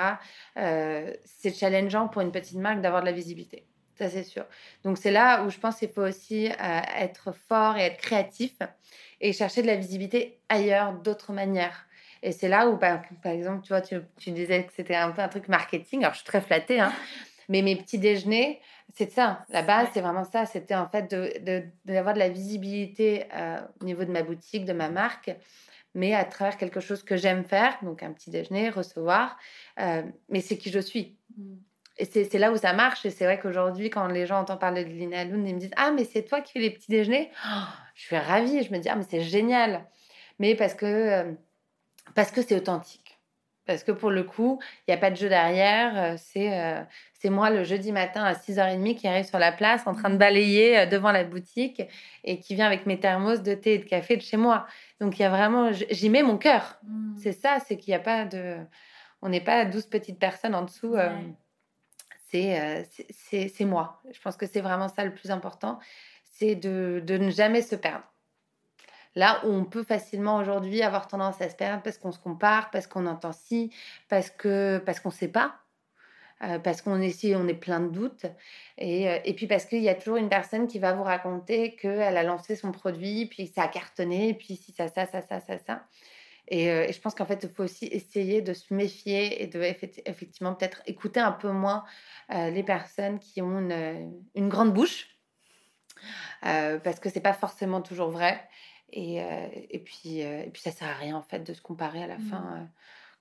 Euh, 0.57 1.13
c'est 1.23 1.55
challengeant 1.55 2.07
pour 2.07 2.23
une 2.23 2.31
petite 2.31 2.57
marque 2.57 2.81
d'avoir 2.81 3.01
de 3.01 3.05
la 3.05 3.11
visibilité, 3.11 3.67
ça 3.99 4.09
c'est 4.09 4.23
sûr. 4.23 4.45
Donc 4.83 4.97
c'est 4.97 5.11
là 5.11 5.43
où 5.43 5.51
je 5.51 5.59
pense 5.59 5.77
qu'il 5.77 5.89
faut 5.89 6.01
aussi 6.01 6.49
être 6.97 7.35
fort 7.47 7.77
et 7.77 7.83
être 7.83 7.97
créatif 7.97 8.57
et 9.21 9.31
chercher 9.31 9.61
de 9.61 9.67
la 9.67 9.75
visibilité 9.75 10.39
ailleurs, 10.49 10.93
d'autres 10.93 11.33
manières. 11.33 11.85
Et 12.23 12.31
c'est 12.31 12.47
là 12.47 12.69
où, 12.69 12.77
par 12.77 13.01
exemple, 13.25 13.61
tu 13.63 13.69
vois, 13.69 13.81
tu, 13.81 13.97
tu 14.17 14.31
disais 14.31 14.63
que 14.63 14.71
c'était 14.73 14.95
un 14.95 15.11
peu 15.11 15.21
un 15.21 15.27
truc 15.27 15.49
marketing. 15.49 15.99
Alors, 16.03 16.13
je 16.13 16.19
suis 16.19 16.25
très 16.25 16.39
flattée, 16.39 16.79
hein, 16.79 16.93
mais 17.49 17.61
mes 17.61 17.75
petits 17.75 17.99
déjeuners, 17.99 18.61
c'est 18.93 19.11
ça. 19.11 19.45
La 19.49 19.61
base, 19.61 19.87
c'est 19.93 20.01
vraiment 20.01 20.23
ça. 20.23 20.45
C'était 20.45 20.75
en 20.75 20.87
fait 20.87 21.09
d'avoir 21.85 22.13
de, 22.13 22.19
de, 22.19 22.19
la 22.19 22.29
visibilité 22.29 23.25
euh, 23.33 23.59
au 23.81 23.85
niveau 23.85 24.03
de 24.03 24.11
ma 24.11 24.23
boutique, 24.23 24.65
de 24.65 24.73
ma 24.73 24.89
marque, 24.89 25.35
mais 25.95 26.13
à 26.13 26.25
travers 26.25 26.57
quelque 26.57 26.79
chose 26.79 27.03
que 27.03 27.15
j'aime 27.15 27.43
faire, 27.43 27.77
donc 27.81 28.03
un 28.03 28.11
petit 28.11 28.29
déjeuner, 28.29 28.69
recevoir. 28.69 29.37
Euh, 29.79 30.03
mais 30.29 30.41
c'est 30.41 30.57
qui 30.57 30.71
je 30.71 30.79
suis. 30.79 31.17
Mmh. 31.37 31.55
Et 31.97 32.05
c'est 32.05 32.39
là 32.39 32.51
où 32.51 32.57
ça 32.57 32.73
marche. 32.73 33.05
Et 33.05 33.11
c'est 33.11 33.25
vrai 33.25 33.39
qu'aujourd'hui, 33.39 33.89
quand 33.89 34.07
les 34.07 34.25
gens 34.25 34.39
entendent 34.39 34.59
parler 34.59 34.83
de 34.83 34.89
Lina 34.89 35.23
Lune, 35.25 35.47
ils 35.47 35.53
me 35.53 35.59
disent 35.59 35.73
Ah, 35.75 35.91
mais 35.91 36.05
c'est 36.05 36.23
toi 36.23 36.41
qui 36.41 36.53
fais 36.53 36.59
les 36.59 36.71
petits 36.71 36.89
déjeuners? 36.89 37.29
Oh, 37.45 37.63
Je 37.93 38.01
suis 38.01 38.17
ravie. 38.17 38.63
Je 38.63 38.71
me 38.71 38.79
dis 38.79 38.89
Ah, 38.89 38.95
mais 38.95 39.05
c'est 39.07 39.21
génial. 39.21 39.85
Mais 40.39 40.55
parce 40.55 40.73
que 40.73 40.85
euh, 40.85 41.31
parce 42.15 42.31
que 42.31 42.41
c'est 42.41 42.55
authentique. 42.55 43.02
Parce 43.65 43.83
que 43.83 43.91
pour 43.91 44.09
le 44.09 44.23
coup, 44.23 44.59
il 44.79 44.91
n'y 44.91 44.93
a 44.93 44.97
pas 44.97 45.09
de 45.09 45.15
jeu 45.15 45.29
derrière. 45.29 45.97
Euh, 45.97 46.15
c'est 46.17 46.59
euh, 46.59 46.81
c'est 47.13 47.29
moi 47.29 47.49
le 47.49 47.63
jeudi 47.63 47.91
matin 47.93 48.23
à 48.23 48.33
6h30 48.33 48.95
qui 48.95 49.07
arrive 49.07 49.25
sur 49.25 49.39
la 49.39 49.53
place 49.53 49.87
en 49.87 49.93
train 49.93 50.09
de 50.09 50.17
balayer 50.17 50.79
euh, 50.79 50.85
devant 50.85 51.11
la 51.11 51.23
boutique 51.23 51.81
et 52.25 52.39
qui 52.39 52.55
vient 52.55 52.65
avec 52.65 52.85
mes 52.85 52.99
thermos 52.99 53.41
de 53.41 53.53
thé 53.53 53.75
et 53.75 53.77
de 53.77 53.85
café 53.85 54.17
de 54.17 54.21
chez 54.21 54.37
moi. 54.37 54.67
Donc 54.99 55.17
il 55.17 55.21
y 55.21 55.25
a 55.25 55.29
vraiment, 55.29 55.71
j'y 55.71 56.09
mets 56.09 56.23
mon 56.23 56.37
cœur. 56.37 56.79
Mmh. 56.83 57.17
C'est 57.17 57.31
ça, 57.31 57.59
c'est 57.65 57.77
qu'il 57.77 57.91
n'y 57.91 57.95
a 57.95 57.99
pas 57.99 58.25
de. 58.25 58.57
On 59.21 59.29
n'est 59.29 59.41
pas 59.41 59.63
12 59.63 59.85
petites 59.85 60.19
personnes 60.19 60.55
en 60.55 60.63
dessous. 60.63 60.95
c'est 62.29 62.85
c'est 63.21 63.65
moi. 63.65 64.01
Je 64.11 64.19
pense 64.19 64.35
que 64.35 64.45
c'est 64.45 64.59
vraiment 64.59 64.89
ça 64.89 65.05
le 65.05 65.13
plus 65.13 65.31
important. 65.31 65.79
C'est 66.25 66.55
de, 66.55 67.01
de 67.05 67.17
ne 67.17 67.29
jamais 67.29 67.61
se 67.61 67.75
perdre. 67.75 68.03
Là 69.15 69.41
où 69.45 69.49
on 69.53 69.65
peut 69.65 69.83
facilement 69.83 70.37
aujourd'hui 70.37 70.81
avoir 70.81 71.07
tendance 71.07 71.41
à 71.41 71.49
se 71.49 71.55
perdre 71.55 71.83
parce 71.83 71.97
qu'on 71.97 72.11
se 72.11 72.19
compare, 72.19 72.69
parce 72.71 72.87
qu'on 72.87 73.05
entend 73.07 73.31
si, 73.33 73.71
parce 74.09 74.29
que 74.31 74.79
parce 74.85 74.99
qu'on 74.99 75.09
ne 75.09 75.13
sait 75.13 75.27
pas. 75.27 75.55
euh, 76.43 76.59
parce 76.59 76.81
qu'on 76.81 77.01
est 77.01 77.35
on 77.35 77.47
est 77.47 77.53
plein 77.53 77.79
de 77.79 77.89
doutes. 77.89 78.25
Et, 78.77 79.09
euh, 79.09 79.19
et 79.23 79.33
puis 79.33 79.47
parce 79.47 79.65
qu'il 79.65 79.81
y 79.81 79.89
a 79.89 79.95
toujours 79.95 80.17
une 80.17 80.29
personne 80.29 80.67
qui 80.67 80.79
va 80.79 80.93
vous 80.93 81.03
raconter 81.03 81.75
qu'elle 81.75 82.17
a 82.17 82.23
lancé 82.23 82.55
son 82.55 82.71
produit, 82.71 83.27
puis 83.27 83.47
ça 83.47 83.63
a 83.63 83.67
cartonné, 83.67 84.33
puis 84.33 84.55
si 84.57 84.71
ça, 84.73 84.87
ça, 84.89 85.05
ça, 85.05 85.21
ça, 85.21 85.39
ça, 85.39 85.57
ça. 85.59 85.85
Et, 86.49 86.69
euh, 86.69 86.85
et 86.87 86.93
je 86.93 86.99
pense 87.01 87.15
qu'en 87.15 87.25
fait, 87.25 87.39
il 87.43 87.49
faut 87.49 87.63
aussi 87.63 87.85
essayer 87.87 88.41
de 88.41 88.53
se 88.53 88.73
méfier 88.73 89.41
et 89.43 89.47
de 89.47 89.61
effectivement 89.61 90.53
peut-être 90.55 90.81
écouter 90.85 91.19
un 91.21 91.31
peu 91.31 91.51
moins 91.51 91.83
les 92.29 92.63
personnes 92.63 93.19
qui 93.19 93.41
ont 93.41 93.59
une, 93.59 94.11
une 94.35 94.49
grande 94.49 94.73
bouche, 94.73 95.07
parce 96.41 96.99
que 96.99 97.09
c'est 97.09 97.21
pas 97.21 97.33
forcément 97.33 97.81
toujours 97.81 98.09
vrai. 98.09 98.41
Et, 98.95 99.17
et, 99.71 99.79
puis, 99.79 100.19
et 100.19 100.49
puis 100.53 100.61
ça 100.61 100.71
sert 100.71 100.87
à 100.87 100.93
rien 100.93 101.17
en 101.17 101.23
fait 101.23 101.39
de 101.39 101.53
se 101.53 101.61
comparer 101.61 102.03
à 102.03 102.07
la 102.07 102.19
mmh. 102.19 102.29
fin 102.29 102.69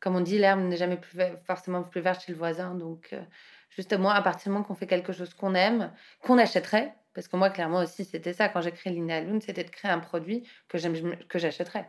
comme 0.03 0.17
on 0.17 0.21
dit, 0.21 0.37
l'herbe 0.37 0.61
n'est 0.61 0.77
jamais 0.77 0.97
plus 0.97 1.17
forcément 1.47 1.83
plus 1.85 2.01
verte 2.01 2.25
chez 2.25 2.33
le 2.33 2.39
voisin. 2.39 2.75
Donc, 2.75 3.11
euh, 3.13 3.23
justement, 3.71 4.11
à 4.11 4.21
partir 4.21 4.51
du 4.51 4.51
moment 4.51 4.65
qu'on 4.65 4.75
fait 4.75 4.89
quelque 4.89 5.13
chose 5.13 5.33
qu'on 5.33 5.55
aime, 5.55 5.93
qu'on 6.23 6.39
achèterait, 6.39 6.93
parce 7.15 7.29
que 7.29 7.37
moi, 7.37 7.51
clairement 7.51 7.79
aussi, 7.79 8.05
c'était 8.05 8.33
ça. 8.33 8.49
Quand 8.49 8.61
j'ai 8.61 8.73
créé 8.73 8.93
Linéaloon, 8.93 9.41
c'était 9.41 9.63
de 9.63 9.71
créer 9.71 9.93
un 9.93 10.01
produit 10.01 10.43
que 10.69 10.77
que 11.29 11.39
j'achèterais. 11.39 11.89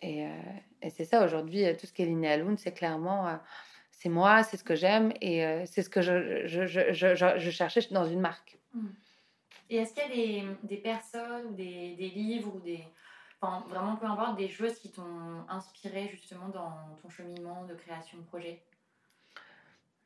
Et, 0.00 0.24
euh, 0.24 0.30
et 0.80 0.88
c'est 0.88 1.04
ça, 1.04 1.22
aujourd'hui, 1.22 1.64
tout 1.78 1.86
ce 1.86 1.92
qui 1.92 2.00
est 2.00 2.06
Linéaloon, 2.06 2.56
c'est 2.56 2.72
clairement, 2.72 3.28
euh, 3.28 3.36
c'est 3.90 4.08
moi, 4.08 4.42
c'est 4.42 4.56
ce 4.56 4.64
que 4.64 4.74
j'aime 4.74 5.12
et 5.20 5.44
c'est 5.66 5.82
ce 5.82 5.90
que 5.90 6.00
je, 6.00 6.46
je, 6.46 6.66
je, 6.66 7.36
je, 7.38 7.50
cherchais 7.50 7.86
dans 7.90 8.06
une 8.06 8.20
marque. 8.20 8.58
Mmh. 8.74 8.86
Et 9.72 9.76
est-ce 9.76 9.94
qu'il 9.94 10.02
y 10.02 10.06
a 10.06 10.44
des, 10.44 10.56
des 10.64 10.76
personnes 10.76 11.46
ou 11.46 11.54
des, 11.54 11.94
des 11.96 12.10
livres 12.10 12.54
ou 12.54 12.60
des 12.60 12.84
enfin, 13.40 13.64
vraiment 13.70 13.96
peu 13.96 14.04
importe, 14.04 14.36
des 14.36 14.50
choses 14.50 14.78
qui 14.78 14.92
t'ont 14.92 15.46
inspiré 15.48 16.08
justement 16.08 16.48
dans 16.48 16.94
ton 17.00 17.08
cheminement 17.08 17.64
de 17.64 17.74
création 17.74 18.18
de 18.18 18.24
projet? 18.24 18.62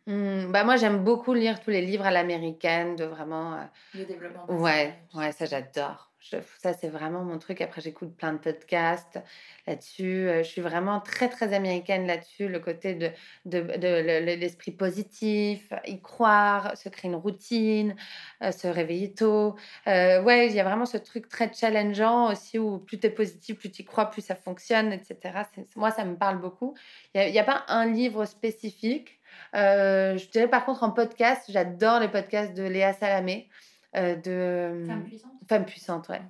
Mmh, 0.06 0.52
bah 0.52 0.62
moi, 0.62 0.76
j'aime 0.76 1.02
beaucoup 1.02 1.34
lire 1.34 1.60
tous 1.60 1.70
les 1.70 1.82
livres 1.82 2.06
à 2.06 2.12
l'américaine, 2.12 2.94
de 2.94 3.04
vraiment. 3.04 3.54
Euh, 3.54 3.64
Le 3.94 4.04
développement. 4.04 4.46
Ouais, 4.48 4.96
ouais, 5.14 5.32
ça 5.32 5.46
j'adore 5.46 6.05
ça, 6.20 6.72
c'est 6.72 6.88
vraiment 6.88 7.22
mon 7.22 7.38
truc. 7.38 7.60
Après, 7.60 7.80
j'écoute 7.80 8.16
plein 8.16 8.32
de 8.32 8.38
podcasts 8.38 9.18
là-dessus. 9.66 10.28
Euh, 10.28 10.42
je 10.42 10.48
suis 10.48 10.60
vraiment 10.60 11.00
très, 11.00 11.28
très 11.28 11.52
américaine 11.52 12.06
là-dessus. 12.06 12.48
Le 12.48 12.58
côté 12.58 12.94
de, 12.94 13.10
de, 13.44 14.34
l'esprit 14.34 14.72
positif, 14.72 15.72
y 15.86 16.00
croire, 16.00 16.76
se 16.76 16.88
créer 16.88 17.10
une 17.10 17.16
routine, 17.16 17.94
euh, 18.42 18.50
se 18.50 18.66
réveiller 18.66 19.12
tôt. 19.14 19.56
Euh, 19.86 20.22
ouais, 20.22 20.48
il 20.48 20.54
y 20.54 20.60
a 20.60 20.64
vraiment 20.64 20.86
ce 20.86 20.96
truc 20.96 21.28
très 21.28 21.52
challengeant 21.52 22.32
aussi 22.32 22.58
où 22.58 22.78
plus 22.78 22.98
tu 22.98 23.06
es 23.06 23.10
positif, 23.10 23.58
plus 23.58 23.70
tu 23.70 23.84
crois, 23.84 24.06
plus 24.06 24.22
ça 24.22 24.34
fonctionne, 24.34 24.92
etc. 24.92 25.42
Moi, 25.76 25.90
ça 25.90 26.04
me 26.04 26.16
parle 26.16 26.40
beaucoup. 26.40 26.74
Il 27.14 27.30
n'y 27.30 27.38
a, 27.38 27.42
a, 27.42 27.44
pas 27.44 27.64
un 27.68 27.86
livre 27.86 28.24
spécifique. 28.24 29.20
je 29.52 30.30
dirais 30.30 30.48
par 30.48 30.64
contre 30.64 30.82
en 30.82 30.90
podcast, 30.90 31.44
j'adore 31.48 32.00
les 32.00 32.08
podcasts 32.08 32.54
de 32.54 32.64
Léa 32.64 32.92
Salamé. 32.94 33.48
De 33.96 34.84
Femme 34.86 35.04
puissante. 35.04 35.32
Femme 35.48 35.64
puissante, 35.64 36.08
ouais. 36.08 36.22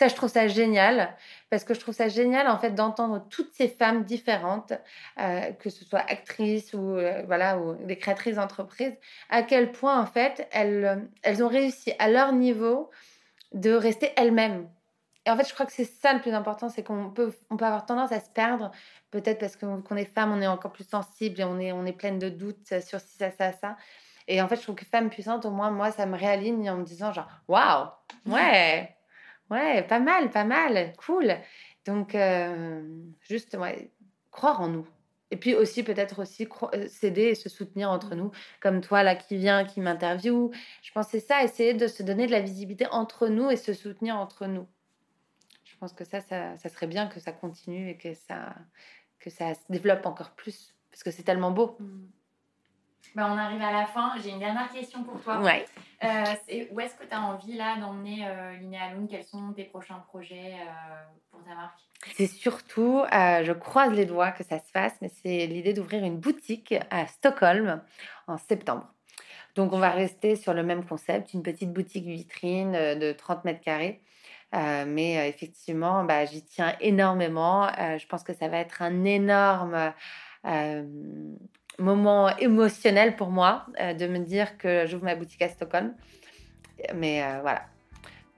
Ça, 0.00 0.08
je 0.08 0.14
trouve 0.14 0.30
ça 0.30 0.48
génial 0.48 1.14
parce 1.50 1.64
que 1.64 1.74
je 1.74 1.80
trouve 1.80 1.94
ça 1.94 2.08
génial 2.08 2.48
en 2.48 2.58
fait 2.58 2.70
d'entendre 2.70 3.26
toutes 3.28 3.52
ces 3.52 3.68
femmes 3.68 4.04
différentes, 4.04 4.72
euh, 5.20 5.52
que 5.52 5.68
ce 5.68 5.84
soit 5.84 6.00
actrices 6.00 6.72
ou 6.72 6.96
euh, 6.96 7.22
voilà 7.26 7.58
ou 7.58 7.74
des 7.84 7.98
créatrices 7.98 8.36
d'entreprises, 8.36 8.96
à 9.28 9.42
quel 9.42 9.72
point 9.72 10.00
en 10.00 10.06
fait 10.06 10.48
elles, 10.52 10.84
euh, 10.84 10.96
elles 11.22 11.44
ont 11.44 11.48
réussi 11.48 11.92
à 11.98 12.08
leur 12.08 12.32
niveau 12.32 12.90
de 13.52 13.72
rester 13.72 14.10
elles-mêmes. 14.16 14.68
Et 15.26 15.30
en 15.30 15.36
fait, 15.36 15.46
je 15.46 15.52
crois 15.52 15.66
que 15.66 15.72
c'est 15.72 15.84
ça 15.84 16.14
le 16.14 16.20
plus 16.20 16.32
important, 16.32 16.70
c'est 16.70 16.82
qu'on 16.82 17.10
peut, 17.10 17.34
on 17.50 17.58
peut 17.58 17.66
avoir 17.66 17.84
tendance 17.84 18.10
à 18.10 18.20
se 18.20 18.30
perdre, 18.30 18.70
peut-être 19.10 19.38
parce 19.38 19.54
qu'on 19.54 19.96
est 19.96 20.06
femme, 20.06 20.32
on 20.32 20.40
est 20.40 20.46
encore 20.46 20.72
plus 20.72 20.88
sensible 20.88 21.40
et 21.40 21.44
on 21.44 21.58
est, 21.58 21.72
on 21.72 21.84
est 21.84 21.92
pleine 21.92 22.18
de 22.18 22.30
doutes 22.30 22.80
sur 22.80 23.00
si 23.00 23.18
ça, 23.18 23.30
ça, 23.30 23.52
ça. 23.52 23.76
Et 24.30 24.40
en 24.40 24.46
fait, 24.46 24.54
je 24.56 24.62
trouve 24.62 24.76
que 24.76 24.84
femme 24.84 25.10
puissante, 25.10 25.44
au 25.44 25.50
moins, 25.50 25.72
moi, 25.72 25.90
ça 25.90 26.06
me 26.06 26.16
réaligne 26.16 26.70
en 26.70 26.76
me 26.76 26.84
disant 26.84 27.12
genre, 27.12 27.28
waouh, 27.48 27.88
ouais, 28.26 28.96
ouais, 29.50 29.82
pas 29.82 29.98
mal, 29.98 30.30
pas 30.30 30.44
mal, 30.44 30.92
cool. 31.04 31.34
Donc, 31.84 32.14
euh, 32.14 32.80
juste, 33.22 33.56
ouais, 33.56 33.90
croire 34.30 34.60
en 34.60 34.68
nous. 34.68 34.86
Et 35.32 35.36
puis 35.36 35.56
aussi, 35.56 35.82
peut-être 35.82 36.22
aussi 36.22 36.48
euh, 36.74 36.86
s'aider 36.86 37.24
et 37.24 37.34
se 37.34 37.48
soutenir 37.48 37.90
entre 37.90 38.14
nous, 38.14 38.30
comme 38.60 38.80
toi, 38.80 39.02
là, 39.02 39.16
qui 39.16 39.36
vient, 39.36 39.64
qui 39.64 39.80
m'interviewe. 39.80 40.52
Je 40.80 40.92
pense 40.92 41.08
c'est 41.08 41.18
ça, 41.18 41.42
essayer 41.42 41.74
de 41.74 41.88
se 41.88 42.04
donner 42.04 42.28
de 42.28 42.32
la 42.32 42.40
visibilité 42.40 42.86
entre 42.92 43.26
nous 43.26 43.50
et 43.50 43.56
se 43.56 43.72
soutenir 43.72 44.14
entre 44.14 44.46
nous. 44.46 44.68
Je 45.64 45.76
pense 45.76 45.92
que 45.92 46.04
ça, 46.04 46.20
ça, 46.20 46.56
serait 46.68 46.86
bien 46.86 47.08
que 47.08 47.18
ça 47.18 47.32
continue 47.32 47.90
et 47.90 47.96
que 47.96 48.14
ça, 48.14 48.54
que 49.18 49.28
ça 49.30 49.54
se 49.54 49.60
développe 49.70 50.06
encore 50.06 50.30
plus, 50.36 50.76
parce 50.92 51.02
que 51.02 51.10
c'est 51.10 51.24
tellement 51.24 51.50
beau. 51.50 51.76
Mmh. 51.80 52.06
Bah, 53.14 53.28
on 53.30 53.36
arrive 53.36 53.62
à 53.62 53.72
la 53.72 53.86
fin. 53.86 54.12
J'ai 54.22 54.30
une 54.30 54.38
dernière 54.38 54.70
question 54.70 55.02
pour 55.02 55.20
toi. 55.20 55.40
Ouais. 55.40 55.64
Euh, 56.04 56.24
où 56.70 56.80
est-ce 56.80 56.94
que 56.94 57.04
tu 57.04 57.14
as 57.14 57.20
envie 57.20 57.54
là 57.54 57.76
d'emmener 57.78 58.26
euh, 58.26 58.56
Linéaloon 58.56 59.06
Quels 59.06 59.24
sont 59.24 59.52
tes 59.52 59.64
prochains 59.64 60.02
projets 60.08 60.54
euh, 60.54 61.02
pour 61.30 61.42
ta 61.42 61.54
marque? 61.54 61.80
C'est 62.14 62.26
surtout, 62.26 63.02
euh, 63.12 63.44
je 63.44 63.52
croise 63.52 63.92
les 63.92 64.06
doigts 64.06 64.30
que 64.30 64.44
ça 64.44 64.58
se 64.58 64.70
fasse, 64.70 64.94
mais 65.02 65.10
c'est 65.22 65.46
l'idée 65.46 65.74
d'ouvrir 65.74 66.04
une 66.04 66.18
boutique 66.18 66.74
à 66.90 67.06
Stockholm 67.06 67.82
en 68.26 68.38
septembre. 68.38 68.86
Donc 69.56 69.72
on 69.72 69.78
va 69.78 69.90
rester 69.90 70.36
sur 70.36 70.54
le 70.54 70.62
même 70.62 70.84
concept, 70.84 71.34
une 71.34 71.42
petite 71.42 71.72
boutique 71.72 72.06
vitrine 72.06 72.72
de 72.72 73.12
30 73.12 73.44
mètres 73.44 73.60
carrés. 73.60 74.00
mais 74.52 75.28
effectivement, 75.28 76.04
bah, 76.04 76.24
j'y 76.24 76.44
tiens 76.44 76.76
énormément. 76.80 77.68
je 77.76 78.06
pense 78.06 78.22
que 78.22 78.32
ça 78.32 78.48
va 78.48 78.58
être 78.58 78.80
un 78.80 79.04
énorme 79.04 79.92
moment 81.80 82.36
émotionnel 82.36 83.16
pour 83.16 83.30
moi 83.30 83.66
euh, 83.80 83.94
de 83.94 84.06
me 84.06 84.18
dire 84.18 84.58
que 84.58 84.86
j'ouvre 84.86 85.04
ma 85.04 85.14
boutique 85.14 85.42
à 85.42 85.48
Stockholm. 85.48 85.92
Mais 86.94 87.22
euh, 87.22 87.40
voilà. 87.42 87.62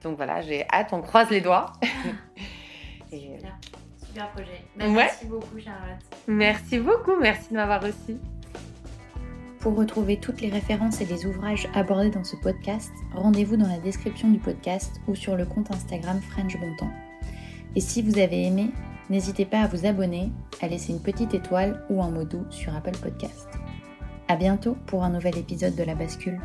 Donc 0.03 0.17
voilà, 0.17 0.41
j'ai 0.41 0.65
hâte, 0.69 0.89
on 0.91 1.01
croise 1.01 1.29
les 1.29 1.41
doigts. 1.41 1.73
Super. 3.09 3.57
Super 4.05 4.31
projet. 4.31 4.63
Bah, 4.75 4.85
merci 4.87 5.25
beaucoup, 5.25 5.59
Charlotte. 5.59 6.01
Merci 6.27 6.79
beaucoup, 6.79 7.15
merci 7.19 7.49
de 7.49 7.55
m'avoir 7.55 7.81
reçu. 7.81 8.17
Pour 9.59 9.75
retrouver 9.75 10.17
toutes 10.17 10.41
les 10.41 10.49
références 10.49 10.99
et 10.99 11.05
les 11.05 11.25
ouvrages 11.25 11.69
abordés 11.73 12.09
dans 12.09 12.25
ce 12.25 12.35
podcast, 12.35 12.91
rendez-vous 13.13 13.55
dans 13.55 13.67
la 13.67 13.77
description 13.77 14.29
du 14.29 14.37
podcast 14.37 14.99
ou 15.07 15.15
sur 15.15 15.37
le 15.37 15.45
compte 15.45 15.71
Instagram 15.71 16.19
French 16.21 16.57
Bontemps. 16.57 16.91
Et 17.75 17.79
si 17.79 18.01
vous 18.01 18.19
avez 18.19 18.45
aimé, 18.45 18.71
N'hésitez 19.13 19.45
pas 19.45 19.61
à 19.61 19.67
vous 19.67 19.85
abonner, 19.85 20.31
à 20.59 20.67
laisser 20.67 20.91
une 20.91 20.99
petite 20.99 21.35
étoile 21.35 21.85
ou 21.91 22.01
un 22.01 22.09
mot 22.09 22.23
doux 22.23 22.47
sur 22.49 22.75
Apple 22.75 22.97
Podcast. 22.97 23.47
À 24.27 24.35
bientôt 24.35 24.75
pour 24.87 25.03
un 25.03 25.11
nouvel 25.11 25.37
épisode 25.37 25.75
de 25.75 25.83
La 25.83 25.93
Bascule. 25.93 26.41